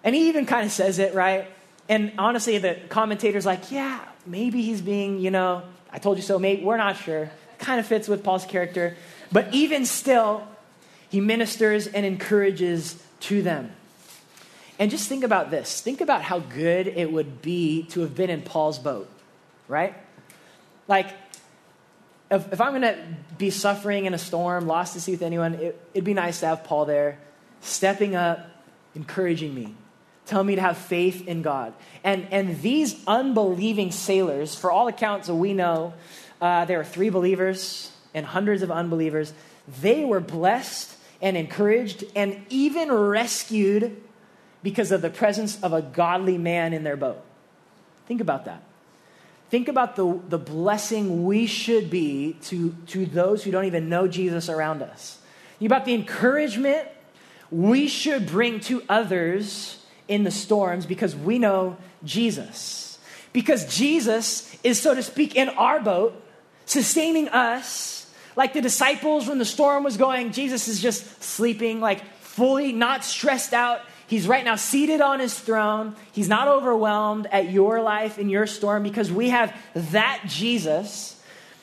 And 0.05 0.15
he 0.15 0.29
even 0.29 0.47
kind 0.47 0.67
of 0.67 0.73
says 0.73 0.99
it, 0.99 1.15
right? 1.15 1.51
And 1.89 2.13
honestly, 2.19 2.59
the 2.59 2.79
commentator's 2.89 3.47
like, 3.47 3.73
yeah, 3.73 4.01
maybe 4.27 4.63
he's 4.63 4.81
being, 4.81 5.19
you 5.19 5.31
know, 5.31 5.63
I 5.91 5.99
told 5.99 6.19
you 6.19 6.23
so, 6.23 6.39
mate. 6.39 6.63
We're 6.63 6.77
not 6.77 6.97
sure. 6.97 7.31
Kind 7.59 7.81
of 7.81 7.87
fits 7.87 8.07
with 8.07 8.23
Paul's 8.23 8.45
character. 8.45 8.97
But 9.33 9.53
even 9.55 9.87
still, 9.87 10.47
he 11.15 11.21
ministers 11.21 11.87
and 11.87 12.05
encourages 12.05 13.01
to 13.21 13.41
them. 13.41 13.71
And 14.81 14.91
just 14.91 15.09
think 15.09 15.23
about 15.23 15.49
this. 15.49 15.81
Think 15.81 16.01
about 16.01 16.23
how 16.23 16.41
good 16.41 16.89
it 16.89 17.13
would 17.13 17.41
be 17.41 17.85
to 17.91 18.01
have 18.01 18.17
been 18.17 18.31
in 18.31 18.43
Paul's 18.43 18.81
boat, 18.81 19.09
right? 19.69 19.95
Like, 20.89 21.11
if, 22.33 22.53
if 22.55 22.61
I'm 22.61 22.71
going 22.71 22.83
to 22.83 22.99
be 23.39 23.51
suffering 23.51 24.07
in 24.07 24.15
a 24.15 24.19
storm, 24.19 24.67
lost 24.67 24.95
to 24.95 25.01
sea 25.01 25.13
with 25.13 25.23
anyone, 25.23 25.55
it, 25.55 25.81
it'd 25.95 26.05
be 26.05 26.15
nice 26.15 26.41
to 26.41 26.47
have 26.47 26.65
Paul 26.65 26.85
there, 26.85 27.21
stepping 27.61 28.17
up, 28.17 28.51
encouraging 28.97 29.55
me, 29.55 29.73
telling 30.27 30.49
me 30.49 30.57
to 30.57 30.63
have 30.63 30.77
faith 30.77 31.29
in 31.29 31.43
God. 31.43 31.75
And, 32.03 32.27
and 32.33 32.61
these 32.61 33.01
unbelieving 33.07 33.93
sailors, 33.93 34.57
for 34.57 34.73
all 34.73 34.89
accounts 34.89 35.29
that 35.29 35.37
we 35.37 35.53
know, 35.55 35.95
uh, 36.41 36.65
there 36.65 36.79
were 36.79 36.85
three 36.85 37.11
believers 37.11 37.93
and 38.15 38.27
hundreds 38.27 38.63
of 38.63 38.73
unbelievers, 38.73 39.33
they 39.81 40.05
were 40.05 40.19
blessed 40.19 40.91
and 41.21 41.37
encouraged 41.37 42.05
and 42.15 42.45
even 42.49 42.91
rescued 42.93 44.01
because 44.63 44.93
of 44.93 45.03
the 45.03 45.11
presence 45.11 45.61
of 45.63 45.73
a 45.73 45.83
godly 45.83 46.39
man 46.39 46.73
in 46.73 46.85
their 46.85 46.97
boat. 46.97 47.23
Think 48.07 48.21
about 48.21 48.45
that. 48.47 48.63
Think 49.51 49.69
about 49.69 49.95
the, 49.95 50.21
the 50.29 50.39
blessing 50.39 51.25
we 51.25 51.47
should 51.47 51.91
be 51.91 52.37
to, 52.45 52.75
to 52.89 53.07
those 53.07 53.45
who 53.45 53.51
don't 53.51 53.67
even 53.67 53.89
know 53.89 54.09
Jesus 54.09 54.49
around 54.49 54.83
us. 54.83 55.19
Think 55.59 55.71
about 55.71 55.85
the 55.85 55.95
encouragement 55.95 56.89
we 57.51 57.87
should 57.87 58.27
bring 58.27 58.59
to 58.61 58.83
others 58.89 59.85
in 60.09 60.25
the 60.25 60.31
storms 60.31 60.87
because 60.87 61.15
we 61.15 61.39
know 61.39 61.77
Jesus. 62.05 62.99
Because 63.33 63.75
Jesus 63.75 64.57
is, 64.65 64.81
so 64.81 64.95
to 64.95 65.03
speak, 65.03 65.37
in 65.37 65.49
our 65.51 65.81
boat, 65.81 66.21
sustaining 66.67 67.29
us. 67.29 68.04
Like 68.37 68.53
the 68.53 68.61
disciples 68.61 69.29
when 69.29 69.39
the 69.39 69.45
storm 69.45 69.85
was 69.85 69.97
going, 69.97 70.33
Jesus 70.33 70.69
is 70.69 70.81
just 70.81 71.23
sleeping, 71.23 71.81
like 71.81 72.05
fully 72.17 72.73
not 72.73 73.05
stressed 73.05 73.53
out. 73.53 73.81
He's 74.07 74.27
right 74.29 74.45
now 74.45 74.57
seated 74.57 75.01
on 75.01 75.21
his 75.21 75.39
throne. 75.39 75.97
He's 76.13 76.29
not 76.29 76.49
overwhelmed 76.49 77.27
at 77.31 77.51
your 77.51 77.81
life 77.81 78.19
and 78.19 78.31
your 78.31 78.47
storm 78.47 78.83
because 78.83 79.11
we 79.11 79.31
have 79.31 79.55
that 79.75 80.23
Jesus. 80.27 81.21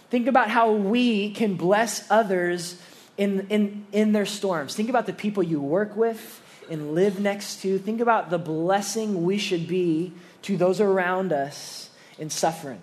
Think 0.09 0.28
about 0.28 0.49
how 0.49 0.72
we 0.72 1.32
can 1.32 1.55
bless 1.55 2.09
others 2.09 2.82
in, 3.17 3.47
in, 3.49 3.86
in 3.91 4.11
their 4.13 4.26
storms. 4.26 4.76
Think 4.76 4.89
about 4.89 5.05
the 5.05 5.13
people 5.13 5.43
you 5.43 5.61
work 5.61 5.95
with 5.95 6.41
and 6.69 6.95
live 6.95 7.19
next 7.19 7.61
to. 7.61 7.78
Think 7.78 8.01
about 8.01 8.30
the 8.30 8.39
blessing 8.39 9.24
we 9.24 9.38
should 9.38 9.67
be 9.67 10.13
to 10.43 10.57
those 10.57 10.82
around 10.82 11.32
us 11.32 11.89
in 12.17 12.30
suffering. 12.30 12.82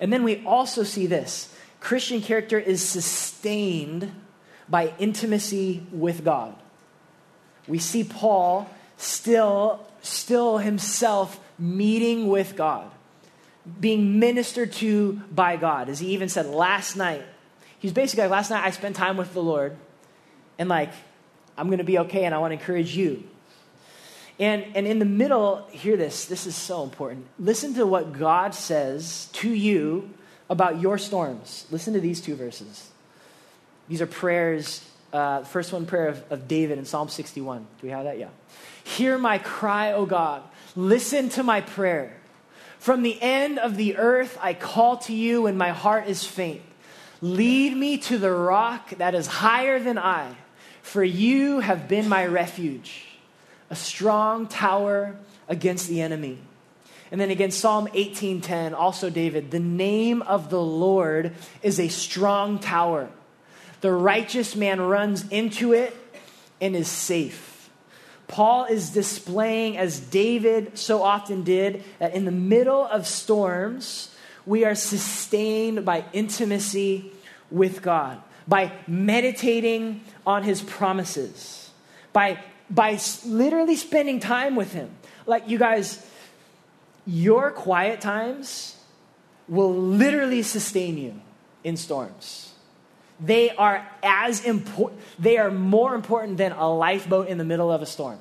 And 0.00 0.12
then 0.12 0.22
we 0.22 0.44
also 0.46 0.82
see 0.82 1.06
this 1.06 1.54
Christian 1.80 2.20
character 2.20 2.58
is 2.58 2.82
sustained 2.82 4.12
by 4.68 4.92
intimacy 4.98 5.86
with 5.92 6.24
God. 6.24 6.54
We 7.68 7.78
see 7.78 8.04
Paul 8.04 8.68
still, 8.96 9.86
still 10.02 10.58
himself 10.58 11.40
meeting 11.58 12.28
with 12.28 12.56
God, 12.56 12.90
being 13.80 14.18
ministered 14.18 14.72
to 14.74 15.14
by 15.30 15.56
God. 15.56 15.88
As 15.88 15.98
he 15.98 16.08
even 16.08 16.28
said 16.28 16.46
last 16.46 16.96
night, 16.96 17.22
he's 17.78 17.92
basically 17.92 18.24
like, 18.24 18.30
last 18.30 18.50
night 18.50 18.64
I 18.64 18.70
spent 18.70 18.96
time 18.96 19.16
with 19.16 19.32
the 19.34 19.42
Lord, 19.42 19.76
and 20.58 20.68
like, 20.68 20.92
I'm 21.58 21.66
going 21.68 21.78
to 21.78 21.84
be 21.84 21.98
okay 22.00 22.24
and 22.24 22.34
I 22.34 22.38
want 22.38 22.52
to 22.52 22.58
encourage 22.58 22.96
you. 22.96 23.24
And, 24.38 24.64
and 24.74 24.86
in 24.86 24.98
the 24.98 25.06
middle, 25.06 25.66
hear 25.70 25.96
this. 25.96 26.26
This 26.26 26.46
is 26.46 26.54
so 26.54 26.82
important. 26.82 27.26
Listen 27.38 27.72
to 27.74 27.86
what 27.86 28.12
God 28.12 28.54
says 28.54 29.30
to 29.34 29.48
you 29.48 30.10
about 30.48 30.80
your 30.80 30.98
storms. 30.98 31.66
Listen 31.70 31.94
to 31.94 32.00
these 32.00 32.20
two 32.20 32.36
verses. 32.36 32.90
These 33.88 34.00
are 34.00 34.06
prayers. 34.06 34.88
Uh, 35.12 35.44
first 35.44 35.72
one, 35.72 35.86
prayer 35.86 36.08
of, 36.08 36.24
of 36.30 36.48
David 36.48 36.78
in 36.78 36.84
Psalm 36.84 37.08
61. 37.08 37.60
Do 37.60 37.66
we 37.82 37.90
have 37.90 38.04
that? 38.04 38.18
Yeah. 38.18 38.28
Hear 38.84 39.18
my 39.18 39.38
cry, 39.38 39.92
O 39.92 40.06
God. 40.06 40.42
Listen 40.74 41.28
to 41.30 41.42
my 41.42 41.60
prayer. 41.60 42.16
From 42.78 43.02
the 43.02 43.20
end 43.20 43.58
of 43.58 43.76
the 43.76 43.96
earth, 43.96 44.38
I 44.40 44.54
call 44.54 44.98
to 44.98 45.14
you 45.14 45.42
when 45.42 45.56
my 45.56 45.70
heart 45.70 46.06
is 46.08 46.24
faint. 46.24 46.62
Lead 47.20 47.76
me 47.76 47.98
to 47.98 48.18
the 48.18 48.30
rock 48.30 48.90
that 48.98 49.14
is 49.14 49.26
higher 49.26 49.80
than 49.80 49.98
I 49.98 50.36
for 50.86 51.02
you 51.02 51.58
have 51.58 51.88
been 51.88 52.08
my 52.08 52.24
refuge, 52.24 53.06
a 53.70 53.74
strong 53.74 54.46
tower 54.46 55.16
against 55.48 55.88
the 55.88 56.00
enemy. 56.00 56.38
And 57.10 57.20
then 57.20 57.30
again, 57.30 57.50
Psalm 57.50 57.88
18:10, 57.94 58.74
also 58.74 59.10
David, 59.10 59.50
the 59.50 59.60
name 59.60 60.22
of 60.22 60.50
the 60.50 60.60
Lord 60.60 61.34
is 61.62 61.78
a 61.78 61.88
strong 61.88 62.58
tower. 62.58 63.08
The 63.80 63.92
righteous 63.92 64.56
man 64.56 64.80
runs 64.80 65.28
into 65.28 65.72
it 65.72 65.96
and 66.60 66.74
is 66.74 66.88
safe. 66.88 67.70
Paul 68.26 68.64
is 68.64 68.90
displaying, 68.90 69.76
as 69.76 70.00
David 70.00 70.76
so 70.76 71.02
often 71.02 71.44
did, 71.44 71.84
that 72.00 72.14
in 72.14 72.24
the 72.24 72.32
middle 72.32 72.84
of 72.86 73.06
storms, 73.06 74.12
we 74.44 74.64
are 74.64 74.74
sustained 74.74 75.84
by 75.84 76.04
intimacy 76.12 77.12
with 77.50 77.82
God 77.82 78.20
by 78.48 78.72
meditating 78.86 80.02
on 80.26 80.42
his 80.42 80.62
promises, 80.62 81.70
by, 82.12 82.38
by 82.70 82.98
literally 83.24 83.76
spending 83.76 84.20
time 84.20 84.56
with 84.56 84.72
him. 84.72 84.90
Like, 85.26 85.48
you 85.48 85.58
guys, 85.58 86.04
your 87.06 87.50
quiet 87.50 88.00
times 88.00 88.76
will 89.48 89.74
literally 89.74 90.42
sustain 90.42 90.98
you 90.98 91.20
in 91.62 91.76
storms. 91.76 92.52
They 93.20 93.50
are 93.50 93.86
as 94.02 94.44
important, 94.44 95.00
they 95.18 95.38
are 95.38 95.50
more 95.50 95.94
important 95.94 96.36
than 96.36 96.52
a 96.52 96.72
lifeboat 96.72 97.28
in 97.28 97.38
the 97.38 97.44
middle 97.44 97.72
of 97.72 97.80
a 97.80 97.86
storm. 97.86 98.18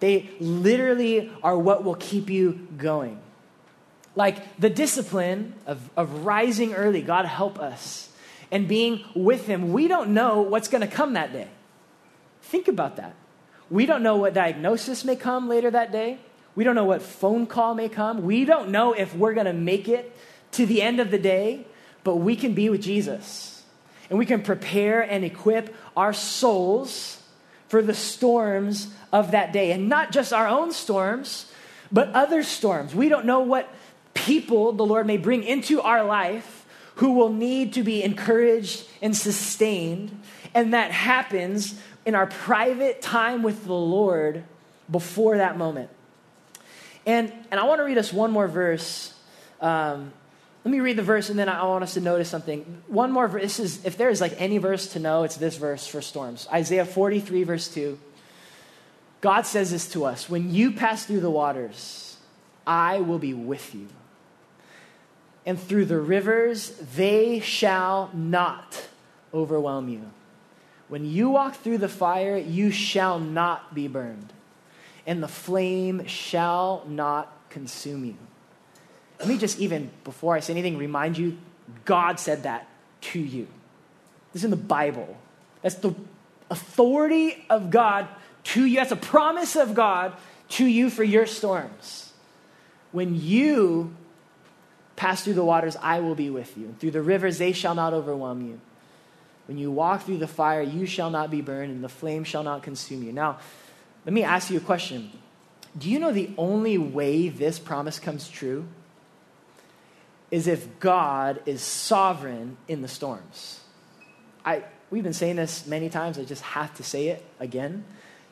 They 0.00 0.30
literally 0.40 1.30
are 1.42 1.56
what 1.56 1.84
will 1.84 1.94
keep 1.94 2.30
you 2.30 2.66
going. 2.76 3.20
Like 4.16 4.58
the 4.58 4.70
discipline 4.70 5.54
of, 5.66 5.90
of 5.96 6.24
rising 6.24 6.74
early, 6.74 7.02
God 7.02 7.26
help 7.26 7.58
us 7.58 8.08
and 8.50 8.66
being 8.66 9.04
with 9.14 9.46
Him, 9.46 9.72
we 9.72 9.88
don't 9.88 10.10
know 10.10 10.42
what's 10.42 10.68
going 10.68 10.80
to 10.80 10.88
come 10.88 11.12
that 11.14 11.32
day. 11.32 11.48
Think 12.42 12.68
about 12.68 12.96
that. 12.96 13.14
We 13.70 13.84
don't 13.84 14.02
know 14.02 14.16
what 14.16 14.32
diagnosis 14.32 15.04
may 15.04 15.16
come 15.16 15.48
later 15.48 15.70
that 15.70 15.92
day. 15.92 16.18
We 16.58 16.64
don't 16.64 16.74
know 16.74 16.86
what 16.86 17.02
phone 17.02 17.46
call 17.46 17.76
may 17.76 17.88
come. 17.88 18.24
We 18.24 18.44
don't 18.44 18.70
know 18.70 18.92
if 18.92 19.14
we're 19.14 19.32
going 19.32 19.46
to 19.46 19.52
make 19.52 19.86
it 19.86 20.12
to 20.50 20.66
the 20.66 20.82
end 20.82 20.98
of 20.98 21.12
the 21.12 21.16
day, 21.16 21.64
but 22.02 22.16
we 22.16 22.34
can 22.34 22.52
be 22.52 22.68
with 22.68 22.82
Jesus. 22.82 23.62
And 24.10 24.18
we 24.18 24.26
can 24.26 24.42
prepare 24.42 25.00
and 25.00 25.24
equip 25.24 25.72
our 25.96 26.12
souls 26.12 27.22
for 27.68 27.80
the 27.80 27.94
storms 27.94 28.92
of 29.12 29.30
that 29.30 29.52
day. 29.52 29.70
And 29.70 29.88
not 29.88 30.10
just 30.10 30.32
our 30.32 30.48
own 30.48 30.72
storms, 30.72 31.46
but 31.92 32.08
other 32.08 32.42
storms. 32.42 32.92
We 32.92 33.08
don't 33.08 33.24
know 33.24 33.38
what 33.38 33.72
people 34.14 34.72
the 34.72 34.84
Lord 34.84 35.06
may 35.06 35.16
bring 35.16 35.44
into 35.44 35.80
our 35.80 36.02
life 36.02 36.66
who 36.96 37.12
will 37.12 37.32
need 37.32 37.74
to 37.74 37.84
be 37.84 38.02
encouraged 38.02 38.84
and 39.00 39.16
sustained. 39.16 40.20
And 40.56 40.74
that 40.74 40.90
happens 40.90 41.78
in 42.04 42.16
our 42.16 42.26
private 42.26 43.00
time 43.00 43.44
with 43.44 43.64
the 43.64 43.74
Lord 43.74 44.42
before 44.90 45.36
that 45.36 45.56
moment. 45.56 45.90
And, 47.08 47.32
and 47.50 47.58
I 47.58 47.64
want 47.64 47.80
to 47.80 47.84
read 47.84 47.98
us 47.98 48.12
one 48.12 48.30
more 48.30 48.46
verse. 48.46 49.12
Um, 49.60 50.12
let 50.64 50.70
me 50.70 50.78
read 50.78 50.96
the 50.96 51.02
verse 51.02 51.30
and 51.30 51.38
then 51.38 51.48
I 51.48 51.64
want 51.64 51.82
us 51.82 51.94
to 51.94 52.00
notice 52.00 52.28
something. 52.28 52.82
One 52.86 53.10
more 53.10 53.26
verse. 53.26 53.42
This 53.42 53.58
is, 53.58 53.84
if 53.84 53.96
there 53.96 54.10
is 54.10 54.20
like 54.20 54.34
any 54.40 54.58
verse 54.58 54.92
to 54.92 55.00
know, 55.00 55.24
it's 55.24 55.36
this 55.36 55.56
verse 55.56 55.86
for 55.86 56.00
storms. 56.00 56.46
Isaiah 56.52 56.84
43, 56.84 57.42
verse 57.42 57.68
2. 57.68 57.98
God 59.20 59.46
says 59.46 59.72
this 59.72 59.90
to 59.92 60.04
us 60.04 60.30
When 60.30 60.54
you 60.54 60.70
pass 60.70 61.06
through 61.06 61.20
the 61.20 61.30
waters, 61.30 62.18
I 62.64 63.00
will 63.00 63.18
be 63.18 63.34
with 63.34 63.74
you 63.74 63.88
and 65.48 65.58
through 65.58 65.86
the 65.86 65.98
rivers, 65.98 66.72
they 66.94 67.40
shall 67.40 68.10
not 68.12 68.86
overwhelm 69.32 69.88
you. 69.88 70.02
When 70.88 71.06
you 71.06 71.30
walk 71.30 71.54
through 71.54 71.78
the 71.78 71.88
fire, 71.88 72.36
you 72.36 72.70
shall 72.70 73.18
not 73.18 73.74
be 73.74 73.88
burned, 73.88 74.34
and 75.08 75.20
the 75.20 75.28
flame 75.28 76.06
shall 76.06 76.84
not 76.86 77.32
consume 77.50 78.04
you. 78.04 78.14
Let 79.18 79.28
me 79.28 79.38
just 79.38 79.58
even, 79.58 79.90
before 80.04 80.36
I 80.36 80.40
say 80.40 80.52
anything, 80.52 80.78
remind 80.78 81.18
you 81.18 81.36
God 81.84 82.20
said 82.20 82.44
that 82.44 82.68
to 83.00 83.18
you. 83.18 83.48
This 84.32 84.42
is 84.42 84.44
in 84.44 84.50
the 84.50 84.56
Bible. 84.56 85.16
That's 85.62 85.74
the 85.74 85.94
authority 86.48 87.44
of 87.50 87.70
God 87.70 88.06
to 88.44 88.64
you. 88.64 88.76
That's 88.76 88.92
a 88.92 88.96
promise 88.96 89.56
of 89.56 89.74
God 89.74 90.12
to 90.50 90.64
you 90.64 90.90
for 90.90 91.02
your 91.02 91.26
storms. 91.26 92.12
When 92.92 93.20
you 93.20 93.96
Pass 94.98 95.22
through 95.22 95.34
the 95.34 95.44
waters, 95.44 95.76
I 95.80 96.00
will 96.00 96.16
be 96.16 96.28
with 96.28 96.58
you. 96.58 96.64
And 96.64 96.80
through 96.80 96.90
the 96.90 97.02
rivers, 97.02 97.38
they 97.38 97.52
shall 97.52 97.76
not 97.76 97.92
overwhelm 97.92 98.44
you. 98.44 98.60
When 99.46 99.56
you 99.56 99.70
walk 99.70 100.02
through 100.02 100.18
the 100.18 100.26
fire, 100.26 100.60
you 100.60 100.86
shall 100.86 101.08
not 101.08 101.30
be 101.30 101.40
burned, 101.40 101.70
and 101.70 101.84
the 101.84 101.88
flame 101.88 102.24
shall 102.24 102.42
not 102.42 102.64
consume 102.64 103.04
you. 103.04 103.12
Now, 103.12 103.38
let 104.08 104.14
me 104.14 104.22
ask 104.22 104.48
you 104.48 104.56
a 104.56 104.60
question. 104.60 105.10
Do 105.76 105.90
you 105.90 105.98
know 105.98 106.12
the 106.12 106.30
only 106.38 106.78
way 106.78 107.28
this 107.28 107.58
promise 107.58 107.98
comes 107.98 108.26
true 108.26 108.66
is 110.30 110.46
if 110.46 110.80
God 110.80 111.42
is 111.44 111.60
sovereign 111.60 112.56
in 112.68 112.80
the 112.80 112.88
storms? 112.88 113.60
I, 114.46 114.64
we've 114.88 115.02
been 115.02 115.12
saying 115.12 115.36
this 115.36 115.66
many 115.66 115.90
times, 115.90 116.18
I 116.18 116.24
just 116.24 116.40
have 116.40 116.74
to 116.76 116.82
say 116.82 117.08
it 117.08 117.22
again. 117.38 117.84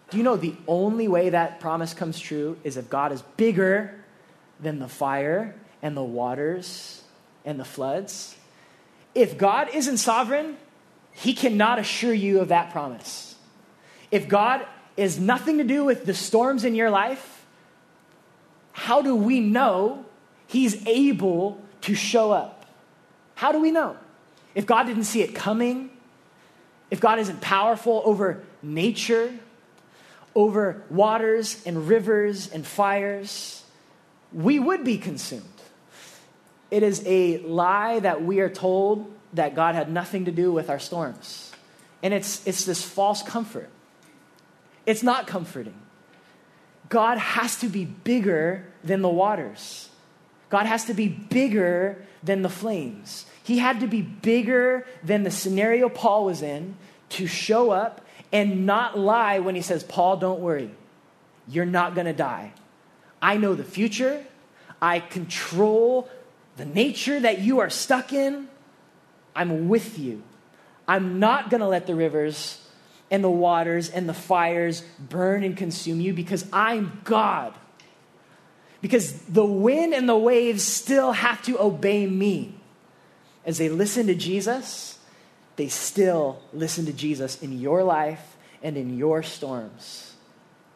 Do 0.09 0.16
you 0.16 0.22
know 0.22 0.39
the 0.39 0.55
only 0.66 1.09
way 1.09 1.29
that 1.29 1.61
promise 1.61 1.93
comes 1.93 2.18
true 2.18 2.57
is 2.64 2.79
if 2.79 2.89
God 2.89 3.12
is 3.12 3.20
bigger 3.37 4.03
than 4.59 4.79
the 4.79 4.89
fire 4.89 5.57
and 5.83 5.95
the 5.95 6.03
waters 6.03 7.03
and 7.45 7.61
the 7.61 7.66
floods. 7.66 8.35
If 9.14 9.37
God 9.37 9.68
isn't 9.74 9.99
sovereign, 9.99 10.57
he 11.12 11.35
cannot 11.35 11.79
assure 11.79 12.14
you 12.14 12.41
of 12.41 12.49
that 12.49 12.72
promise. 12.72 13.35
If 14.11 14.27
God 14.27 14.64
is 14.97 15.19
nothing 15.19 15.59
to 15.59 15.65
do 15.65 15.85
with 15.85 16.07
the 16.07 16.15
storms 16.15 16.65
in 16.65 16.75
your 16.75 16.91
life, 16.91 17.45
how 18.73 19.03
do 19.03 19.15
we 19.15 19.41
know 19.41 20.05
he's 20.47 20.87
able 20.87 21.61
to 21.83 21.95
show 21.95 22.33
up? 22.33 22.67
How 23.35 23.53
do 23.53 23.61
we 23.61 23.71
know? 23.71 23.97
if 24.57 24.65
God 24.65 24.85
didn't 24.85 25.05
see 25.05 25.21
it 25.21 25.35
coming, 25.35 25.91
if 26.91 26.99
God 26.99 27.19
isn't 27.19 27.43
powerful 27.43 28.03
over 28.07 28.43
nature, 28.63 29.33
over 30.35 30.83
waters 30.89 31.63
and 31.67 31.87
rivers 31.87 32.51
and 32.51 32.67
fires, 32.67 33.63
we 34.33 34.59
would 34.59 34.83
be 34.83 34.97
consumed. 34.97 35.45
It 36.71 36.83
is 36.83 37.03
a 37.05 37.39
lie 37.41 38.01
that 38.01 38.25
we 38.25 38.41
are 38.41 38.49
told 38.49 39.13
that 39.35 39.55
God 39.55 39.75
had 39.75 39.93
nothing 39.93 40.25
to 40.25 40.33
do 40.33 40.51
with 40.51 40.71
our 40.71 40.79
storms. 40.79 41.53
And 42.03 42.15
it's, 42.15 42.45
it's 42.47 42.65
this 42.65 42.83
false 42.83 43.23
comfort. 43.23 43.69
It's 44.87 45.03
not 45.03 45.26
comforting. 45.26 45.74
God 46.89 47.18
has 47.18 47.57
to 47.57 47.68
be 47.68 47.84
bigger 47.84 48.64
than 48.84 49.03
the 49.03 49.09
waters. 49.09 49.91
God 50.49 50.66
has 50.66 50.84
to 50.84 50.95
be 50.95 51.09
bigger 51.09 52.05
than 52.22 52.43
the 52.43 52.49
flames. 52.49 53.26
He 53.43 53.59
had 53.59 53.80
to 53.80 53.89
be 53.89 54.03
bigger 54.03 54.87
than 55.03 55.24
the 55.24 55.30
scenario 55.30 55.89
Paul 55.89 56.24
was 56.24 56.43
in 56.43 56.76
to 57.11 57.26
show 57.26 57.70
up 57.70 58.01
and 58.32 58.66
not 58.66 58.99
lie 58.99 59.41
when 59.41 59.55
he 59.55 59.62
says, 59.62 59.82
Paul, 59.82 60.16
don't 60.16 60.41
worry. 60.41 60.70
You're 61.49 61.64
not 61.64 61.95
going 61.95 62.07
to 62.07 62.12
die. 62.12 62.53
I 63.20 63.37
know 63.37 63.55
the 63.55 63.64
future. 63.64 64.24
I 64.80 65.01
control 65.01 66.09
the 66.57 66.64
nature 66.64 67.18
that 67.20 67.41
you 67.41 67.61
are 67.61 67.70
stuck 67.70 68.12
in. 68.12 68.49
I'm 69.34 69.68
with 69.68 69.99
you. 69.99 70.22
I'm 70.89 71.18
not 71.18 71.51
going 71.51 71.61
to 71.61 71.66
let 71.66 71.87
the 71.87 71.95
rivers 71.95 72.61
and 73.11 73.23
the 73.23 73.31
waters 73.31 73.89
and 73.89 74.09
the 74.09 74.15
fires 74.15 74.83
burn 74.99 75.45
and 75.45 75.57
consume 75.57 76.01
you 76.01 76.13
because 76.13 76.47
I'm 76.53 77.01
God. 77.05 77.55
Because 78.81 79.13
the 79.23 79.45
wind 79.45 79.95
and 79.95 80.09
the 80.09 80.17
waves 80.17 80.63
still 80.65 81.13
have 81.13 81.43
to 81.43 81.61
obey 81.61 82.07
me. 82.07 82.55
As 83.45 83.59
they 83.59 83.69
listen 83.69 84.09
to 84.09 84.15
Jesus, 84.15 84.99
they 85.57 85.69
still 85.69 86.43
listen 86.53 86.87
to 86.87 86.93
Jesus 86.93 87.43
in 87.43 87.59
your 87.59 87.83
life 87.83 88.37
and 88.63 88.77
in 88.77 88.97
your 88.97 89.23
storms. 89.23 90.15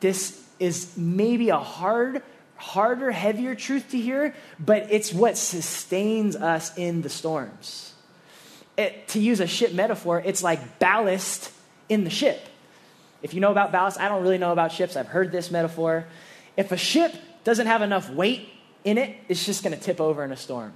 This 0.00 0.42
is 0.58 0.96
maybe 0.96 1.50
a 1.50 1.58
hard, 1.58 2.22
harder, 2.56 3.10
heavier 3.10 3.54
truth 3.54 3.90
to 3.90 3.98
hear, 3.98 4.34
but 4.58 4.86
it's 4.90 5.12
what 5.12 5.36
sustains 5.36 6.36
us 6.36 6.76
in 6.78 7.02
the 7.02 7.08
storms. 7.08 7.92
It, 8.78 9.08
to 9.08 9.20
use 9.20 9.40
a 9.40 9.46
ship 9.46 9.72
metaphor, 9.72 10.22
it's 10.24 10.42
like 10.42 10.78
ballast 10.78 11.52
in 11.90 12.04
the 12.04 12.10
ship. 12.10 12.46
If 13.20 13.34
you 13.34 13.40
know 13.40 13.50
about 13.50 13.72
ballast, 13.72 14.00
I 14.00 14.08
don't 14.08 14.22
really 14.22 14.38
know 14.38 14.52
about 14.52 14.72
ships. 14.72 14.96
I've 14.96 15.08
heard 15.08 15.30
this 15.30 15.50
metaphor. 15.50 16.06
If 16.56 16.72
a 16.72 16.76
ship 16.78 17.14
doesn't 17.44 17.66
have 17.66 17.82
enough 17.82 18.08
weight 18.08 18.48
in 18.84 18.96
it, 18.96 19.14
it's 19.28 19.44
just 19.44 19.62
going 19.62 19.76
to 19.76 19.82
tip 19.82 20.00
over 20.00 20.24
in 20.24 20.32
a 20.32 20.36
storm. 20.36 20.72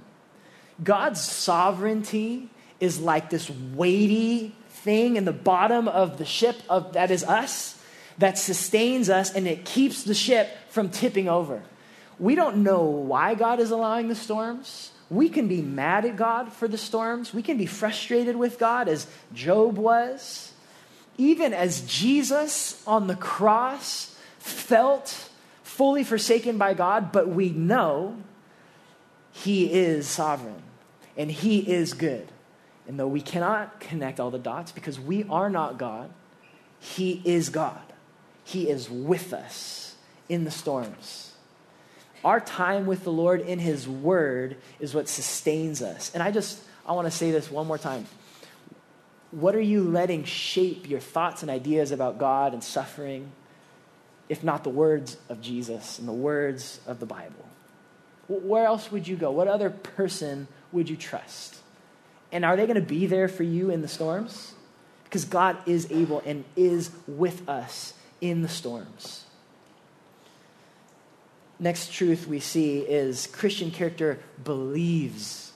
God's 0.83 1.21
sovereignty 1.21 2.49
is 2.79 2.99
like 2.99 3.29
this 3.29 3.49
weighty 3.49 4.53
thing 4.69 5.15
in 5.15 5.25
the 5.25 5.33
bottom 5.33 5.87
of 5.87 6.17
the 6.17 6.25
ship 6.25 6.57
of 6.69 6.93
that 6.93 7.09
is 7.09 7.23
us 7.23 7.81
that 8.17 8.37
sustains 8.37 9.09
us 9.09 9.33
and 9.33 9.47
it 9.47 9.65
keeps 9.65 10.03
the 10.03 10.13
ship 10.13 10.49
from 10.69 10.89
tipping 10.89 11.27
over. 11.27 11.63
We 12.19 12.35
don't 12.35 12.57
know 12.57 12.83
why 12.83 13.35
God 13.35 13.59
is 13.59 13.71
allowing 13.71 14.07
the 14.07 14.15
storms. 14.15 14.91
We 15.09 15.29
can 15.29 15.47
be 15.47 15.61
mad 15.61 16.05
at 16.05 16.15
God 16.15 16.53
for 16.53 16.67
the 16.67 16.77
storms. 16.77 17.33
We 17.33 17.41
can 17.41 17.57
be 17.57 17.65
frustrated 17.65 18.35
with 18.35 18.57
God 18.59 18.87
as 18.87 19.07
Job 19.33 19.77
was 19.77 20.51
even 21.17 21.53
as 21.53 21.81
Jesus 21.81 22.81
on 22.85 23.07
the 23.07 23.15
cross 23.15 24.15
felt 24.39 25.29
fully 25.63 26.03
forsaken 26.03 26.57
by 26.57 26.73
God, 26.73 27.11
but 27.11 27.27
we 27.27 27.49
know 27.49 28.17
he 29.31 29.71
is 29.71 30.07
sovereign 30.07 30.61
and 31.17 31.31
he 31.31 31.59
is 31.59 31.93
good. 31.93 32.27
And 32.87 32.99
though 32.99 33.07
we 33.07 33.21
cannot 33.21 33.79
connect 33.79 34.19
all 34.19 34.31
the 34.31 34.39
dots 34.39 34.71
because 34.71 34.99
we 34.99 35.23
are 35.29 35.49
not 35.49 35.77
God, 35.77 36.11
he 36.79 37.21
is 37.25 37.49
God. 37.49 37.81
He 38.43 38.69
is 38.69 38.89
with 38.89 39.33
us 39.33 39.95
in 40.29 40.43
the 40.43 40.51
storms. 40.51 41.33
Our 42.23 42.39
time 42.39 42.85
with 42.85 43.03
the 43.03 43.11
Lord 43.11 43.41
in 43.41 43.59
his 43.59 43.87
word 43.87 44.57
is 44.79 44.93
what 44.93 45.09
sustains 45.09 45.81
us. 45.81 46.11
And 46.13 46.21
I 46.21 46.31
just 46.31 46.61
I 46.85 46.93
want 46.93 47.07
to 47.07 47.11
say 47.11 47.31
this 47.31 47.49
one 47.49 47.67
more 47.67 47.77
time. 47.77 48.05
What 49.35 49.53
are 49.53 49.61
you 49.61 49.83
letting 49.83 50.23
shape 50.23 50.89
your 50.89 51.01
thoughts 51.01 51.41
and 51.41 51.51
ideas 51.51 51.91
about 51.91 52.17
God 52.17 52.53
and 52.53 52.63
suffering, 52.63 53.33
if 54.29 54.45
not 54.45 54.63
the 54.63 54.69
words 54.69 55.17
of 55.27 55.41
Jesus 55.41 55.99
and 55.99 56.07
the 56.07 56.13
words 56.13 56.79
of 56.87 57.01
the 57.01 57.05
Bible? 57.05 57.45
Where 58.29 58.63
else 58.63 58.93
would 58.93 59.09
you 59.09 59.17
go? 59.17 59.31
What 59.31 59.49
other 59.49 59.69
person 59.69 60.47
would 60.71 60.89
you 60.89 60.95
trust? 60.95 61.57
And 62.31 62.45
are 62.45 62.55
they 62.55 62.65
going 62.65 62.75
to 62.75 62.81
be 62.81 63.07
there 63.07 63.27
for 63.27 63.43
you 63.43 63.71
in 63.71 63.81
the 63.81 63.89
storms? 63.89 64.53
Because 65.03 65.25
God 65.25 65.57
is 65.65 65.91
able 65.91 66.23
and 66.25 66.45
is 66.55 66.91
with 67.05 67.49
us 67.49 67.93
in 68.21 68.41
the 68.41 68.47
storms. 68.47 69.25
Next 71.59 71.91
truth 71.91 72.25
we 72.25 72.39
see 72.39 72.79
is 72.79 73.27
Christian 73.27 73.69
character 73.69 74.17
believes 74.45 75.51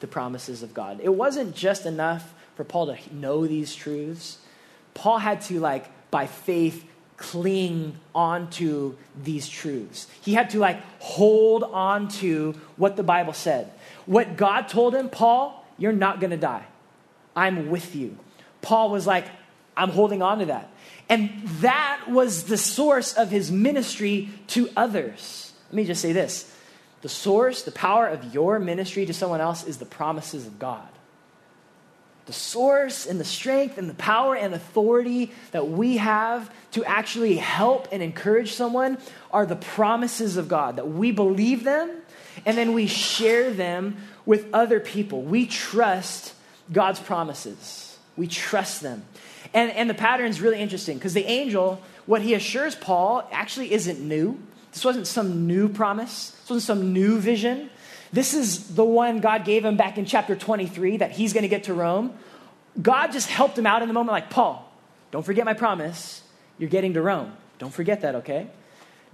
the 0.00 0.06
promises 0.06 0.62
of 0.62 0.74
God. 0.74 1.00
It 1.02 1.14
wasn't 1.14 1.56
just 1.56 1.86
enough 1.86 2.34
for 2.54 2.64
Paul 2.64 2.94
to 2.94 3.14
know 3.14 3.46
these 3.46 3.74
truths. 3.74 4.38
Paul 4.94 5.18
had 5.18 5.40
to, 5.42 5.60
like, 5.60 5.86
by 6.10 6.26
faith, 6.26 6.84
cling 7.16 7.96
onto 8.14 8.96
these 9.22 9.48
truths. 9.48 10.06
He 10.22 10.34
had 10.34 10.50
to, 10.50 10.58
like, 10.58 10.80
hold 10.98 11.62
on 11.62 12.08
to 12.08 12.54
what 12.76 12.96
the 12.96 13.02
Bible 13.02 13.32
said. 13.32 13.72
What 14.06 14.36
God 14.36 14.68
told 14.68 14.94
him, 14.94 15.08
Paul, 15.08 15.64
you're 15.78 15.92
not 15.92 16.20
going 16.20 16.30
to 16.30 16.36
die. 16.36 16.64
I'm 17.34 17.70
with 17.70 17.94
you. 17.96 18.18
Paul 18.60 18.90
was 18.90 19.06
like, 19.06 19.26
I'm 19.76 19.90
holding 19.90 20.20
on 20.20 20.40
to 20.40 20.46
that. 20.46 20.70
And 21.08 21.30
that 21.60 22.04
was 22.08 22.44
the 22.44 22.58
source 22.58 23.14
of 23.14 23.30
his 23.30 23.50
ministry 23.50 24.28
to 24.48 24.68
others. 24.76 25.52
Let 25.70 25.76
me 25.76 25.84
just 25.84 26.02
say 26.02 26.12
this 26.12 26.54
the 27.00 27.08
source, 27.08 27.62
the 27.62 27.72
power 27.72 28.06
of 28.06 28.32
your 28.34 28.58
ministry 28.58 29.06
to 29.06 29.14
someone 29.14 29.40
else 29.40 29.64
is 29.64 29.78
the 29.78 29.84
promises 29.84 30.46
of 30.46 30.58
God 30.58 30.88
the 32.26 32.32
source 32.32 33.06
and 33.06 33.18
the 33.18 33.24
strength 33.24 33.78
and 33.78 33.90
the 33.90 33.94
power 33.94 34.36
and 34.36 34.54
authority 34.54 35.32
that 35.50 35.68
we 35.68 35.96
have 35.96 36.52
to 36.72 36.84
actually 36.84 37.36
help 37.36 37.88
and 37.90 38.02
encourage 38.02 38.52
someone 38.52 38.98
are 39.32 39.44
the 39.44 39.56
promises 39.56 40.36
of 40.36 40.48
God, 40.48 40.76
that 40.76 40.88
we 40.88 41.10
believe 41.10 41.64
them 41.64 41.90
and 42.46 42.56
then 42.56 42.72
we 42.72 42.86
share 42.86 43.52
them 43.52 43.96
with 44.24 44.46
other 44.52 44.80
people. 44.80 45.22
We 45.22 45.46
trust 45.46 46.34
God's 46.72 47.00
promises, 47.00 47.98
we 48.16 48.26
trust 48.26 48.82
them. 48.82 49.04
And, 49.54 49.70
and 49.72 49.90
the 49.90 49.94
pattern 49.94 50.28
is 50.28 50.40
really 50.40 50.60
interesting 50.60 50.96
because 50.96 51.14
the 51.14 51.24
angel, 51.24 51.82
what 52.06 52.22
he 52.22 52.34
assures 52.34 52.74
Paul, 52.74 53.28
actually 53.32 53.72
isn't 53.72 54.00
new. 54.00 54.38
This 54.72 54.84
wasn't 54.84 55.06
some 55.06 55.46
new 55.46 55.68
promise, 55.68 56.30
this 56.30 56.50
wasn't 56.50 56.78
some 56.78 56.92
new 56.92 57.18
vision. 57.18 57.68
This 58.12 58.34
is 58.34 58.74
the 58.74 58.84
one 58.84 59.20
God 59.20 59.44
gave 59.44 59.64
him 59.64 59.76
back 59.76 59.96
in 59.96 60.04
chapter 60.04 60.36
23 60.36 60.98
that 60.98 61.12
he's 61.12 61.32
going 61.32 61.42
to 61.42 61.48
get 61.48 61.64
to 61.64 61.74
Rome. 61.74 62.12
God 62.80 63.12
just 63.12 63.28
helped 63.28 63.56
him 63.56 63.66
out 63.66 63.82
in 63.82 63.88
the 63.88 63.94
moment, 63.94 64.12
like, 64.12 64.30
Paul, 64.30 64.70
don't 65.10 65.24
forget 65.24 65.44
my 65.44 65.54
promise. 65.54 66.22
You're 66.58 66.70
getting 66.70 66.94
to 66.94 67.02
Rome. 67.02 67.32
Don't 67.58 67.72
forget 67.72 68.02
that, 68.02 68.16
okay? 68.16 68.48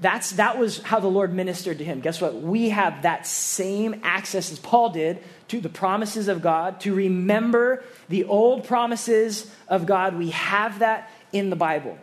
That's, 0.01 0.33
that 0.33 0.59
was 0.59 0.81
how 0.83 1.01
the 1.01 1.09
Lord 1.09 1.35
ministered 1.35 1.79
to 1.79 1.85
him. 1.85 2.01
Guess 2.01 2.21
what? 2.21 2.37
We 2.37 2.69
have 2.69 3.03
that 3.03 3.27
same 3.27 4.01
access 4.05 4.53
as 4.53 4.59
Paul 4.59 4.91
did 4.91 5.19
to 5.49 5.61
the 5.61 5.69
promises 5.69 6.29
of 6.29 6.41
God, 6.41 6.81
to 6.81 6.95
remember 6.95 7.83
the 8.09 8.25
old 8.25 8.65
promises 8.65 9.51
of 9.67 9.87
God. 9.87 10.17
We 10.17 10.31
have 10.31 10.81
that 10.81 11.11
in 11.33 11.51
the 11.51 11.57
Bible. 11.57 11.99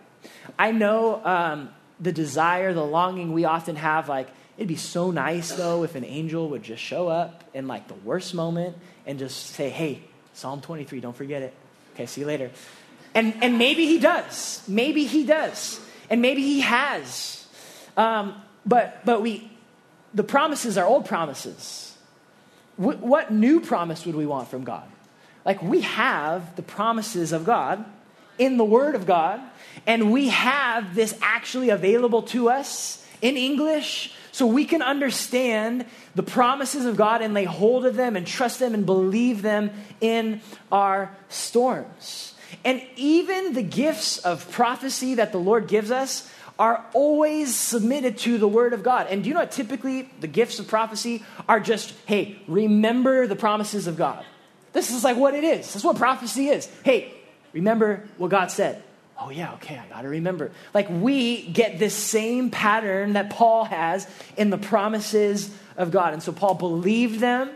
I 0.59 0.71
know 0.71 1.23
um, 1.23 1.69
the 1.99 2.11
desire, 2.11 2.73
the 2.73 2.83
longing 2.85 3.33
we 3.33 3.45
often 3.45 3.77
have, 3.77 4.09
like, 4.09 4.27
It'd 4.57 4.67
be 4.67 4.75
so 4.75 5.11
nice, 5.11 5.51
though, 5.51 5.83
if 5.83 5.95
an 5.95 6.05
angel 6.05 6.49
would 6.49 6.63
just 6.63 6.81
show 6.81 7.09
up 7.09 7.43
in 7.53 7.67
like 7.67 7.87
the 7.87 7.93
worst 7.93 8.33
moment 8.33 8.77
and 9.05 9.19
just 9.19 9.47
say, 9.47 9.69
hey, 9.69 10.01
Psalm 10.33 10.61
23, 10.61 11.01
don't 11.01 11.15
forget 11.15 11.41
it. 11.41 11.53
Okay, 11.93 12.05
see 12.05 12.21
you 12.21 12.27
later. 12.27 12.51
And, 13.13 13.35
and 13.41 13.57
maybe 13.57 13.85
he 13.85 13.99
does. 13.99 14.63
Maybe 14.67 15.05
he 15.05 15.25
does. 15.25 15.79
And 16.09 16.21
maybe 16.21 16.41
he 16.41 16.61
has. 16.61 17.45
Um, 17.97 18.41
but, 18.65 19.05
but 19.05 19.21
we, 19.21 19.49
the 20.13 20.23
promises 20.23 20.77
are 20.77 20.85
old 20.85 21.05
promises. 21.05 21.97
W- 22.77 22.99
what 22.99 23.31
new 23.31 23.61
promise 23.61 24.05
would 24.05 24.15
we 24.15 24.25
want 24.25 24.49
from 24.49 24.63
God? 24.63 24.87
Like, 25.45 25.61
we 25.61 25.81
have 25.81 26.55
the 26.55 26.63
promises 26.63 27.31
of 27.31 27.45
God 27.45 27.85
in 28.37 28.57
the 28.57 28.65
Word 28.65 28.95
of 28.95 29.05
God, 29.05 29.39
and 29.85 30.11
we 30.11 30.29
have 30.29 30.95
this 30.95 31.17
actually 31.21 31.69
available 31.69 32.23
to 32.23 32.49
us 32.49 33.05
in 33.21 33.37
English 33.37 34.13
so 34.35 34.45
we 34.45 34.65
can 34.65 34.81
understand 34.81 35.85
the 36.13 36.21
promises 36.21 36.85
of 36.85 36.97
God 36.97 37.21
and 37.21 37.33
lay 37.33 37.45
hold 37.45 37.85
of 37.85 37.95
them 37.95 38.17
and 38.17 38.27
trust 38.27 38.59
them 38.59 38.73
and 38.73 38.85
believe 38.85 39.41
them 39.41 39.71
in 40.01 40.41
our 40.73 41.15
storms. 41.29 42.33
And 42.65 42.81
even 42.97 43.53
the 43.53 43.61
gifts 43.61 44.17
of 44.17 44.51
prophecy 44.51 45.15
that 45.15 45.31
the 45.31 45.37
Lord 45.37 45.69
gives 45.69 45.89
us 45.89 46.29
are 46.59 46.85
always 46.91 47.55
submitted 47.55 48.17
to 48.17 48.37
the 48.37 48.45
Word 48.45 48.73
of 48.73 48.83
God. 48.83 49.07
And 49.09 49.23
do 49.23 49.29
you 49.29 49.35
know 49.35 49.39
what 49.39 49.53
typically 49.53 50.09
the 50.19 50.27
gifts 50.27 50.59
of 50.59 50.67
prophecy 50.67 51.23
are 51.47 51.61
just, 51.61 51.93
hey, 52.05 52.37
remember 52.45 53.27
the 53.27 53.37
promises 53.37 53.87
of 53.87 53.95
God. 53.95 54.25
This 54.73 54.91
is 54.91 55.05
like 55.05 55.15
what 55.15 55.33
it 55.33 55.45
is. 55.45 55.59
This 55.59 55.77
is 55.77 55.83
what 55.85 55.95
prophecy 55.95 56.49
is. 56.49 56.69
Hey, 56.83 57.13
remember 57.53 58.03
what 58.17 58.31
God 58.31 58.51
said. 58.51 58.83
Oh, 59.17 59.29
yeah, 59.29 59.53
okay, 59.53 59.77
I 59.77 59.87
got 59.87 60.01
to 60.01 60.09
remember. 60.09 60.51
Like, 60.73 60.89
we 60.89 61.47
get 61.47 61.79
this 61.79 61.95
same 61.95 62.49
pattern 62.49 63.13
that 63.13 63.29
Paul 63.29 63.63
has 63.63 64.07
in 64.35 64.49
the 64.49 64.57
promises 64.57 65.55
of 65.77 65.91
God. 65.91 66.13
And 66.13 66.21
so, 66.21 66.33
Paul 66.33 66.55
believed 66.55 67.19
them 67.19 67.49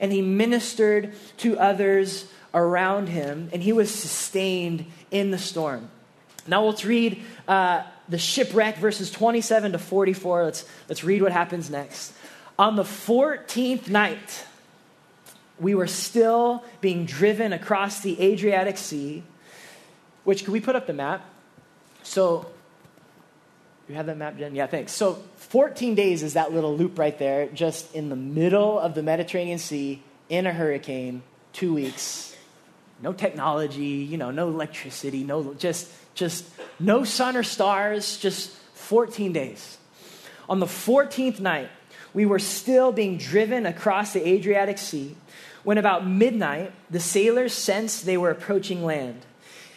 and 0.00 0.10
he 0.10 0.22
ministered 0.22 1.14
to 1.38 1.58
others 1.58 2.26
around 2.54 3.08
him, 3.08 3.48
and 3.52 3.62
he 3.62 3.72
was 3.72 3.92
sustained 3.94 4.84
in 5.10 5.30
the 5.30 5.38
storm. 5.38 5.88
Now, 6.46 6.64
let's 6.64 6.84
read 6.84 7.22
uh, 7.46 7.84
the 8.08 8.18
shipwreck, 8.18 8.78
verses 8.78 9.10
27 9.10 9.72
to 9.72 9.78
44. 9.78 10.44
Let's, 10.44 10.64
let's 10.88 11.04
read 11.04 11.22
what 11.22 11.32
happens 11.32 11.70
next. 11.70 12.12
On 12.58 12.76
the 12.76 12.82
14th 12.82 13.88
night, 13.88 14.44
we 15.58 15.74
were 15.74 15.86
still 15.86 16.64
being 16.80 17.06
driven 17.06 17.52
across 17.52 18.00
the 18.00 18.20
Adriatic 18.20 18.76
Sea, 18.76 19.22
which, 20.24 20.44
could 20.44 20.52
we 20.52 20.60
put 20.60 20.76
up 20.76 20.86
the 20.86 20.92
map? 20.92 21.24
So, 22.02 22.50
you 23.88 23.94
have 23.94 24.06
that 24.06 24.16
map, 24.16 24.38
Jen? 24.38 24.54
Yeah, 24.54 24.66
thanks. 24.66 24.92
So, 24.92 25.22
14 25.36 25.94
days 25.94 26.22
is 26.22 26.34
that 26.34 26.52
little 26.52 26.76
loop 26.76 26.98
right 26.98 27.18
there, 27.18 27.46
just 27.48 27.94
in 27.94 28.08
the 28.08 28.16
middle 28.16 28.78
of 28.78 28.94
the 28.94 29.02
Mediterranean 29.02 29.58
Sea, 29.58 30.02
in 30.28 30.46
a 30.46 30.52
hurricane, 30.52 31.22
two 31.52 31.74
weeks. 31.74 32.34
No 33.02 33.12
technology, 33.12 34.06
you 34.08 34.16
know, 34.16 34.30
no 34.30 34.48
electricity, 34.48 35.24
no, 35.24 35.54
just, 35.54 35.90
just 36.14 36.44
no 36.78 37.04
sun 37.04 37.36
or 37.36 37.42
stars, 37.42 38.16
just 38.16 38.50
14 38.74 39.32
days. 39.32 39.78
On 40.48 40.60
the 40.60 40.66
14th 40.66 41.40
night, 41.40 41.68
we 42.14 42.26
were 42.26 42.38
still 42.38 42.92
being 42.92 43.18
driven 43.18 43.66
across 43.66 44.12
the 44.12 44.26
Adriatic 44.26 44.78
Sea 44.78 45.16
when 45.64 45.78
about 45.78 46.06
midnight, 46.06 46.72
the 46.90 47.00
sailors 47.00 47.52
sensed 47.52 48.04
they 48.04 48.16
were 48.16 48.30
approaching 48.30 48.84
land. 48.84 49.24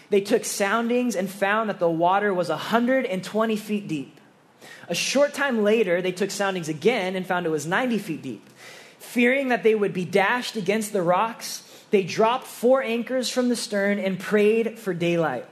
They 0.10 0.22
took 0.22 0.46
soundings 0.46 1.16
and 1.16 1.30
found 1.30 1.70
that 1.70 1.80
the 1.80 1.90
water 1.90 2.34
was 2.34 2.50
120 2.50 3.56
feet 3.56 3.88
deep. 3.88 4.20
A 4.88 4.96
short 4.96 5.34
time 5.34 5.64
later, 5.64 6.02
they 6.02 6.12
took 6.12 6.32
soundings 6.32 6.70
again 6.70 7.16
and 7.16 7.26
found 7.26 7.46
it 7.46 7.50
was 7.50 7.66
90 7.66 7.98
feet 7.98 8.22
deep. 8.22 8.50
Fearing 9.00 9.50
that 9.50 9.64
they 9.64 9.76
would 9.76 9.94
be 9.94 10.06
dashed 10.06 10.56
against 10.56 10.94
the 10.94 11.02
rocks, 11.02 11.64
they 11.92 12.04
dropped 12.04 12.46
four 12.46 12.84
anchors 12.84 13.30
from 13.30 13.50
the 13.50 13.56
stern 13.56 14.00
and 14.00 14.20
prayed 14.20 14.78
for 14.78 14.94
daylight. 14.94 15.46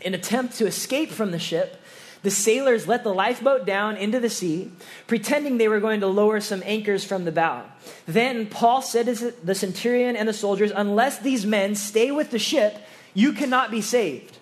In 0.00 0.14
attempt 0.14 0.56
to 0.58 0.66
escape 0.66 1.10
from 1.10 1.30
the 1.30 1.38
ship, 1.38 1.80
the 2.22 2.30
sailors 2.30 2.88
let 2.88 3.04
the 3.04 3.14
lifeboat 3.14 3.64
down 3.64 3.96
into 3.96 4.18
the 4.18 4.30
sea, 4.30 4.72
pretending 5.06 5.58
they 5.58 5.68
were 5.68 5.80
going 5.80 6.00
to 6.00 6.08
lower 6.08 6.40
some 6.40 6.62
anchors 6.64 7.04
from 7.04 7.24
the 7.24 7.32
bow. 7.32 7.64
Then 8.06 8.46
Paul 8.46 8.82
said 8.82 9.06
to 9.06 9.32
the 9.44 9.54
centurion 9.54 10.16
and 10.16 10.28
the 10.28 10.32
soldiers, 10.32 10.72
Unless 10.74 11.20
these 11.20 11.46
men 11.46 11.74
stay 11.74 12.10
with 12.10 12.30
the 12.30 12.38
ship, 12.38 12.78
you 13.14 13.32
cannot 13.32 13.70
be 13.70 13.80
saved. 13.80 14.38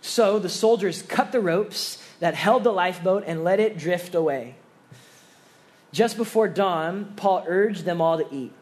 So 0.00 0.38
the 0.38 0.48
soldiers 0.48 1.02
cut 1.02 1.32
the 1.32 1.40
ropes 1.40 2.02
that 2.20 2.34
held 2.34 2.64
the 2.64 2.72
lifeboat 2.72 3.24
and 3.26 3.44
let 3.44 3.60
it 3.60 3.78
drift 3.78 4.14
away. 4.14 4.54
Just 5.92 6.16
before 6.16 6.48
dawn, 6.48 7.12
Paul 7.16 7.44
urged 7.46 7.84
them 7.84 8.00
all 8.00 8.18
to 8.18 8.34
eat. 8.34 8.52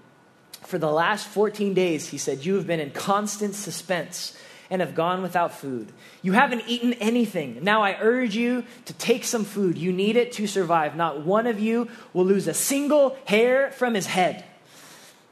For 0.63 0.79
the 0.79 0.91
last 0.91 1.27
14 1.29 1.75
days, 1.75 2.09
he 2.09 2.19
said, 2.19 2.45
You 2.45 2.55
have 2.55 2.67
been 2.67 2.81
in 2.81 2.91
constant 2.91 3.55
suspense 3.55 4.37
and 4.71 4.81
have 4.81 4.95
gone 4.95 5.23
without 5.23 5.55
food. 5.55 5.93
You 6.23 6.33
haven't 6.33 6.65
eaten 6.67 6.93
anything. 6.95 7.63
Now 7.63 7.83
I 7.83 7.97
urge 8.01 8.37
you 8.37 8.65
to 8.85 8.93
take 8.95 9.25
some 9.25 9.45
food. 9.45 9.79
You 9.79 9.93
need 9.93 10.17
it 10.17 10.33
to 10.33 10.47
survive. 10.47 10.95
Not 10.95 11.25
one 11.25 11.47
of 11.47 11.59
you 11.59 11.89
will 12.13 12.27
lose 12.27 12.47
a 12.47 12.55
single 12.55 13.17
hair 13.25 13.71
from 13.71 13.95
his 13.95 14.07
head. 14.07 14.45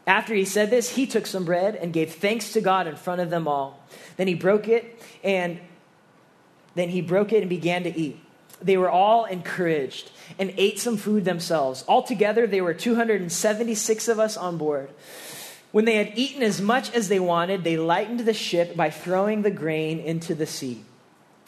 After 0.06 0.34
he 0.34 0.44
said 0.44 0.70
this, 0.70 0.90
he 0.90 1.06
took 1.06 1.26
some 1.26 1.44
bread 1.44 1.74
and 1.76 1.92
gave 1.92 2.14
thanks 2.14 2.52
to 2.52 2.60
God 2.60 2.86
in 2.86 2.96
front 2.96 3.20
of 3.20 3.28
them 3.28 3.48
all. 3.48 3.84
Then 4.16 4.28
he 4.28 4.34
broke 4.34 4.68
it 4.68 5.02
and 5.22 5.60
then 6.74 6.88
he 6.90 7.00
broke 7.00 7.32
it 7.32 7.40
and 7.40 7.48
began 7.48 7.82
to 7.84 7.98
eat. 7.98 8.20
They 8.62 8.76
were 8.76 8.90
all 8.90 9.24
encouraged 9.24 10.10
and 10.38 10.52
ate 10.56 10.78
some 10.78 10.96
food 10.96 11.24
themselves. 11.24 11.84
Altogether, 11.86 12.46
there 12.46 12.64
were 12.64 12.74
276 12.74 14.08
of 14.08 14.18
us 14.18 14.36
on 14.36 14.56
board. 14.56 14.90
When 15.72 15.84
they 15.84 15.96
had 15.96 16.12
eaten 16.16 16.42
as 16.42 16.60
much 16.60 16.90
as 16.94 17.08
they 17.08 17.20
wanted, 17.20 17.64
they 17.64 17.76
lightened 17.76 18.20
the 18.20 18.32
ship 18.32 18.76
by 18.76 18.88
throwing 18.88 19.42
the 19.42 19.50
grain 19.50 19.98
into 19.98 20.34
the 20.34 20.46
sea. 20.46 20.82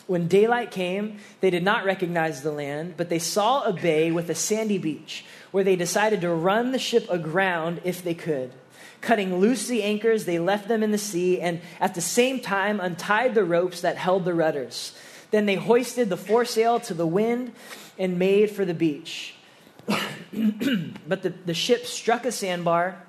When 0.07 0.29
daylight 0.29 0.71
came, 0.71 1.19
they 1.41 1.51
did 1.51 1.62
not 1.62 1.85
recognize 1.85 2.43
the 2.43 2.53
land, 2.53 2.95
but 2.97 3.11
they 3.11 3.19
saw 3.19 3.62
a 3.62 3.73
bay 3.73 4.11
with 4.11 4.31
a 4.31 4.35
sandy 4.35 4.79
beach, 4.79 5.25
where 5.51 5.64
they 5.64 5.77
decided 5.77 6.23
to 6.23 6.31
run 6.31 6.73
the 6.73 6.79
ship 6.79 7.07
aground 7.11 7.81
if 7.85 8.03
they 8.03 8.14
could. 8.14 8.53
Cutting 9.01 9.39
loose 9.39 9.69
the 9.69 9.83
anchors, 9.83 10.25
they 10.25 10.39
left 10.39 10.69
them 10.69 10.83
in 10.83 10.91
the 10.91 10.99
sea 10.99 11.41
and 11.41 11.61
at 11.81 11.95
the 11.95 12.01
same 12.01 12.41
time 12.41 12.81
untied 12.81 13.35
the 13.35 13.45
ropes 13.45 13.81
that 13.83 13.97
held 13.97 14.25
the 14.25 14.35
rudders. 14.35 14.97
Then 15.31 15.47
they 15.47 15.55
hoisted 15.57 16.09
the 16.09 16.17
foresail 16.17 16.81
to 16.81 16.95
the 16.95 17.07
wind 17.07 17.53
and 17.99 18.19
made 18.19 18.51
for 18.51 18.65
the 18.65 18.75
beach. 18.75 19.35
but 19.87 21.23
the, 21.23 21.33
the 21.47 21.55
ship 21.55 21.87
struck 21.87 22.25
a 22.25 22.33
sandbar 22.33 23.03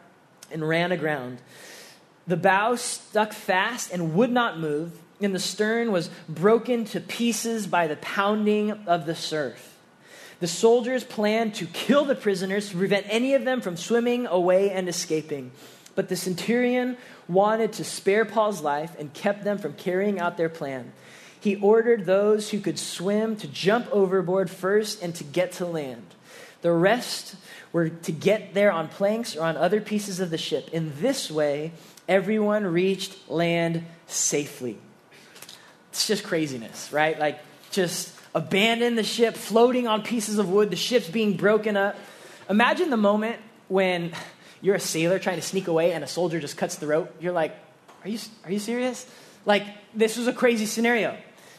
and 0.52 0.68
ran 0.68 0.92
aground. 0.92 1.40
The 2.28 2.38
bow 2.38 2.76
stuck 2.76 3.34
fast 3.34 3.92
and 3.92 4.14
would 4.14 4.32
not 4.32 4.60
move, 4.60 4.92
and 5.20 5.34
the 5.34 5.40
stern 5.40 5.92
was 5.92 6.10
broken 6.28 6.86
to 6.86 7.00
pieces 7.00 7.68
by 7.68 7.88
the 7.88 7.96
pounding 7.98 8.72
of 8.86 9.06
the 9.06 9.16
surf. 9.16 9.78
The 10.40 10.48
soldiers 10.48 11.04
planned 11.04 11.56
to 11.56 11.66
kill 11.66 12.06
the 12.06 12.16
prisoners 12.16 12.70
to 12.70 12.78
prevent 12.78 13.06
any 13.10 13.34
of 13.34 13.44
them 13.46 13.62
from 13.62 13.76
swimming 13.76 14.26
away 14.26 14.72
and 14.72 14.88
escaping. 14.88 15.52
But 15.96 16.10
the 16.10 16.16
centurion 16.16 16.98
wanted 17.28 17.74
to 17.74 17.84
spare 17.84 18.26
Paul's 18.26 18.62
life 18.62 18.96
and 19.00 19.14
kept 19.14 19.44
them 19.44 19.58
from 19.58 19.74
carrying 19.74 20.20
out 20.20 20.38
their 20.38 20.50
plan. 20.50 20.94
He 21.40 21.56
ordered 21.56 22.06
those 22.06 22.50
who 22.50 22.60
could 22.60 22.78
swim 22.78 23.36
to 23.38 23.48
jump 23.48 23.88
overboard 23.92 24.50
first 24.50 25.02
and 25.02 25.16
to 25.16 25.24
get 25.24 25.54
to 25.54 25.66
land. 25.66 26.06
The 26.62 26.72
rest 26.72 27.36
were 27.72 27.90
to 27.90 28.12
get 28.12 28.54
there 28.54 28.72
on 28.72 28.90
planks 28.90 29.36
or 29.36 29.44
on 29.44 29.56
other 29.56 29.80
pieces 29.80 30.20
of 30.20 30.30
the 30.30 30.38
ship. 30.38 30.70
In 30.74 30.92
this 31.00 31.32
way, 31.32 31.72
everyone 32.08 32.66
reached 32.66 33.30
land 33.30 33.86
safely. 34.08 34.78
It's 35.92 36.08
just 36.08 36.24
craziness, 36.24 36.92
right? 36.92 37.18
Like, 37.18 37.40
just 37.72 38.14
abandon 38.36 38.96
the 38.96 39.04
ship, 39.04 39.36
floating 39.36 39.88
on 39.88 40.02
pieces 40.02 40.38
of 40.38 40.50
wood, 40.50 40.70
the 40.70 40.76
ship's 40.76 41.10
being 41.10 41.38
broken 41.38 41.78
up. 41.78 41.96
Imagine 42.50 42.90
the 42.90 42.98
moment 42.98 43.38
when 43.68 44.12
you're 44.62 44.76
a 44.76 44.80
sailor 44.80 45.20
trying 45.20 45.38
to 45.38 45.42
sneak 45.42 45.68
away 45.68 45.94
and 45.94 46.04
a 46.04 46.08
soldier 46.08 46.40
just 46.40 46.58
cuts 46.58 46.76
the 46.76 46.88
rope. 46.88 47.14
You're 47.20 47.34
like, 47.34 47.56
are 48.04 48.10
you, 48.10 48.20
are 48.46 48.52
you 48.52 48.60
serious? 48.60 49.06
Like, 49.46 49.64
this 49.94 50.18
was 50.18 50.28
a 50.28 50.34
crazy 50.34 50.66
scenario. 50.66 51.18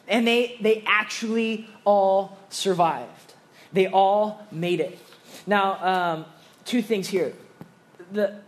And 0.09 0.27
they, 0.27 0.59
they 0.61 0.85
actually 0.87 1.69
all 1.85 2.39
survived, 2.49 3.35
they 3.73 3.87
all 3.87 4.47
made 4.51 4.81
it. 4.81 4.99
Now, 5.47 6.15
um, 6.15 6.25
two 6.65 6.83
things 6.83 7.09
here. 7.09 7.33
The, 8.13 8.41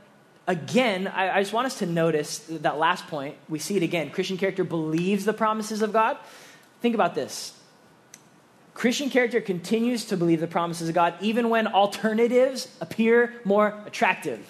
again, 0.47 1.07
I, 1.07 1.37
I 1.37 1.41
just 1.41 1.53
want 1.53 1.67
us 1.67 1.79
to 1.79 1.87
notice 1.87 2.39
that 2.49 2.79
last 2.79 3.07
point. 3.07 3.37
We 3.49 3.59
see 3.59 3.77
it 3.77 3.83
again. 3.83 4.11
Christian 4.11 4.37
character 4.37 4.65
believes 4.65 5.25
the 5.25 5.33
promises 5.33 5.83
of 5.83 5.93
God. 5.93 6.17
Think 6.81 6.95
about 6.95 7.15
this. 7.15 7.53
Christian 8.75 9.11
character 9.11 9.41
continues 9.41 10.07
to 10.07 10.17
believe 10.17 10.41
the 10.41 10.47
promises 10.47 10.89
of 10.89 10.95
God 10.95 11.15
even 11.21 11.51
when 11.51 11.67
alternatives 11.67 12.69
appear 12.81 13.35
more 13.45 13.83
attractive. 13.87 14.41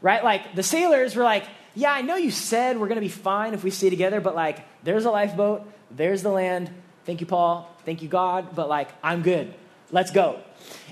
Right? 0.00 0.24
Like 0.24 0.54
the 0.54 0.62
sailors 0.62 1.14
were 1.14 1.24
like, 1.24 1.44
yeah, 1.74 1.92
I 1.92 2.00
know 2.00 2.16
you 2.16 2.30
said 2.30 2.78
we're 2.78 2.88
going 2.88 2.96
to 2.96 3.02
be 3.02 3.08
fine 3.08 3.52
if 3.52 3.62
we 3.62 3.70
stay 3.70 3.90
together, 3.90 4.20
but 4.20 4.34
like, 4.34 4.64
there's 4.82 5.04
a 5.04 5.10
lifeboat, 5.10 5.70
there's 5.90 6.22
the 6.22 6.30
land. 6.30 6.70
Thank 7.04 7.20
you, 7.20 7.26
Paul. 7.26 7.70
Thank 7.84 8.02
you, 8.02 8.08
God. 8.08 8.54
But 8.56 8.68
like, 8.68 8.88
I'm 9.02 9.22
good. 9.22 9.52
Let's 9.90 10.10
go. 10.10 10.40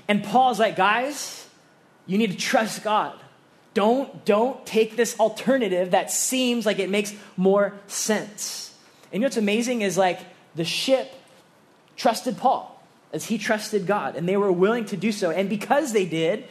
And 0.07 0.23
Paul's 0.23 0.59
like, 0.59 0.75
guys, 0.75 1.47
you 2.05 2.17
need 2.17 2.31
to 2.31 2.37
trust 2.37 2.83
God. 2.83 3.19
Don't, 3.73 4.23
don't 4.23 4.65
take 4.65 4.95
this 4.95 5.19
alternative 5.19 5.91
that 5.91 6.11
seems 6.11 6.65
like 6.65 6.79
it 6.79 6.89
makes 6.89 7.13
more 7.35 7.73
sense. 7.87 8.73
And 9.11 9.15
you 9.15 9.19
know 9.21 9.25
what's 9.25 9.37
amazing 9.37 9.81
is 9.81 9.97
like 9.97 10.19
the 10.55 10.63
ship 10.63 11.11
trusted 11.95 12.37
Paul 12.37 12.71
as 13.13 13.25
he 13.25 13.37
trusted 13.37 13.87
God, 13.87 14.15
and 14.15 14.27
they 14.27 14.37
were 14.37 14.51
willing 14.51 14.85
to 14.85 14.97
do 14.97 15.11
so. 15.11 15.31
And 15.31 15.49
because 15.49 15.93
they 15.93 16.05
did, 16.05 16.45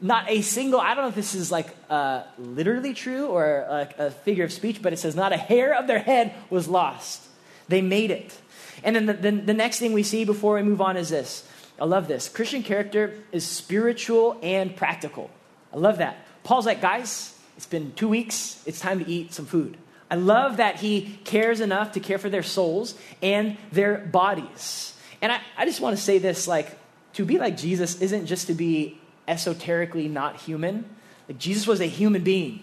not 0.00 0.28
a 0.28 0.42
single, 0.42 0.80
I 0.80 0.94
don't 0.94 1.04
know 1.04 1.08
if 1.08 1.14
this 1.14 1.34
is 1.34 1.50
like 1.50 1.68
uh, 1.88 2.22
literally 2.38 2.94
true 2.94 3.26
or 3.26 3.44
a, 3.44 3.88
a 3.98 4.10
figure 4.10 4.44
of 4.44 4.52
speech, 4.52 4.82
but 4.82 4.92
it 4.92 4.98
says 4.98 5.14
not 5.14 5.32
a 5.32 5.36
hair 5.36 5.74
of 5.74 5.86
their 5.86 5.98
head 5.98 6.34
was 6.48 6.68
lost. 6.68 7.22
They 7.68 7.82
made 7.82 8.10
it. 8.10 8.38
And 8.82 8.96
then 8.96 9.06
the, 9.06 9.12
the, 9.12 9.30
the 9.30 9.54
next 9.54 9.78
thing 9.78 9.92
we 9.92 10.02
see 10.02 10.24
before 10.24 10.54
we 10.54 10.62
move 10.62 10.80
on 10.80 10.96
is 10.96 11.10
this 11.10 11.46
I 11.78 11.84
love 11.84 12.08
this. 12.08 12.28
Christian 12.28 12.62
character 12.62 13.14
is 13.32 13.46
spiritual 13.46 14.38
and 14.42 14.74
practical. 14.76 15.30
I 15.72 15.78
love 15.78 15.98
that. 15.98 16.18
Paul's 16.44 16.66
like, 16.66 16.80
guys, 16.80 17.38
it's 17.56 17.66
been 17.66 17.92
two 17.92 18.08
weeks. 18.08 18.62
It's 18.66 18.80
time 18.80 19.04
to 19.04 19.10
eat 19.10 19.32
some 19.32 19.46
food. 19.46 19.76
I 20.10 20.16
love 20.16 20.56
that 20.56 20.76
he 20.76 21.18
cares 21.24 21.60
enough 21.60 21.92
to 21.92 22.00
care 22.00 22.18
for 22.18 22.28
their 22.28 22.42
souls 22.42 22.94
and 23.22 23.56
their 23.70 23.98
bodies. 23.98 24.94
And 25.22 25.30
I, 25.30 25.40
I 25.56 25.64
just 25.64 25.80
want 25.80 25.96
to 25.96 26.02
say 26.02 26.18
this 26.18 26.48
like, 26.48 26.76
to 27.14 27.24
be 27.24 27.38
like 27.38 27.56
Jesus 27.56 28.00
isn't 28.00 28.26
just 28.26 28.48
to 28.48 28.54
be 28.54 28.98
esoterically 29.28 30.08
not 30.08 30.36
human. 30.36 30.84
Like, 31.28 31.38
Jesus 31.38 31.66
was 31.66 31.80
a 31.80 31.86
human 31.86 32.24
being 32.24 32.62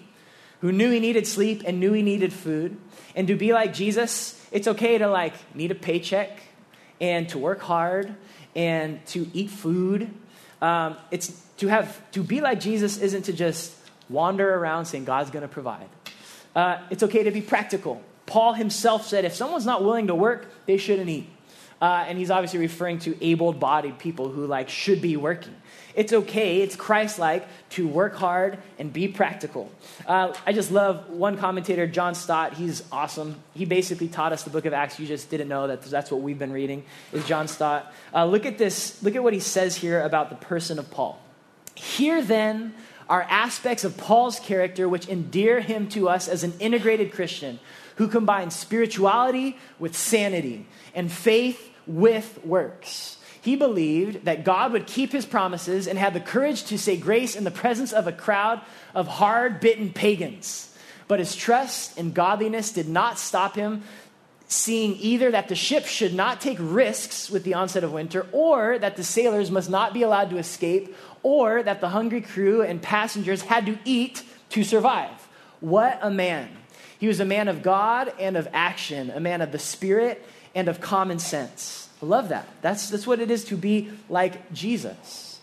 who 0.62 0.72
knew 0.72 0.91
he 0.91 1.00
needed 1.00 1.28
sleep 1.28 1.64
and 1.66 1.80
knew 1.80 1.93
he 1.93 2.02
needed 2.02 2.34
food. 2.34 2.78
And 3.16 3.28
to 3.28 3.36
be 3.36 3.54
like 3.54 3.74
Jesus, 3.74 4.45
it's 4.52 4.68
okay 4.68 4.98
to 4.98 5.08
like 5.08 5.34
need 5.56 5.72
a 5.72 5.76
paycheck 5.76 6.39
and 7.00 7.30
to 7.30 7.38
work 7.38 7.62
hard 7.62 8.16
and 8.56 9.06
to 9.08 9.30
eat 9.34 9.50
food. 9.50 10.10
Um, 10.62 10.98
it's 11.12 11.30
to 11.58 11.68
have 11.68 12.12
to 12.12 12.24
be 12.24 12.41
like 12.41 12.60
Jesus 12.60 12.98
isn't 12.98 13.24
to 13.24 13.34
just 13.34 13.74
wander 14.10 14.54
around 14.54 14.86
saying 14.86 15.06
God's 15.06 15.30
going 15.30 15.43
to 15.43 15.48
provide. 15.48 15.89
Uh, 16.58 16.80
it's 16.89 17.03
okay 17.03 17.22
to 17.22 17.30
be 17.30 17.39
practical. 17.39 18.01
Paul 18.26 18.53
himself 18.53 19.05
said, 19.05 19.26
if 19.26 19.36
someone's 19.36 19.68
not 19.68 19.84
willing 19.84 20.08
to 20.08 20.16
work, 20.16 20.47
they 20.66 20.78
shouldn't 20.78 21.08
eat. 21.08 21.30
Uh, 21.80 22.03
and 22.08 22.18
he's 22.18 22.32
obviously 22.32 22.58
referring 22.58 22.97
to 22.97 23.16
able-bodied 23.24 23.99
people 23.99 24.30
who 24.30 24.47
like 24.47 24.68
should 24.68 24.99
be 24.99 25.16
working. 25.16 25.53
It's 25.93 26.12
okay, 26.12 26.62
it's 26.62 26.76
Christ-like 26.76 27.47
to 27.72 27.88
work 27.88 28.16
hard 28.16 28.58
and 28.80 28.91
be 28.91 29.08
practical. 29.08 29.72
Uh, 30.08 30.34
I 30.47 30.53
just 30.53 30.72
love 30.72 31.10
one 31.12 31.38
commentator, 31.38 31.86
John 31.86 32.16
Stott. 32.16 32.55
He's 32.55 32.84
awesome. 32.91 33.36
He 33.53 33.66
basically 33.66 34.08
taught 34.08 34.34
us 34.34 34.41
the 34.41 34.49
book 34.49 34.66
of 34.66 34.74
Acts. 34.74 34.99
You 34.99 35.05
just 35.05 35.30
didn't 35.30 35.49
know 35.49 35.68
that 35.68 35.84
that's 35.84 36.10
what 36.10 36.22
we've 36.22 36.39
been 36.39 36.51
reading. 36.51 36.84
Is 37.14 37.24
John 37.28 37.47
Stott? 37.47 37.93
Uh, 38.12 38.26
look 38.26 38.47
at 38.47 38.58
this. 38.58 39.01
Look 39.03 39.16
at 39.16 39.24
what 39.24 39.34
he 39.34 39.39
says 39.39 39.76
here 39.76 40.01
about 40.01 40.32
the 40.32 40.36
person 40.36 40.80
of 40.80 40.89
Paul. 40.89 41.22
Here 41.76 42.24
then 42.24 42.74
are 43.10 43.24
aspects 43.30 43.84
of 43.84 43.97
Paul's 43.97 44.39
character 44.39 44.88
which 44.88 45.08
endear 45.08 45.60
him 45.60 45.88
to 45.89 46.10
us 46.10 46.28
as 46.28 46.43
an 46.43 46.53
integrated 46.60 47.12
Christian 47.12 47.60
who 47.95 48.08
combines 48.08 48.55
spirituality 48.55 49.58
with 49.80 49.95
sanity 49.95 50.68
and 50.93 51.12
faith 51.12 51.72
with 51.86 52.39
works. 52.45 53.18
He 53.41 53.55
believed 53.55 54.26
that 54.26 54.43
God 54.43 54.74
would 54.74 54.88
keep 54.88 55.12
his 55.12 55.26
promises 55.26 55.88
and 55.88 55.97
had 55.97 56.14
the 56.14 56.20
courage 56.20 56.66
to 56.66 56.78
say 56.78 56.97
grace 56.97 57.36
in 57.36 57.43
the 57.43 57.51
presence 57.51 57.93
of 57.93 58.05
a 58.05 58.12
crowd 58.12 58.62
of 58.93 59.08
hard 59.08 59.60
bitten 59.60 59.93
pagans. 59.93 60.76
But 61.08 61.20
his 61.20 61.36
trust 61.36 61.97
in 61.97 62.12
godliness 62.12 62.72
did 62.72 62.89
not 62.89 63.18
stop 63.18 63.55
him 63.55 63.84
seeing 64.49 64.95
either 64.99 65.32
that 65.32 65.49
the 65.49 65.55
ship 65.55 65.86
should 65.86 66.14
not 66.14 66.39
take 66.39 66.58
risks 66.60 67.30
with 67.30 67.43
the 67.43 67.53
onset 67.53 67.84
of 67.84 67.91
winter, 67.91 68.26
or 68.32 68.80
that 68.80 68.95
the 68.95 69.03
sailors 69.03 69.51
must 69.51 69.70
not 69.70 69.93
be 69.93 70.03
allowed 70.03 70.30
to 70.30 70.38
escape, 70.38 70.95
or 71.28 71.61
that 71.61 71.82
the 71.82 71.89
hungry 71.89 72.21
crew 72.21 72.61
and 72.61 72.82
passengers 72.82 73.41
had 73.41 73.65
to 73.65 73.78
eat 73.84 74.23
to 74.49 74.63
survive. 74.63 75.28
What 75.59 75.99
a 76.01 76.09
man! 76.09 76.47
He 76.99 77.07
was 77.09 77.19
a 77.19 77.25
man 77.25 77.49
of 77.49 77.61
God 77.61 78.13
and 78.17 78.38
of 78.38 78.47
action, 78.53 79.11
a 79.11 79.19
man 79.19 79.41
of 79.41 79.51
the 79.51 79.59
Spirit 79.59 80.25
and 80.55 80.69
of 80.69 80.80
common 80.80 81.19
sense. 81.19 81.89
I 82.01 82.05
love 82.05 82.30
that. 82.30 82.47
That's, 82.61 82.89
that's 82.89 83.05
what 83.05 83.19
it 83.19 83.30
is 83.30 83.43
to 83.45 83.57
be 83.57 83.91
like 84.07 84.53
Jesus. 84.53 85.41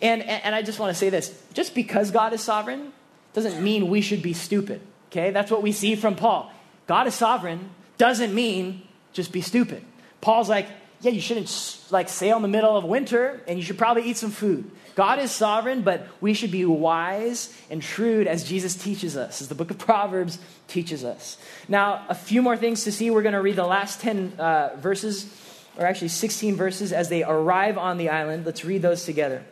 And, 0.00 0.22
and 0.22 0.54
I 0.54 0.62
just 0.62 0.78
want 0.78 0.88
to 0.88 0.98
say 0.98 1.10
this 1.10 1.38
just 1.52 1.74
because 1.74 2.10
God 2.10 2.32
is 2.32 2.40
sovereign 2.40 2.94
doesn't 3.34 3.62
mean 3.62 3.90
we 3.90 4.00
should 4.00 4.22
be 4.22 4.32
stupid. 4.32 4.80
Okay? 5.10 5.32
That's 5.32 5.50
what 5.50 5.62
we 5.62 5.72
see 5.72 5.96
from 5.96 6.16
Paul. 6.16 6.50
God 6.86 7.06
is 7.06 7.14
sovereign 7.14 7.68
doesn't 7.98 8.34
mean 8.34 8.82
just 9.12 9.32
be 9.32 9.42
stupid. 9.42 9.84
Paul's 10.22 10.48
like, 10.48 10.66
yeah, 11.00 11.10
you 11.10 11.20
shouldn't 11.20 11.78
like 11.90 12.08
sail 12.08 12.36
in 12.36 12.42
the 12.42 12.48
middle 12.48 12.76
of 12.76 12.84
winter 12.84 13.42
and 13.46 13.58
you 13.58 13.64
should 13.64 13.78
probably 13.78 14.04
eat 14.04 14.16
some 14.16 14.30
food. 14.30 14.70
God 14.96 15.18
is 15.18 15.30
sovereign, 15.30 15.82
but 15.82 16.08
we 16.22 16.32
should 16.32 16.50
be 16.50 16.64
wise 16.64 17.54
and 17.70 17.84
shrewd 17.84 18.26
as 18.26 18.44
Jesus 18.44 18.74
teaches 18.74 19.14
us, 19.14 19.42
as 19.42 19.48
the 19.48 19.54
book 19.54 19.70
of 19.70 19.76
Proverbs 19.76 20.38
teaches 20.68 21.04
us. 21.04 21.36
Now, 21.68 22.06
a 22.08 22.14
few 22.14 22.40
more 22.40 22.56
things 22.56 22.84
to 22.84 22.92
see. 22.92 23.10
We're 23.10 23.22
going 23.22 23.34
to 23.34 23.42
read 23.42 23.56
the 23.56 23.66
last 23.66 24.00
10 24.00 24.32
uh, 24.38 24.70
verses, 24.78 25.30
or 25.78 25.84
actually 25.84 26.08
16 26.08 26.56
verses, 26.56 26.94
as 26.94 27.10
they 27.10 27.22
arrive 27.22 27.76
on 27.76 27.98
the 27.98 28.08
island. 28.08 28.46
Let's 28.46 28.64
read 28.64 28.80
those 28.80 29.04
together. 29.04 29.44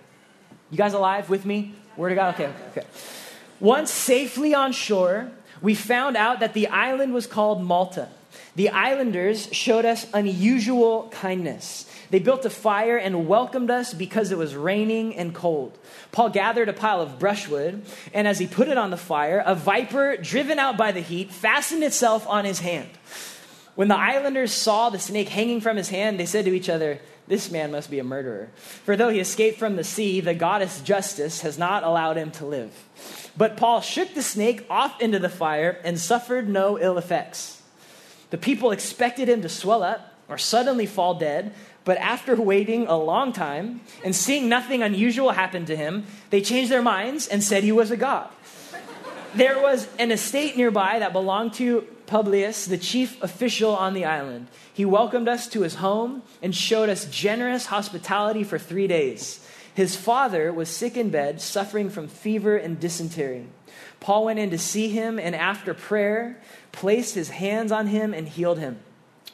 You 0.71 0.79
guys 0.79 0.95
alive 0.95 1.29
with 1.29 1.45
me? 1.45 1.75
Word 1.99 2.13
of 2.13 2.17
God? 2.17 2.35
Okay, 2.35 2.51
okay. 2.71 2.87
Once 3.61 3.91
safely 3.91 4.55
on 4.55 4.73
shore, 4.73 5.31
we 5.61 5.75
found 5.75 6.17
out 6.17 6.41
that 6.41 6.55
the 6.55 6.69
island 6.69 7.13
was 7.13 7.27
called 7.27 7.63
Malta. 7.63 8.09
The 8.57 8.71
islanders 8.71 9.49
showed 9.53 9.85
us 9.85 10.07
unusual 10.15 11.09
kindness. 11.11 11.91
They 12.11 12.19
built 12.21 12.45
a 12.45 12.51
fire 12.51 12.97
and 12.97 13.27
welcomed 13.27 13.71
us 13.71 13.93
because 13.93 14.31
it 14.31 14.39
was 14.39 14.55
raining 14.55 15.17
and 15.17 15.35
cold. 15.35 15.77
Paul 16.13 16.31
gathered 16.31 16.69
a 16.69 16.73
pile 16.73 17.01
of 17.01 17.19
brushwood, 17.19 17.83
and 18.13 18.29
as 18.29 18.39
he 18.39 18.47
put 18.47 18.69
it 18.69 18.79
on 18.79 18.91
the 18.91 18.97
fire, 18.97 19.43
a 19.45 19.55
viper, 19.55 20.17
driven 20.17 20.59
out 20.59 20.77
by 20.77 20.93
the 20.93 21.01
heat, 21.01 21.33
fastened 21.33 21.83
itself 21.83 22.27
on 22.29 22.45
his 22.45 22.61
hand. 22.61 22.89
When 23.75 23.89
the 23.89 23.99
islanders 23.99 24.53
saw 24.53 24.91
the 24.91 25.01
snake 25.01 25.29
hanging 25.29 25.61
from 25.61 25.77
his 25.77 25.89
hand, 25.89 26.21
they 26.21 26.27
said 26.27 26.45
to 26.45 26.55
each 26.55 26.69
other, 26.69 27.01
This 27.27 27.51
man 27.51 27.73
must 27.73 27.91
be 27.91 27.99
a 27.99 28.05
murderer. 28.05 28.51
For 28.85 28.97
though 28.97 29.09
he 29.09 29.19
escaped 29.19 29.59
from 29.59 29.75
the 29.75 29.83
sea, 29.83 30.21
the 30.21 30.35
goddess 30.35 30.81
Justice 30.81 31.41
has 31.41 31.59
not 31.59 31.83
allowed 31.83 32.17
him 32.17 32.31
to 32.33 32.47
live. 32.47 32.73
But 33.37 33.57
Paul 33.57 33.81
shook 33.81 34.15
the 34.15 34.23
snake 34.23 34.65
off 34.71 35.01
into 35.01 35.19
the 35.19 35.29
fire 35.29 35.81
and 35.83 35.99
suffered 35.99 36.49
no 36.49 36.79
ill 36.79 36.99
effects. 36.99 37.54
The 38.31 38.39
people 38.39 38.71
expected 38.71 39.29
him 39.29 39.43
to 39.43 39.49
swell 39.49 39.83
up 39.83 40.15
or 40.29 40.39
suddenly 40.39 40.87
fall 40.87 41.15
dead, 41.15 41.53
but 41.85 41.99
after 41.99 42.35
waiting 42.37 42.87
a 42.87 42.97
long 42.97 43.33
time 43.33 43.81
and 44.05 44.15
seeing 44.17 44.49
nothing 44.49 44.83
unusual 44.83 45.31
happen 45.31 45.67
to 45.67 45.77
him, 45.77 46.07
they 46.31 46.41
changed 46.41 46.71
their 46.71 46.83
minds 46.83 47.29
and 47.29 47.43
said 47.43 47.63
he 47.63 47.73
was 47.73 47.91
a 47.91 47.97
god. 47.97 48.31
There 49.35 49.61
was 49.61 49.89
an 49.99 50.13
estate 50.13 50.57
nearby 50.57 51.01
that 51.01 51.13
belonged 51.13 51.55
to 51.55 51.83
Publius, 52.07 52.67
the 52.67 52.79
chief 52.79 53.21
official 53.23 53.75
on 53.75 53.95
the 53.95 54.05
island. 54.05 54.49
He 54.73 54.85
welcomed 54.85 55.29
us 55.29 55.49
to 55.49 55.63
his 55.63 55.77
home 55.77 56.23
and 56.43 56.55
showed 56.55 56.89
us 56.89 57.07
generous 57.07 57.67
hospitality 57.67 58.45
for 58.45 58.59
three 58.59 58.87
days. 58.87 59.47
His 59.75 59.97
father 59.97 60.53
was 60.53 60.69
sick 60.69 60.97
in 60.97 61.11
bed, 61.11 61.41
suffering 61.41 61.91
from 61.91 62.07
fever 62.07 62.57
and 62.57 62.79
dysentery. 62.79 63.47
Paul 63.99 64.27
went 64.27 64.39
in 64.39 64.51
to 64.51 64.59
see 64.59 64.89
him, 64.89 65.19
and 65.19 65.35
after 65.35 65.75
prayer, 65.75 66.41
placed 66.75 67.15
his 67.15 67.31
hands 67.31 67.73
on 67.73 67.87
him 67.87 68.13
and 68.13 68.29
healed 68.29 68.59
him. 68.59 68.81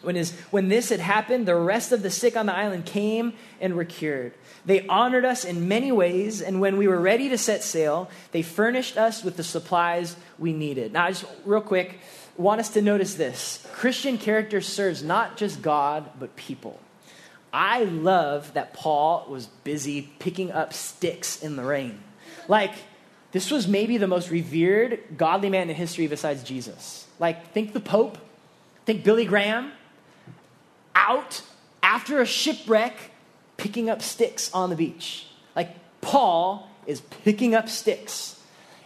When, 0.02 0.14
his, 0.14 0.32
when 0.50 0.68
this 0.68 0.88
had 0.88 1.00
happened, 1.00 1.46
the 1.46 1.54
rest 1.54 1.92
of 1.92 2.02
the 2.02 2.10
sick 2.10 2.36
on 2.36 2.46
the 2.46 2.54
island 2.54 2.86
came 2.86 3.34
and 3.60 3.74
were 3.74 3.84
cured. 3.84 4.32
They 4.64 4.86
honored 4.86 5.24
us 5.24 5.44
in 5.44 5.68
many 5.68 5.92
ways, 5.92 6.40
and 6.40 6.60
when 6.60 6.78
we 6.78 6.88
were 6.88 7.00
ready 7.00 7.28
to 7.28 7.36
set 7.36 7.62
sail, 7.62 8.10
they 8.32 8.42
furnished 8.42 8.96
us 8.96 9.22
with 9.22 9.36
the 9.36 9.42
supplies 9.42 10.16
we 10.38 10.52
needed. 10.52 10.92
Now, 10.92 11.06
I 11.06 11.10
just 11.10 11.26
real 11.44 11.60
quick 11.60 11.98
want 12.36 12.60
us 12.60 12.70
to 12.70 12.82
notice 12.82 13.14
this 13.14 13.66
Christian 13.72 14.16
character 14.16 14.60
serves 14.60 15.02
not 15.02 15.36
just 15.36 15.60
God, 15.60 16.10
but 16.18 16.36
people. 16.36 16.80
I 17.52 17.84
love 17.84 18.54
that 18.54 18.72
Paul 18.72 19.26
was 19.28 19.46
busy 19.64 20.10
picking 20.18 20.52
up 20.52 20.72
sticks 20.72 21.42
in 21.42 21.56
the 21.56 21.64
rain. 21.64 22.00
Like, 22.48 22.72
this 23.32 23.50
was 23.50 23.68
maybe 23.68 23.98
the 23.98 24.06
most 24.06 24.30
revered 24.30 25.00
godly 25.16 25.50
man 25.50 25.68
in 25.68 25.76
history 25.76 26.06
besides 26.06 26.42
Jesus. 26.42 27.06
Like, 27.20 27.52
think 27.52 27.72
the 27.72 27.80
Pope, 27.80 28.18
think 28.86 29.04
Billy 29.04 29.24
Graham, 29.26 29.70
out 30.96 31.42
after 31.82 32.20
a 32.20 32.26
shipwreck 32.26 32.94
picking 33.56 33.90
up 33.90 34.00
sticks 34.02 34.52
on 34.52 34.70
the 34.70 34.76
beach. 34.76 35.26
Like 35.54 35.76
Paul 36.00 36.68
is 36.86 37.00
picking 37.00 37.54
up 37.54 37.68
sticks. 37.68 38.40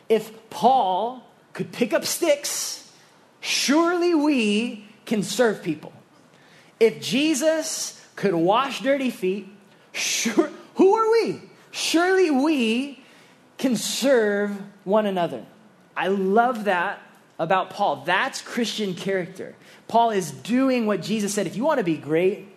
If 0.09 0.51
Paul 0.51 1.23
could 1.53 1.73
pick 1.73 1.93
up 1.93 2.05
sticks, 2.05 2.93
surely 3.41 4.15
we 4.15 4.85
can 5.07 5.23
serve 5.23 5.63
people. 5.63 5.93
If 6.81 7.01
Jesus 7.01 8.05
could 8.17 8.35
wash 8.35 8.81
dirty 8.81 9.11
feet, 9.11 9.49
sure, 9.93 10.51
who 10.75 10.95
are 10.95 11.11
we? 11.13 11.41
Surely 11.71 12.31
we 12.31 13.03
can 13.59 13.77
serve 13.77 14.61
one 14.83 15.07
another. 15.07 15.45
I 15.97 16.09
love 16.09 16.65
that 16.65 17.01
about 17.39 17.71
Paul. 17.71 18.03
That's 18.05 18.41
Christian 18.41 18.95
character. 18.95 19.55
Paul 19.89 20.11
is 20.11 20.31
doing 20.31 20.87
what 20.87 21.03
Jesus 21.03 21.35
said 21.35 21.47
if 21.47 21.57
you 21.57 21.65
want 21.65 21.79
to 21.79 21.85
be 21.85 21.97
great, 21.97 22.49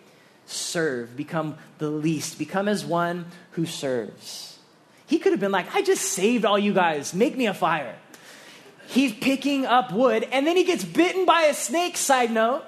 serve, 0.46 1.16
become 1.16 1.56
the 1.78 1.90
least, 1.90 2.38
become 2.38 2.68
as 2.68 2.84
one 2.84 3.26
who 3.52 3.66
serves. 3.66 4.58
He 5.06 5.18
could 5.18 5.32
have 5.32 5.40
been 5.40 5.52
like, 5.52 5.74
I 5.74 5.82
just 5.82 6.04
saved 6.04 6.44
all 6.44 6.58
you 6.58 6.72
guys, 6.72 7.14
make 7.14 7.36
me 7.36 7.46
a 7.46 7.54
fire. 7.54 7.96
He's 8.88 9.12
picking 9.12 9.66
up 9.66 9.92
wood, 9.92 10.26
and 10.32 10.46
then 10.46 10.56
he 10.56 10.64
gets 10.64 10.84
bitten 10.84 11.26
by 11.26 11.42
a 11.42 11.54
snake, 11.54 11.96
side 11.96 12.30
note. 12.30 12.64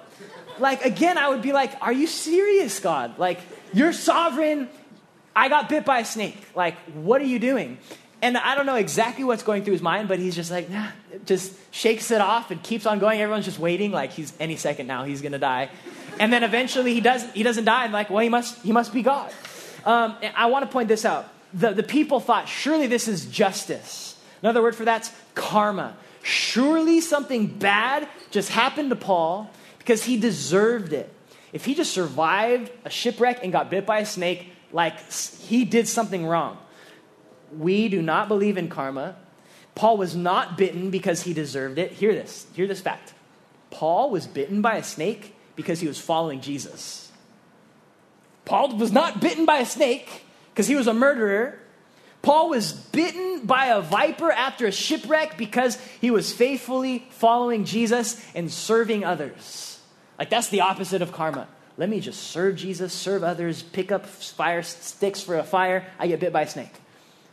Like, 0.59 0.85
again, 0.85 1.17
I 1.17 1.31
would 1.31 1.41
be 1.41 1.53
like, 1.53 1.73
Are 1.81 1.93
you 1.93 2.07
serious, 2.07 2.79
God? 2.81 3.19
Like, 3.19 3.41
you're 3.73 3.95
sovereign. 3.95 4.69
I 5.35 5.49
got 5.49 5.69
bit 5.69 5.87
by 5.87 6.01
a 6.01 6.05
snake. 6.05 6.37
Like, 6.55 6.77
what 6.93 7.23
are 7.23 7.27
you 7.27 7.39
doing? 7.39 7.79
And 8.23 8.37
I 8.37 8.55
don't 8.55 8.67
know 8.67 8.77
exactly 8.77 9.25
what's 9.25 9.43
going 9.43 9.65
through 9.65 9.73
his 9.73 9.83
mind, 9.83 10.09
but 10.09 10.19
he's 10.19 10.35
just 10.35 10.51
like, 10.51 10.69
nah, 10.69 10.89
just 11.25 11.55
shakes 11.73 12.11
it 12.11 12.21
off 12.21 12.51
and 12.51 12.63
keeps 12.63 12.85
on 12.85 12.99
going. 12.99 13.21
Everyone's 13.21 13.47
just 13.47 13.59
waiting, 13.59 13.93
like 13.93 14.13
he's 14.13 14.33
any 14.39 14.57
second 14.57 14.87
now 14.87 15.05
he's 15.05 15.23
gonna 15.23 15.39
die. 15.39 15.71
And 16.19 16.33
then 16.33 16.43
eventually 16.43 16.93
he 16.93 17.01
does 17.01 17.25
he 17.33 17.43
doesn't 17.43 17.65
die. 17.65 17.85
I'm 17.85 17.93
like, 17.93 18.11
well, 18.11 18.21
he 18.21 18.29
must 18.29 18.61
he 18.63 18.73
must 18.73 18.93
be 18.93 19.03
God. 19.03 19.33
Um, 19.85 20.17
I 20.37 20.47
want 20.47 20.67
to 20.67 20.71
point 20.71 20.89
this 20.89 21.05
out. 21.05 21.29
The, 21.55 21.73
the 21.73 21.83
people 21.83 22.21
thought, 22.21 22.49
surely 22.49 22.87
this 22.87 23.09
is 23.09 23.27
justice. 23.27 24.17
Another 24.43 24.63
word 24.63 24.77
for 24.77 24.85
that's 24.85 25.11
karma. 25.35 25.97
Surely 26.23 27.01
something 27.01 27.47
bad 27.47 28.07
just 28.31 28.51
happened 28.51 28.91
to 28.91 28.97
Paul 28.97 29.51
because 29.79 30.05
he 30.05 30.19
deserved 30.19 30.93
it. 30.93 31.13
If 31.53 31.65
he 31.65 31.75
just 31.75 31.93
survived 31.93 32.71
a 32.85 32.91
shipwreck 32.91 33.43
and 33.43 33.51
got 33.53 33.71
bit 33.71 33.87
by 33.87 34.01
a 34.01 34.07
snake, 34.07 34.53
like 34.73 35.11
he 35.13 35.65
did 35.65 35.89
something 35.89 36.27
wrong. 36.27 36.59
We 37.57 37.89
do 37.89 38.03
not 38.03 38.29
believe 38.29 38.57
in 38.57 38.69
karma 38.69 39.17
Paul 39.75 39.97
was 39.97 40.17
not 40.17 40.59
bitten 40.59 40.91
because 40.91 41.23
he 41.23 41.33
deserved 41.33 41.79
it. 41.79 41.93
Hear 41.93 42.13
this. 42.13 42.47
Hear 42.55 42.67
this 42.67 42.81
fact. 42.81 43.15
Paul 43.71 44.11
was 44.11 44.27
bitten 44.27 44.63
by 44.63 44.77
a 44.77 44.83
snake 44.83 45.35
because 45.57 45.81
he 45.81 45.89
was 45.89 45.99
following 45.99 46.41
Jesus. 46.41 47.11
Paul 48.45 48.77
was 48.77 48.93
not 48.93 49.21
bitten 49.21 49.47
by 49.47 49.59
a 49.59 49.67
snake 49.67 50.25
because 50.53 50.67
he 50.67 50.75
was 50.75 50.87
a 50.87 50.95
murderer. 50.95 51.59
Paul 52.23 52.51
was 52.51 52.73
bitten 52.73 53.47
by 53.47 53.67
a 53.67 53.81
viper 53.81 54.31
after 54.31 54.67
a 54.67 54.73
shipwreck 54.73 55.39
because 55.39 55.79
he 56.01 56.11
was 56.11 56.33
faithfully 56.33 57.07
following 57.11 57.65
Jesus 57.65 58.23
and 58.35 58.51
serving 58.51 59.05
others. 59.05 59.81
Like, 60.19 60.29
that's 60.29 60.49
the 60.49 60.61
opposite 60.61 61.01
of 61.01 61.13
karma. 61.13 61.49
Let 61.79 61.89
me 61.89 62.01
just 62.01 62.25
serve 62.25 62.57
Jesus, 62.57 62.93
serve 62.93 63.25
others, 63.25 63.63
pick 63.63 63.91
up 63.91 64.05
fire 64.05 64.63
sticks 64.63 65.23
for 65.23 65.39
a 65.39 65.45
fire. 65.45 65.87
I 65.99 66.09
get 66.09 66.21
bit 66.21 66.33
by 66.33 66.43
a 66.43 66.49
snake. 66.49 66.80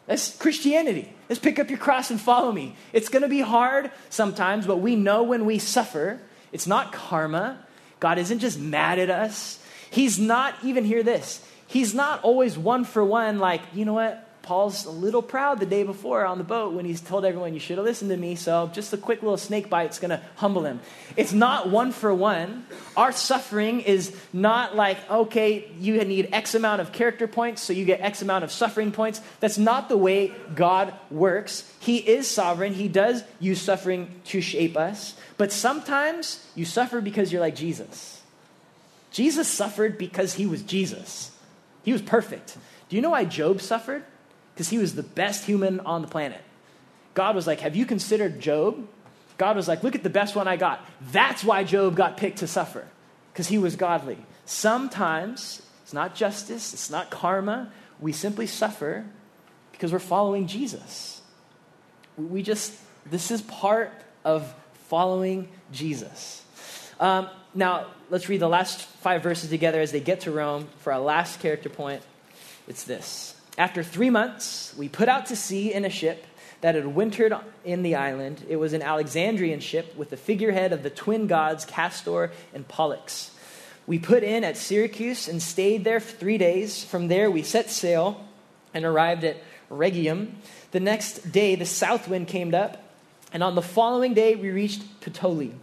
That's 0.08 0.36
Christianity. 0.36 1.14
Let's 1.30 1.40
pick 1.40 1.60
up 1.60 1.70
your 1.70 1.78
cross 1.78 2.10
and 2.10 2.20
follow 2.20 2.52
me. 2.52 2.76
It's 2.94 3.10
going 3.10 3.22
to 3.22 3.28
be 3.28 3.42
hard 3.42 3.92
sometimes, 4.10 4.66
but 4.66 4.78
we 4.78 4.96
know 4.96 5.24
when 5.24 5.46
we 5.46 5.60
suffer, 5.60 6.20
it's 6.52 6.66
not 6.66 6.92
karma. 6.92 7.60
God 8.00 8.18
isn't 8.18 8.40
just 8.40 8.58
mad 8.58 9.00
at 9.00 9.10
us. 9.10 9.60
He's 9.92 10.18
not, 10.18 10.56
even 10.64 10.86
hear 10.86 11.04
this, 11.04 11.46
He's 11.68 11.94
not 11.94 12.24
always 12.24 12.58
one 12.58 12.86
for 12.86 13.04
one, 13.04 13.40
like, 13.40 13.62
you 13.74 13.84
know 13.84 13.94
what? 13.94 14.27
Paul's 14.48 14.86
a 14.86 14.92
little 14.92 15.22
proud 15.22 15.60
the 15.60 15.66
day 15.66 15.84
before 15.84 16.26
on 16.26 16.38
the 16.38 16.44
boat 16.46 16.72
when 16.72 16.86
he's 16.86 17.02
told 17.02 17.26
everyone, 17.26 17.54
You 17.54 17.60
should 17.60 17.78
have 17.78 17.86
listened 17.86 18.12
to 18.12 18.16
me. 18.16 18.36
So 18.36 18.72
just 18.72 18.94
a 18.94 18.98
quick 18.98 19.22
little 19.22 19.36
snake 19.36 19.70
bite's 19.70 20.00
going 20.00 20.12
to 20.12 20.22
humble 20.38 20.64
him. 20.64 20.80
It's 21.18 21.34
not 21.34 21.70
one 21.70 21.92
for 21.92 22.14
one. 22.14 22.66
Our 22.96 23.12
suffering 23.12 23.82
is 23.82 24.16
not 24.32 24.74
like, 24.74 24.98
okay, 25.12 25.70
you 25.82 26.02
need 26.06 26.30
X 26.32 26.56
amount 26.56 26.80
of 26.80 26.94
character 26.94 27.28
points, 27.28 27.62
so 27.62 27.74
you 27.74 27.84
get 27.84 28.00
X 28.00 28.22
amount 28.22 28.46
of 28.46 28.52
suffering 28.54 28.94
points. 28.94 29.20
That's 29.42 29.58
not 29.58 29.90
the 29.90 29.98
way 29.98 30.32
God 30.56 30.94
works. 31.12 31.70
He 31.82 31.98
is 31.98 32.26
sovereign, 32.26 32.74
He 32.74 32.88
does 32.88 33.26
use 33.42 33.62
suffering 33.62 34.10
to 34.28 34.40
shape 34.40 34.78
us. 34.78 35.16
But 35.36 35.52
sometimes 35.52 36.48
you 36.56 36.64
suffer 36.64 37.02
because 37.02 37.34
you're 37.34 37.42
like 37.42 37.56
Jesus. 37.56 38.22
Jesus 39.12 39.50
suffered 39.50 39.98
because 39.98 40.36
he 40.36 40.46
was 40.46 40.62
Jesus. 40.62 41.32
He 41.84 41.92
was 41.92 42.02
perfect. 42.02 42.58
Do 42.88 42.96
you 42.96 43.02
know 43.02 43.10
why 43.10 43.26
Job 43.26 43.60
suffered? 43.60 44.06
Because 44.58 44.70
he 44.70 44.80
was 44.80 44.96
the 44.96 45.04
best 45.04 45.46
human 45.46 45.80
on 45.82 46.02
the 46.02 46.08
planet. 46.08 46.42
God 47.14 47.36
was 47.36 47.46
like, 47.46 47.60
Have 47.60 47.76
you 47.76 47.86
considered 47.86 48.40
Job? 48.40 48.88
God 49.38 49.56
was 49.56 49.68
like, 49.68 49.84
Look 49.84 49.94
at 49.94 50.02
the 50.02 50.10
best 50.10 50.36
one 50.36 50.48
I 50.48 50.56
got. 50.56 50.84
That's 51.12 51.44
why 51.44 51.64
Job 51.64 51.96
got 51.96 52.18
picked 52.18 52.40
to 52.40 52.48
suffer, 52.48 52.88
because 53.32 53.48
he 53.50 53.60
was 53.60 53.76
godly. 53.76 54.18
Sometimes 54.46 55.62
it's 55.84 55.94
not 55.94 56.16
justice, 56.16 56.74
it's 56.74 56.90
not 56.90 57.12
karma. 57.12 57.72
We 58.00 58.14
simply 58.14 58.48
suffer 58.48 59.06
because 59.74 59.94
we're 59.94 60.00
following 60.00 60.48
Jesus. 60.48 61.22
We 62.18 62.42
just, 62.42 62.74
this 63.06 63.30
is 63.30 63.44
part 63.44 63.92
of 64.26 64.52
following 64.88 65.50
Jesus. 65.72 66.44
Um, 67.00 67.30
now, 67.54 67.86
let's 68.10 68.28
read 68.28 68.42
the 68.42 68.50
last 68.50 68.82
five 68.82 69.22
verses 69.22 69.52
together 69.52 69.82
as 69.82 69.92
they 69.92 70.00
get 70.00 70.22
to 70.22 70.32
Rome 70.32 70.68
for 70.80 70.94
our 70.94 71.00
last 71.00 71.42
character 71.42 71.70
point. 71.70 72.02
It's 72.68 72.86
this. 72.86 73.37
After 73.58 73.82
three 73.84 74.10
months, 74.12 74.74
we 74.78 74.88
put 74.88 75.10
out 75.10 75.28
to 75.28 75.36
sea 75.36 75.74
in 75.74 75.84
a 75.84 75.90
ship 75.90 76.26
that 76.62 76.76
had 76.76 76.88
wintered 76.88 77.34
in 77.66 77.84
the 77.84 77.96
island. 77.96 78.46
It 78.48 78.58
was 78.58 78.74
an 78.74 78.82
Alexandrian 78.82 79.60
ship 79.60 79.96
with 79.96 80.10
the 80.10 80.18
figurehead 80.18 80.74
of 80.74 80.84
the 80.84 80.90
twin 80.90 81.28
gods 81.28 81.66
Castor 81.66 82.32
and 82.54 82.68
Pollux. 82.68 83.32
We 83.88 84.00
put 84.00 84.24
in 84.24 84.44
at 84.44 84.58
Syracuse 84.58 85.28
and 85.28 85.42
stayed 85.42 85.84
there 85.84 86.00
for 86.00 86.18
three 86.18 86.38
days. 86.38 86.84
From 86.84 87.08
there, 87.08 87.32
we 87.32 87.42
set 87.42 87.70
sail 87.70 88.24
and 88.74 88.86
arrived 88.86 89.24
at 89.24 89.38
Rhegium. 89.70 90.36
The 90.72 90.80
next 90.80 91.32
day, 91.32 91.56
the 91.56 91.66
south 91.66 92.08
wind 92.08 92.28
came 92.28 92.54
up, 92.54 92.84
and 93.34 93.42
on 93.42 93.56
the 93.56 93.62
following 93.62 94.14
day, 94.14 94.36
we 94.36 94.50
reached 94.52 95.02
Puteoli. 95.02 95.54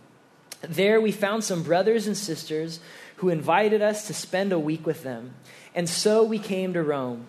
There 0.63 1.01
we 1.01 1.13
found 1.13 1.45
some 1.45 1.63
brothers 1.63 2.07
and 2.07 2.17
sisters 2.17 2.81
who 3.17 3.29
invited 3.29 3.83
us 3.83 4.07
to 4.07 4.15
spend 4.15 4.53
a 4.53 4.59
week 4.59 4.87
with 4.87 5.03
them. 5.03 5.35
And 5.75 5.89
so 5.89 6.25
we 6.25 6.39
came 6.39 6.73
to 6.73 6.83
Rome. 6.83 7.27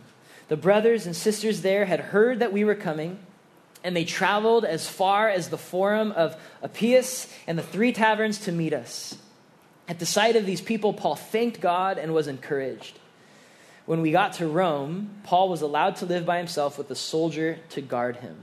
The 0.47 0.57
brothers 0.57 1.05
and 1.05 1.15
sisters 1.15 1.61
there 1.61 1.85
had 1.85 1.99
heard 1.99 2.39
that 2.39 2.53
we 2.53 2.63
were 2.63 2.75
coming, 2.75 3.19
and 3.83 3.95
they 3.95 4.05
traveled 4.05 4.65
as 4.65 4.87
far 4.87 5.29
as 5.29 5.49
the 5.49 5.57
Forum 5.57 6.11
of 6.11 6.35
Appius 6.63 7.33
and 7.47 7.57
the 7.57 7.63
three 7.63 7.91
taverns 7.91 8.39
to 8.39 8.51
meet 8.51 8.73
us. 8.73 9.17
At 9.87 9.99
the 9.99 10.05
sight 10.05 10.35
of 10.35 10.45
these 10.45 10.61
people, 10.61 10.93
Paul 10.93 11.15
thanked 11.15 11.61
God 11.61 11.97
and 11.97 12.13
was 12.13 12.27
encouraged. 12.27 12.97
When 13.85 14.01
we 14.01 14.11
got 14.11 14.33
to 14.33 14.47
Rome, 14.47 15.11
Paul 15.23 15.49
was 15.49 15.61
allowed 15.61 15.97
to 15.97 16.05
live 16.05 16.25
by 16.25 16.37
himself 16.37 16.77
with 16.77 16.89
a 16.89 16.95
soldier 16.95 17.59
to 17.69 17.81
guard 17.81 18.17
him. 18.17 18.35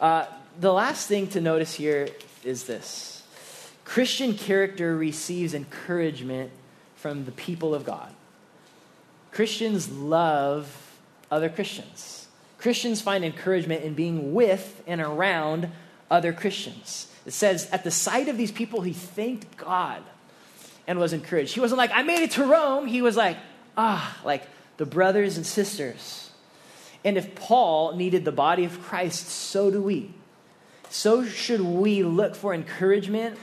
Uh, 0.00 0.26
the 0.58 0.72
last 0.72 1.08
thing 1.08 1.26
to 1.28 1.40
notice 1.40 1.74
here 1.74 2.08
is 2.44 2.64
this 2.64 3.22
Christian 3.84 4.34
character 4.34 4.96
receives 4.96 5.54
encouragement 5.54 6.52
from 6.94 7.24
the 7.24 7.32
people 7.32 7.74
of 7.74 7.84
God. 7.84 8.14
Christians 9.32 9.90
love 9.90 10.89
other 11.30 11.48
Christians. 11.48 12.26
Christians 12.58 13.00
find 13.00 13.24
encouragement 13.24 13.84
in 13.84 13.94
being 13.94 14.34
with 14.34 14.82
and 14.86 15.00
around 15.00 15.70
other 16.10 16.32
Christians. 16.32 17.06
It 17.24 17.32
says, 17.32 17.68
at 17.70 17.84
the 17.84 17.90
sight 17.90 18.28
of 18.28 18.36
these 18.36 18.52
people, 18.52 18.82
he 18.82 18.92
thanked 18.92 19.56
God 19.56 20.02
and 20.86 20.98
was 20.98 21.12
encouraged. 21.12 21.54
He 21.54 21.60
wasn't 21.60 21.78
like, 21.78 21.90
I 21.92 22.02
made 22.02 22.22
it 22.22 22.32
to 22.32 22.44
Rome. 22.44 22.86
He 22.86 23.02
was 23.02 23.16
like, 23.16 23.36
ah, 23.76 24.18
like 24.24 24.42
the 24.76 24.86
brothers 24.86 25.36
and 25.36 25.46
sisters. 25.46 26.30
And 27.04 27.16
if 27.16 27.34
Paul 27.34 27.96
needed 27.96 28.24
the 28.24 28.32
body 28.32 28.64
of 28.64 28.82
Christ, 28.82 29.28
so 29.28 29.70
do 29.70 29.80
we. 29.80 30.12
So 30.90 31.24
should 31.24 31.60
we 31.60 32.02
look 32.02 32.34
for 32.34 32.52
encouragement 32.52 33.38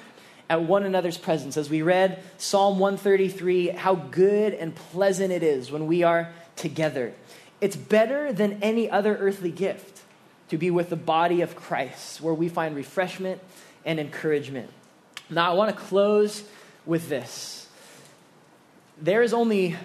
at 0.49 0.63
one 0.63 0.83
another's 0.83 1.17
presence. 1.17 1.57
As 1.57 1.69
we 1.69 1.81
read 1.81 2.21
Psalm 2.37 2.79
133, 2.79 3.69
how 3.69 3.95
good 3.95 4.53
and 4.53 4.75
pleasant 4.75 5.31
it 5.31 5.43
is 5.43 5.71
when 5.71 5.87
we 5.87 6.03
are 6.03 6.31
together. 6.55 7.13
It's 7.59 7.75
better 7.75 8.31
than 8.31 8.61
any 8.61 8.89
other 8.89 9.15
earthly 9.17 9.51
gift 9.51 10.01
to 10.49 10.57
be 10.57 10.71
with 10.71 10.89
the 10.89 10.95
body 10.95 11.41
of 11.41 11.55
Christ, 11.55 12.21
where 12.21 12.33
we 12.33 12.49
find 12.49 12.75
refreshment 12.75 13.41
and 13.85 13.99
encouragement. 13.99 14.69
Now, 15.29 15.51
I 15.51 15.53
want 15.55 15.75
to 15.75 15.81
close 15.81 16.43
with 16.85 17.09
this. 17.09 17.67
There 19.01 19.21
is 19.21 19.33
only 19.33 19.75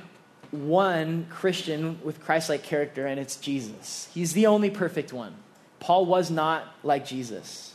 one 0.50 1.26
Christian 1.30 1.98
with 2.04 2.22
Christ 2.22 2.48
like 2.48 2.62
character, 2.62 3.06
and 3.06 3.18
it's 3.18 3.36
Jesus. 3.36 4.08
He's 4.12 4.34
the 4.34 4.46
only 4.46 4.70
perfect 4.70 5.12
one. 5.12 5.34
Paul 5.80 6.06
was 6.06 6.30
not 6.30 6.64
like 6.84 7.06
Jesus. 7.06 7.74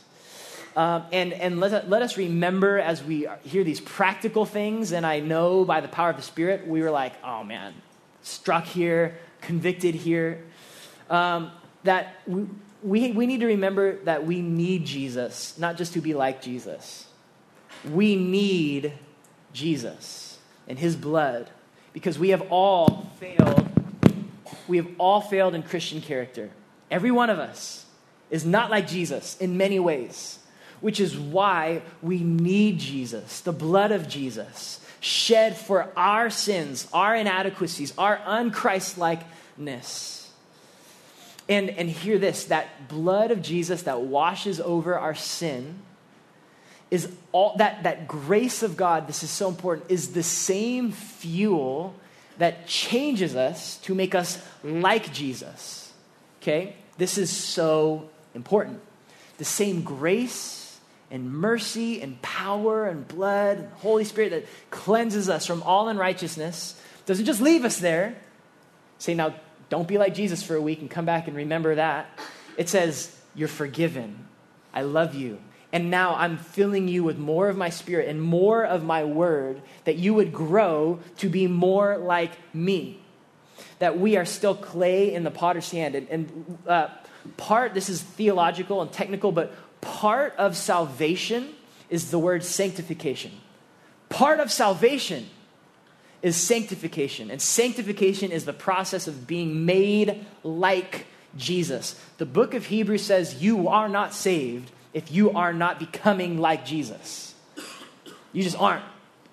Um, 0.76 1.04
and 1.12 1.32
and 1.32 1.58
let, 1.60 1.88
let 1.90 2.02
us 2.02 2.16
remember 2.16 2.78
as 2.78 3.02
we 3.02 3.26
hear 3.42 3.64
these 3.64 3.80
practical 3.80 4.46
things, 4.46 4.92
and 4.92 5.04
I 5.04 5.20
know 5.20 5.64
by 5.64 5.80
the 5.80 5.88
power 5.88 6.10
of 6.10 6.16
the 6.16 6.22
Spirit, 6.22 6.66
we 6.66 6.82
were 6.82 6.90
like, 6.90 7.12
oh 7.24 7.42
man, 7.42 7.74
struck 8.22 8.64
here, 8.64 9.18
convicted 9.40 9.94
here, 9.94 10.44
um, 11.10 11.50
that 11.84 12.16
we, 12.26 12.46
we, 12.82 13.12
we 13.12 13.26
need 13.26 13.40
to 13.40 13.46
remember 13.46 13.96
that 14.04 14.26
we 14.26 14.40
need 14.40 14.84
Jesus, 14.84 15.58
not 15.58 15.76
just 15.76 15.92
to 15.94 16.00
be 16.00 16.14
like 16.14 16.42
Jesus. 16.42 17.06
We 17.90 18.16
need 18.16 18.92
Jesus 19.52 20.38
and 20.66 20.78
his 20.78 20.96
blood 20.96 21.50
because 21.92 22.18
we 22.18 22.30
have 22.30 22.42
all 22.50 23.10
failed. 23.18 23.68
We 24.66 24.76
have 24.76 24.88
all 24.98 25.20
failed 25.20 25.54
in 25.54 25.62
Christian 25.62 26.00
character. 26.00 26.50
Every 26.90 27.10
one 27.10 27.30
of 27.30 27.38
us 27.38 27.86
is 28.30 28.44
not 28.44 28.70
like 28.70 28.86
Jesus 28.86 29.36
in 29.38 29.56
many 29.56 29.78
ways 29.78 30.38
which 30.80 31.00
is 31.00 31.16
why 31.16 31.82
we 32.02 32.18
need 32.20 32.78
Jesus, 32.78 33.40
the 33.40 33.52
blood 33.52 33.92
of 33.92 34.08
Jesus, 34.08 34.80
shed 35.00 35.56
for 35.56 35.90
our 35.96 36.30
sins, 36.30 36.88
our 36.92 37.14
inadequacies, 37.14 37.92
our 37.98 38.18
unChristlikeness. 38.18 40.26
And, 41.48 41.70
and 41.70 41.88
hear 41.88 42.18
this 42.18 42.44
that 42.46 42.88
blood 42.88 43.30
of 43.30 43.40
Jesus 43.40 43.82
that 43.82 44.02
washes 44.02 44.60
over 44.60 44.98
our 44.98 45.14
sin 45.14 45.76
is 46.90 47.10
all 47.32 47.56
that, 47.56 47.82
that 47.82 48.08
grace 48.08 48.62
of 48.62 48.76
God, 48.76 49.06
this 49.06 49.22
is 49.22 49.30
so 49.30 49.48
important, 49.48 49.90
is 49.90 50.12
the 50.12 50.22
same 50.22 50.92
fuel 50.92 51.94
that 52.38 52.66
changes 52.66 53.36
us 53.36 53.76
to 53.78 53.94
make 53.94 54.14
us 54.14 54.42
like 54.62 55.12
Jesus. 55.12 55.92
Okay? 56.40 56.76
This 56.96 57.18
is 57.18 57.30
so 57.30 58.08
important. 58.34 58.80
The 59.38 59.44
same 59.44 59.82
grace 59.82 60.57
and 61.10 61.32
mercy 61.32 62.00
and 62.02 62.20
power 62.22 62.86
and 62.86 63.06
blood 63.08 63.58
and 63.58 63.72
Holy 63.74 64.04
Spirit 64.04 64.30
that 64.30 64.46
cleanses 64.70 65.28
us 65.28 65.46
from 65.46 65.62
all 65.62 65.88
unrighteousness 65.88 66.80
doesn't 67.06 67.24
just 67.24 67.40
leave 67.40 67.64
us 67.64 67.78
there. 67.78 68.14
Say, 68.98 69.14
now, 69.14 69.34
don't 69.70 69.88
be 69.88 69.96
like 69.96 70.14
Jesus 70.14 70.42
for 70.42 70.54
a 70.54 70.60
week 70.60 70.80
and 70.80 70.90
come 70.90 71.06
back 71.06 71.26
and 71.26 71.36
remember 71.36 71.74
that. 71.74 72.06
It 72.58 72.68
says, 72.68 73.14
You're 73.34 73.48
forgiven. 73.48 74.26
I 74.74 74.82
love 74.82 75.14
you. 75.14 75.38
And 75.72 75.90
now 75.90 76.14
I'm 76.16 76.36
filling 76.36 76.86
you 76.86 77.04
with 77.04 77.18
more 77.18 77.48
of 77.48 77.56
my 77.56 77.70
spirit 77.70 78.08
and 78.08 78.20
more 78.20 78.64
of 78.64 78.84
my 78.84 79.04
word 79.04 79.60
that 79.84 79.96
you 79.96 80.14
would 80.14 80.32
grow 80.32 81.00
to 81.18 81.28
be 81.28 81.46
more 81.46 81.96
like 81.96 82.32
me. 82.54 83.00
that 83.78 83.98
we 83.98 84.16
are 84.16 84.24
still 84.24 84.54
clay 84.54 85.14
in 85.14 85.24
the 85.24 85.30
potter's 85.30 85.70
hand. 85.70 85.94
And, 85.94 86.08
and 86.08 86.58
uh, 86.66 86.88
part, 87.36 87.74
this 87.74 87.88
is 87.88 88.02
theological 88.02 88.82
and 88.82 88.92
technical, 88.92 89.32
but 89.32 89.54
part 89.80 90.34
of 90.36 90.56
salvation 90.56 91.54
is 91.90 92.10
the 92.10 92.18
word 92.18 92.44
sanctification. 92.44 93.32
Part 94.08 94.40
of 94.40 94.50
salvation 94.50 95.28
is 96.22 96.36
sanctification. 96.36 97.30
And 97.30 97.40
sanctification 97.40 98.32
is 98.32 98.44
the 98.44 98.52
process 98.52 99.06
of 99.06 99.26
being 99.26 99.64
made 99.64 100.24
like 100.42 101.06
Jesus. 101.36 102.00
The 102.18 102.26
book 102.26 102.54
of 102.54 102.66
Hebrews 102.66 103.04
says 103.04 103.42
you 103.42 103.68
are 103.68 103.88
not 103.88 104.14
saved 104.14 104.70
if 104.92 105.12
you 105.12 105.30
are 105.32 105.52
not 105.52 105.78
becoming 105.78 106.38
like 106.38 106.64
Jesus. 106.64 107.34
You 108.32 108.42
just 108.42 108.60
aren't. 108.60 108.84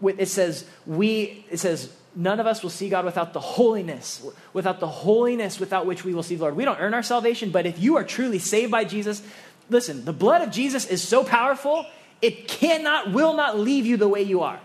It 0.04 0.28
says 0.28 0.66
we 0.86 1.46
it 1.50 1.58
says 1.58 1.92
none 2.16 2.40
of 2.40 2.48
us 2.48 2.62
will 2.62 2.70
see 2.70 2.90
God 2.90 3.06
without 3.06 3.34
the 3.34 3.40
holiness, 3.40 4.26
without 4.54 4.80
the 4.80 4.88
holiness 4.88 5.60
without 5.60 5.86
which 5.86 6.04
we 6.04 6.14
will 6.14 6.24
see 6.24 6.36
the 6.36 6.44
Lord. 6.44 6.56
We 6.56 6.66
don't 6.66 6.80
earn 6.80 6.94
our 6.94 7.04
salvation, 7.04 7.50
but 7.50 7.66
if 7.66 7.80
you 7.80 7.98
are 7.98 8.04
truly 8.04 8.40
saved 8.40 8.72
by 8.72 8.84
Jesus, 8.84 9.24
listen, 9.70 10.06
the 10.06 10.14
blood 10.14 10.42
of 10.42 10.52
Jesus 10.52 10.86
is 10.86 11.02
so 11.02 11.24
powerful, 11.24 11.86
it 12.22 12.48
cannot, 12.48 13.12
will 13.12 13.34
not 13.36 13.60
leave 13.60 13.86
you 13.86 13.98
the 13.98 14.08
way 14.08 14.22
you 14.22 14.42
are. 14.42 14.60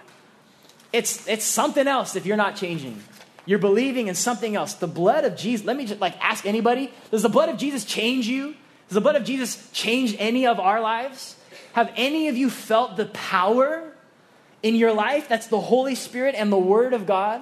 It's, 0.93 1.27
it's 1.29 1.45
something 1.45 1.87
else 1.87 2.17
if 2.17 2.27
you're 2.27 2.37
not 2.37 2.57
changing. 2.57 3.03
You're 3.47 3.59
believing 3.59 4.09
in 4.09 4.15
something 4.15 4.57
else. 4.57 4.75
The 4.75 4.87
blood 4.87 5.25
of 5.25 5.37
Jesus, 5.37 5.67
let 5.67 5.77
me 5.77 5.87
just 5.87 6.01
like 6.01 6.15
ask 6.23 6.47
anybody, 6.47 6.93
does 7.11 7.23
the 7.23 7.29
blood 7.29 7.49
of 7.49 7.57
Jesus 7.57 7.85
change 7.85 8.27
you? 8.27 8.55
Does 8.89 8.95
the 8.95 9.01
blood 9.01 9.17
of 9.17 9.25
Jesus 9.25 9.71
change 9.73 10.17
any 10.19 10.47
of 10.47 10.59
our 10.59 10.81
lives? 10.81 11.37
Have 11.73 11.93
any 11.97 12.29
of 12.29 12.37
you 12.37 12.51
felt 12.51 12.97
the 12.97 13.07
power 13.07 13.93
in 14.63 14.75
your 14.75 14.93
life? 14.93 15.29
That's 15.29 15.47
the 15.47 15.61
Holy 15.61 15.95
Spirit 15.95 16.35
and 16.37 16.51
the 16.51 16.59
Word 16.59 16.93
of 16.93 17.07
God. 17.07 17.41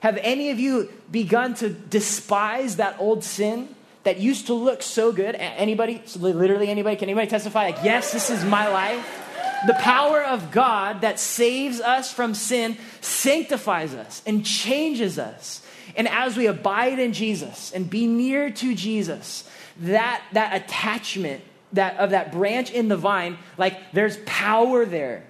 Have 0.00 0.18
any 0.18 0.50
of 0.50 0.60
you 0.60 0.92
begun 1.10 1.54
to 1.54 1.68
despise 1.68 2.76
that 2.76 2.96
old 2.98 3.24
sin 3.24 3.74
that 4.04 4.18
used 4.18 4.46
to 4.46 4.54
look 4.54 4.82
so 4.82 5.12
good? 5.12 5.34
Anybody? 5.34 6.02
Literally 6.16 6.68
anybody? 6.68 6.96
Can 6.96 7.08
anybody 7.08 7.28
testify? 7.28 7.66
Like, 7.66 7.84
yes, 7.84 8.12
this 8.12 8.30
is 8.30 8.44
my 8.44 8.68
life 8.68 9.20
the 9.66 9.74
power 9.74 10.22
of 10.22 10.50
God 10.50 11.00
that 11.00 11.18
saves 11.18 11.80
us 11.80 12.12
from 12.12 12.34
sin 12.34 12.76
sanctifies 13.00 13.94
us 13.94 14.22
and 14.26 14.44
changes 14.44 15.18
us. 15.18 15.62
And 15.96 16.08
as 16.08 16.36
we 16.36 16.46
abide 16.46 16.98
in 16.98 17.12
Jesus 17.12 17.72
and 17.72 17.88
be 17.88 18.06
near 18.06 18.50
to 18.50 18.74
Jesus, 18.74 19.48
that, 19.80 20.22
that 20.32 20.54
attachment 20.54 21.42
that, 21.72 21.96
of 21.96 22.10
that 22.10 22.32
branch 22.32 22.70
in 22.70 22.88
the 22.88 22.96
vine, 22.96 23.38
like 23.56 23.92
there's 23.92 24.18
power 24.26 24.84
there. 24.84 25.24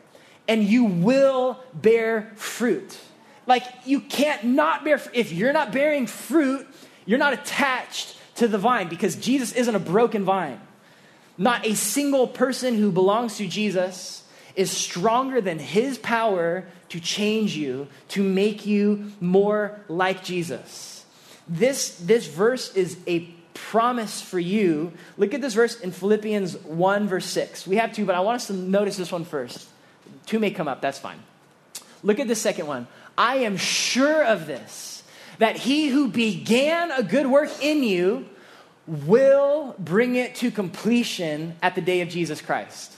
And 0.47 0.63
you 0.63 0.85
will 0.85 1.59
bear 1.73 2.33
fruit. 2.35 2.99
Like 3.47 3.65
you 3.85 4.01
can't 4.01 4.45
not 4.45 4.85
bear 4.85 5.01
if 5.13 5.33
you're 5.33 5.53
not 5.53 5.73
bearing 5.73 6.07
fruit, 6.07 6.67
you're 7.07 7.19
not 7.19 7.33
attached 7.33 8.17
to 8.37 8.49
the 8.49 8.59
vine 8.59 8.89
because 8.89 9.17
Jesus 9.17 9.53
isn't 9.53 9.75
a 9.75 9.81
broken 9.81 10.25
vine. 10.25 10.61
Not 11.37 11.67
a 11.67 11.75
single 11.75 12.27
person 12.27 12.75
who 12.75 12.93
belongs 12.93 13.37
to 13.39 13.47
Jesus 13.47 14.25
is 14.55 14.71
stronger 14.71 15.41
than 15.41 15.59
his 15.59 15.99
power 15.99 16.65
to 16.91 17.01
change 17.01 17.57
you, 17.57 17.89
to 18.09 18.23
make 18.23 18.67
you 18.67 19.13
more 19.21 19.81
like 19.89 20.23
Jesus. 20.23 21.05
This, 21.49 21.97
this 21.99 22.27
verse 22.27 22.75
is 22.77 22.97
a 23.07 23.29
promise 23.53 24.21
for 24.21 24.39
you. 24.39 24.93
Look 25.17 25.35
at 25.35 25.41
this 25.41 25.55
verse 25.55 25.81
in 25.81 25.91
Philippians 25.91 26.57
1, 26.59 27.09
verse 27.09 27.27
6. 27.27 27.67
We 27.67 27.77
have 27.77 27.93
two, 27.93 28.05
but 28.05 28.15
I 28.15 28.21
want 28.21 28.37
us 28.37 28.47
to 28.47 28.53
notice 28.53 28.97
this 28.97 29.11
one 29.11 29.25
first. 29.25 29.67
Two 30.27 30.39
may 30.39 30.51
come 30.51 30.69
up, 30.69 30.81
that's 30.81 30.99
fine. 30.99 31.19
Look 32.05 32.21
at 32.21 32.29
the 32.29 32.37
second 32.37 32.67
one. 32.67 32.87
I 33.17 33.39
am 33.39 33.57
sure 33.57 34.25
of 34.25 34.47
this, 34.47 34.94
that 35.39 35.57
he 35.57 35.89
who 35.89 36.09
began 36.09 36.91
a 36.91 37.03
good 37.03 37.27
work 37.27 37.51
in 37.63 37.83
you 37.83 38.29
will 38.87 39.75
bring 39.79 40.17
it 40.17 40.35
to 40.37 40.51
completion 40.51 41.57
at 41.63 41.75
the 41.75 41.81
day 41.81 42.01
of 42.01 42.09
Jesus 42.09 42.41
Christ. 42.41 42.93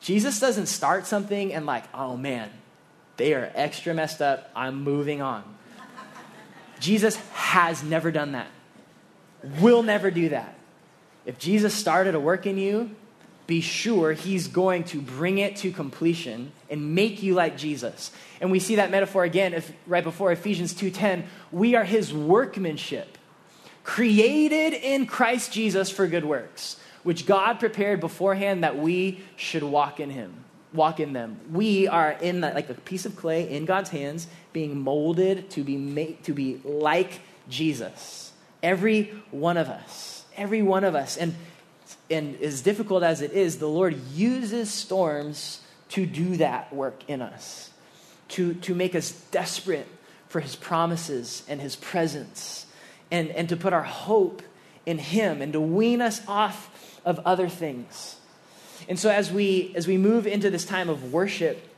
Jesus 0.00 0.40
doesn't 0.40 0.66
start 0.66 1.06
something 1.06 1.54
and, 1.54 1.64
like, 1.64 1.84
oh 1.94 2.16
man, 2.16 2.50
they 3.16 3.34
are 3.34 3.50
extra 3.54 3.94
messed 3.94 4.20
up. 4.20 4.50
I'm 4.54 4.82
moving 4.82 5.22
on. 5.22 5.44
Jesus 6.80 7.16
has 7.32 7.82
never 7.82 8.10
done 8.10 8.32
that, 8.32 8.48
will 9.60 9.82
never 9.82 10.10
do 10.10 10.30
that. 10.30 10.54
If 11.24 11.38
Jesus 11.38 11.72
started 11.72 12.16
a 12.16 12.20
work 12.20 12.46
in 12.46 12.58
you, 12.58 12.96
be 13.46 13.60
sure 13.60 14.12
he's 14.12 14.48
going 14.48 14.84
to 14.84 15.00
bring 15.00 15.38
it 15.38 15.56
to 15.56 15.72
completion 15.72 16.52
and 16.70 16.94
make 16.94 17.22
you 17.22 17.34
like 17.34 17.56
Jesus. 17.56 18.10
And 18.40 18.50
we 18.50 18.58
see 18.58 18.76
that 18.76 18.90
metaphor 18.90 19.24
again 19.24 19.54
if, 19.54 19.72
right 19.86 20.04
before 20.04 20.32
Ephesians 20.32 20.74
2:10, 20.74 21.24
we 21.50 21.74
are 21.74 21.84
his 21.84 22.12
workmanship, 22.12 23.18
created 23.84 24.74
in 24.74 25.06
Christ 25.06 25.52
Jesus 25.52 25.90
for 25.90 26.06
good 26.06 26.24
works 26.24 26.76
which 27.02 27.26
God 27.26 27.58
prepared 27.58 28.00
beforehand 28.00 28.64
that 28.64 28.78
we 28.78 29.20
should 29.36 29.62
walk 29.62 30.00
in 30.00 30.10
him, 30.10 30.44
walk 30.72 31.00
in 31.00 31.12
them. 31.12 31.40
We 31.50 31.88
are 31.88 32.12
in 32.12 32.42
that, 32.42 32.54
like 32.54 32.70
a 32.70 32.74
piece 32.74 33.06
of 33.06 33.16
clay 33.16 33.48
in 33.50 33.64
God's 33.64 33.90
hands, 33.90 34.26
being 34.52 34.80
molded 34.80 35.50
to 35.50 35.64
be 35.64 35.76
made 35.76 36.22
to 36.24 36.32
be 36.32 36.60
like 36.64 37.20
Jesus. 37.48 38.32
Every 38.62 39.12
one 39.30 39.56
of 39.56 39.68
us, 39.68 40.24
every 40.36 40.62
one 40.62 40.84
of 40.84 40.94
us, 40.94 41.16
and 41.16 41.34
and 42.10 42.40
as 42.40 42.62
difficult 42.62 43.02
as 43.02 43.22
it 43.22 43.32
is, 43.32 43.58
the 43.58 43.68
Lord 43.68 43.98
uses 44.12 44.70
storms 44.70 45.60
to 45.90 46.06
do 46.06 46.36
that 46.38 46.72
work 46.72 47.02
in 47.08 47.22
us, 47.22 47.70
to 48.28 48.54
to 48.54 48.74
make 48.74 48.94
us 48.94 49.12
desperate 49.30 49.88
for 50.28 50.40
His 50.40 50.56
promises 50.56 51.42
and 51.48 51.60
His 51.60 51.76
presence, 51.76 52.66
and 53.10 53.30
and 53.30 53.48
to 53.48 53.56
put 53.56 53.72
our 53.72 53.82
hope 53.82 54.42
in 54.86 54.98
Him, 54.98 55.42
and 55.42 55.52
to 55.52 55.60
wean 55.60 56.00
us 56.00 56.26
off 56.26 57.00
of 57.04 57.20
other 57.20 57.48
things. 57.48 58.16
And 58.88 58.98
so 58.98 59.10
as 59.10 59.30
we 59.30 59.72
as 59.74 59.86
we 59.86 59.96
move 59.96 60.26
into 60.26 60.50
this 60.50 60.64
time 60.64 60.88
of 60.88 61.12
worship, 61.12 61.68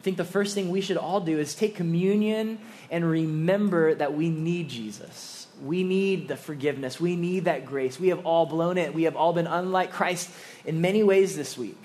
I 0.00 0.02
think 0.02 0.16
the 0.16 0.24
first 0.24 0.54
thing 0.54 0.70
we 0.70 0.80
should 0.80 0.96
all 0.96 1.20
do 1.20 1.38
is 1.38 1.54
take 1.54 1.76
communion 1.76 2.58
and 2.90 3.08
remember 3.08 3.94
that 3.94 4.14
we 4.14 4.28
need 4.28 4.68
Jesus. 4.68 5.41
We 5.62 5.84
need 5.84 6.26
the 6.26 6.36
forgiveness. 6.36 7.00
We 7.00 7.14
need 7.14 7.44
that 7.44 7.66
grace. 7.66 8.00
We 8.00 8.08
have 8.08 8.26
all 8.26 8.46
blown 8.46 8.78
it. 8.78 8.94
We 8.94 9.04
have 9.04 9.14
all 9.14 9.32
been 9.32 9.46
unlike 9.46 9.92
Christ 9.92 10.28
in 10.64 10.80
many 10.80 11.04
ways 11.04 11.36
this 11.36 11.56
week. 11.56 11.78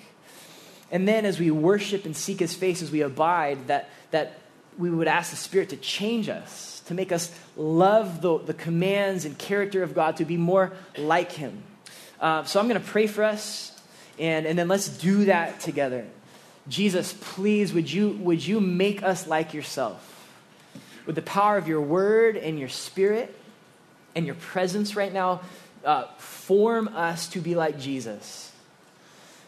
And 0.92 1.08
then 1.08 1.26
as 1.26 1.40
we 1.40 1.52
worship 1.52 2.06
and 2.06 2.16
seek 2.16 2.40
his 2.40 2.56
face, 2.56 2.82
as 2.82 2.90
we 2.90 3.02
abide, 3.02 3.68
that, 3.68 3.90
that 4.12 4.40
we 4.78 4.90
would 4.90 5.08
ask 5.08 5.30
the 5.32 5.38
Spirit 5.38 5.70
to 5.70 5.78
change 5.78 6.28
us, 6.28 6.82
to 6.88 6.94
make 6.94 7.12
us 7.12 7.32
love 7.56 8.22
the, 8.22 8.40
the 8.40 8.54
commands 8.54 9.26
and 9.26 9.38
character 9.38 9.84
of 9.84 9.94
God, 9.94 10.18
to 10.18 10.26
be 10.26 10.38
more 10.38 10.72
like 10.98 11.32
him. 11.32 11.62
Uh, 12.20 12.46
so 12.46 12.60
I'm 12.60 12.68
going 12.68 12.82
to 12.82 12.88
pray 12.88 13.06
for 13.06 13.24
us, 13.24 13.80
and, 14.18 14.48
and 14.48 14.58
then 14.58 14.68
let's 14.68 14.88
do 14.88 15.26
that 15.26 15.60
together. 15.60 16.06
Jesus, 16.68 17.14
please, 17.20 17.74
would 17.74 17.92
you, 17.92 18.10
would 18.22 18.46
you 18.46 18.60
make 18.60 19.04
us 19.04 19.28
like 19.28 19.54
yourself? 19.54 20.14
With 21.06 21.16
the 21.16 21.22
power 21.22 21.58
of 21.58 21.68
your 21.68 21.82
word 21.82 22.38
and 22.38 22.58
your 22.58 22.70
spirit 22.70 23.34
and 24.18 24.26
your 24.26 24.36
presence 24.36 24.96
right 24.96 25.14
now, 25.14 25.42
uh, 25.86 26.06
form 26.18 26.88
us 26.90 27.30
to 27.30 27.40
be 27.40 27.56
like 27.56 27.80
Jesus. 27.80 28.52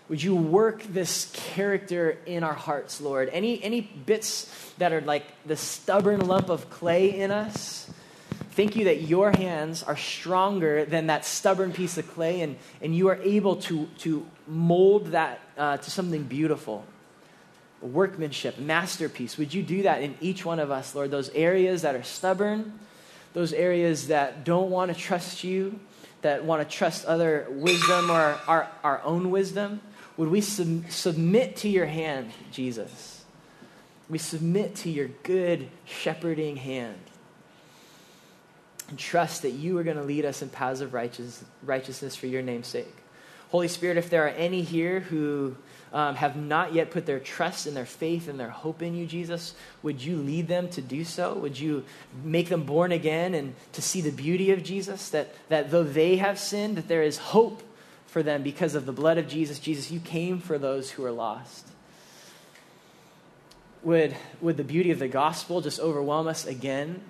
Would 0.08 0.22
you 0.24 0.36
work 0.36 0.84
this 0.84 1.32
character 1.34 2.18
in 2.26 2.44
our 2.44 2.54
hearts, 2.54 3.02
Lord? 3.02 3.30
Any, 3.30 3.62
any 3.64 3.82
bits 3.82 4.50
that 4.78 4.94
are 4.94 5.02
like 5.02 5.26
the 5.46 5.58
stubborn 5.58 6.28
lump 6.28 6.50
of 6.50 6.70
clay 6.70 7.20
in 7.20 7.32
us, 7.32 7.92
Thank 8.52 8.76
you 8.76 8.86
that 8.86 9.04
your 9.04 9.32
hands 9.32 9.84
are 9.84 9.96
stronger 9.96 10.84
than 10.84 11.08
that 11.08 11.24
stubborn 11.24 11.72
piece 11.72 11.98
of 11.98 12.12
clay, 12.14 12.42
and, 12.42 12.58
and 12.82 12.94
you 12.94 13.08
are 13.08 13.16
able 13.16 13.56
to, 13.58 13.86
to 14.00 14.26
mold 14.48 15.12
that 15.12 15.40
uh, 15.58 15.78
to 15.78 15.90
something 15.90 16.24
beautiful. 16.24 16.84
Workmanship, 17.82 18.60
masterpiece. 18.60 19.38
Would 19.38 19.54
you 19.54 19.64
do 19.64 19.84
that 19.84 20.02
in 20.02 20.18
each 20.20 20.44
one 20.44 20.60
of 20.60 20.72
us, 20.72 20.94
Lord? 20.94 21.10
Those 21.10 21.30
areas 21.30 21.84
that 21.84 21.96
are 21.96 22.04
stubborn, 22.04 22.78
those 23.34 23.54
areas 23.54 24.08
that 24.08 24.44
don't 24.44 24.70
want 24.70 24.94
to 24.94 25.00
trust 25.00 25.44
you, 25.44 25.80
that 26.22 26.44
want 26.44 26.68
to 26.68 26.76
trust 26.76 27.06
other 27.06 27.48
wisdom 27.50 28.10
or 28.10 28.38
our, 28.48 28.70
our 28.84 29.02
own 29.04 29.32
wisdom, 29.32 29.82
would 30.18 30.30
we 30.30 30.42
sub- 30.42 30.90
submit 30.90 31.56
to 31.58 31.70
your 31.70 31.86
hand, 31.86 32.32
Jesus? 32.52 33.24
We 34.10 34.18
submit 34.18 34.76
to 34.78 34.90
your 34.90 35.10
good 35.24 35.70
shepherding 35.86 36.58
hand 36.58 37.00
and 38.90 38.98
trust 38.98 39.44
that 39.44 39.52
you 39.52 39.78
are 39.78 39.84
going 39.84 39.98
to 39.98 40.04
lead 40.04 40.26
us 40.26 40.42
in 40.42 40.50
paths 40.50 40.82
of 40.82 40.94
righteous, 40.94 41.44
righteousness 41.64 42.16
for 42.16 42.28
your 42.28 42.42
name's 42.42 42.68
sake. 42.68 42.94
Holy 43.50 43.68
Spirit, 43.68 43.98
if 43.98 44.10
there 44.10 44.26
are 44.26 44.30
any 44.30 44.62
here 44.62 45.00
who 45.00 45.56
um, 45.94 46.16
have 46.16 46.36
not 46.36 46.74
yet 46.74 46.92
put 46.92 47.06
their 47.06 47.20
trust 47.20 47.66
and 47.66 47.76
their 47.76 47.86
faith 47.86 48.28
and 48.28 48.40
their 48.40 48.50
hope 48.50 48.82
in 48.82 48.96
you, 48.96 49.06
Jesus, 49.06 49.56
would 49.82 50.02
you 50.02 50.18
lead 50.18 50.48
them 50.48 50.70
to 50.70 50.82
do 50.82 51.04
so? 51.04 51.34
Would 51.36 51.60
you 51.60 51.84
make 52.24 52.50
them 52.50 52.64
born 52.64 52.92
again 52.92 53.34
and 53.34 53.56
to 53.74 53.82
see 53.82 54.02
the 54.02 54.12
beauty 54.12 54.52
of 54.52 54.64
Jesus? 54.64 55.10
That, 55.10 55.34
that 55.50 55.72
though 55.72 55.84
they 55.84 56.18
have 56.18 56.38
sinned, 56.38 56.78
that 56.78 56.88
there 56.88 57.04
is 57.04 57.18
hope 57.18 57.64
for 58.06 58.24
them 58.24 58.44
because 58.44 58.76
of 58.76 58.86
the 58.86 58.92
blood 58.92 59.18
of 59.18 59.28
Jesus. 59.28 59.60
Jesus, 59.60 59.92
you 59.92 60.00
came 60.00 60.40
for 60.40 60.58
those 60.58 60.92
who 60.92 61.06
are 61.06 61.12
lost. 61.12 61.68
Would, 63.84 64.16
would 64.42 64.58
the 64.58 64.64
beauty 64.64 64.92
of 64.92 65.00
the 65.00 65.08
gospel 65.08 65.62
just 65.62 65.80
overwhelm 65.80 66.28
us 66.28 66.46
again 66.46 67.02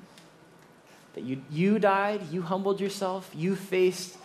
that 1.16 1.24
you, 1.24 1.42
you 1.50 1.80
died, 1.80 2.22
you 2.32 2.44
humbled 2.44 2.80
yourself, 2.80 3.32
you 3.36 3.56
faced 3.56 4.16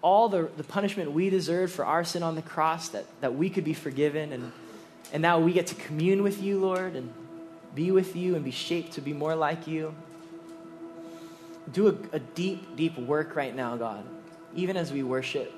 all 0.00 0.28
the, 0.28 0.48
the 0.56 0.64
punishment 0.64 1.12
we 1.12 1.30
deserved 1.30 1.72
for 1.72 1.84
our 1.84 2.04
sin 2.04 2.22
on 2.22 2.34
the 2.34 2.42
cross, 2.42 2.90
that, 2.90 3.04
that 3.20 3.34
we 3.34 3.50
could 3.50 3.64
be 3.64 3.74
forgiven. 3.74 4.32
And, 4.32 4.52
and 5.12 5.22
now 5.22 5.40
we 5.40 5.52
get 5.52 5.68
to 5.68 5.74
commune 5.74 6.22
with 6.22 6.42
you, 6.42 6.60
Lord, 6.60 6.94
and 6.94 7.12
be 7.74 7.90
with 7.90 8.14
you 8.14 8.34
and 8.36 8.44
be 8.44 8.50
shaped 8.50 8.92
to 8.92 9.00
be 9.00 9.12
more 9.12 9.34
like 9.34 9.66
you. 9.66 9.94
Do 11.72 11.88
a, 11.88 12.16
a 12.16 12.18
deep, 12.18 12.76
deep 12.76 12.96
work 12.96 13.34
right 13.36 13.54
now, 13.54 13.76
God, 13.76 14.04
even 14.54 14.76
as 14.76 14.92
we 14.92 15.02
worship. 15.02 15.52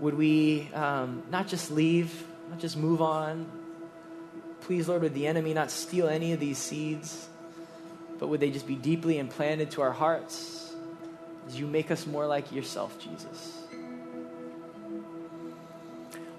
Would 0.00 0.14
we 0.14 0.68
um, 0.74 1.22
not 1.30 1.46
just 1.46 1.70
leave, 1.70 2.24
not 2.50 2.58
just 2.58 2.76
move 2.76 3.00
on? 3.00 3.46
Please, 4.62 4.88
Lord, 4.88 5.02
would 5.02 5.14
the 5.14 5.26
enemy 5.26 5.54
not 5.54 5.70
steal 5.70 6.08
any 6.08 6.32
of 6.32 6.40
these 6.40 6.58
seeds, 6.58 7.28
but 8.18 8.28
would 8.28 8.40
they 8.40 8.50
just 8.50 8.66
be 8.66 8.74
deeply 8.74 9.18
implanted 9.18 9.70
to 9.72 9.82
our 9.82 9.92
hearts 9.92 10.65
you 11.54 11.66
make 11.66 11.90
us 11.90 12.06
more 12.06 12.26
like 12.26 12.52
yourself, 12.52 12.98
Jesus? 12.98 13.62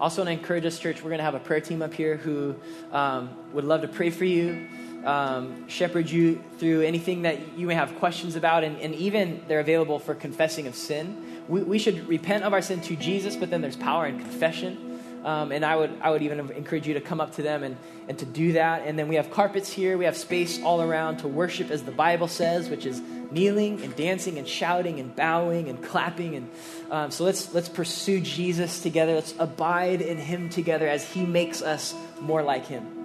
Also, 0.00 0.22
want 0.22 0.28
to 0.28 0.40
encourage 0.40 0.64
us, 0.64 0.78
church, 0.78 1.02
we're 1.02 1.10
going 1.10 1.18
to 1.18 1.24
have 1.24 1.34
a 1.34 1.40
prayer 1.40 1.60
team 1.60 1.82
up 1.82 1.92
here 1.92 2.16
who 2.16 2.54
um, 2.92 3.30
would 3.52 3.64
love 3.64 3.82
to 3.82 3.88
pray 3.88 4.10
for 4.10 4.24
you, 4.24 4.68
um, 5.04 5.68
shepherd 5.68 6.08
you 6.08 6.42
through 6.58 6.82
anything 6.82 7.22
that 7.22 7.58
you 7.58 7.66
may 7.66 7.74
have 7.74 7.96
questions 7.98 8.36
about, 8.36 8.62
and, 8.62 8.80
and 8.80 8.94
even 8.94 9.42
they're 9.48 9.60
available 9.60 9.98
for 9.98 10.14
confessing 10.14 10.66
of 10.66 10.74
sin 10.74 11.24
we, 11.48 11.62
we 11.62 11.78
should 11.78 12.06
repent 12.06 12.44
of 12.44 12.52
our 12.52 12.62
sin 12.62 12.80
to 12.82 12.96
Jesus, 12.96 13.34
but 13.34 13.50
then 13.50 13.60
there's 13.60 13.76
power 13.76 14.06
in 14.06 14.18
confession. 14.20 15.00
Um, 15.24 15.50
and 15.50 15.64
I 15.64 15.74
would, 15.74 15.98
I 16.00 16.10
would 16.10 16.22
even 16.22 16.38
encourage 16.52 16.86
you 16.86 16.94
to 16.94 17.00
come 17.00 17.20
up 17.20 17.34
to 17.36 17.42
them 17.42 17.64
and, 17.64 17.76
and 18.08 18.18
to 18.18 18.24
do 18.24 18.52
that. 18.52 18.82
And 18.86 18.98
then 18.98 19.08
we 19.08 19.16
have 19.16 19.30
carpets 19.30 19.70
here. 19.70 19.98
We 19.98 20.04
have 20.04 20.16
space 20.16 20.62
all 20.62 20.80
around 20.80 21.18
to 21.18 21.28
worship 21.28 21.70
as 21.70 21.82
the 21.82 21.90
Bible 21.90 22.28
says, 22.28 22.68
which 22.68 22.86
is 22.86 23.02
kneeling 23.30 23.82
and 23.82 23.94
dancing 23.96 24.38
and 24.38 24.48
shouting 24.48 25.00
and 25.00 25.14
bowing 25.14 25.68
and 25.68 25.82
clapping. 25.82 26.34
And 26.36 26.50
um, 26.90 27.10
so 27.10 27.24
let's, 27.24 27.52
let's 27.54 27.68
pursue 27.68 28.20
Jesus 28.20 28.80
together. 28.82 29.14
Let's 29.14 29.34
abide 29.38 30.00
in 30.00 30.18
him 30.18 30.48
together 30.48 30.88
as 30.88 31.08
he 31.10 31.24
makes 31.24 31.62
us 31.62 31.94
more 32.20 32.42
like 32.42 32.66
him. 32.66 32.97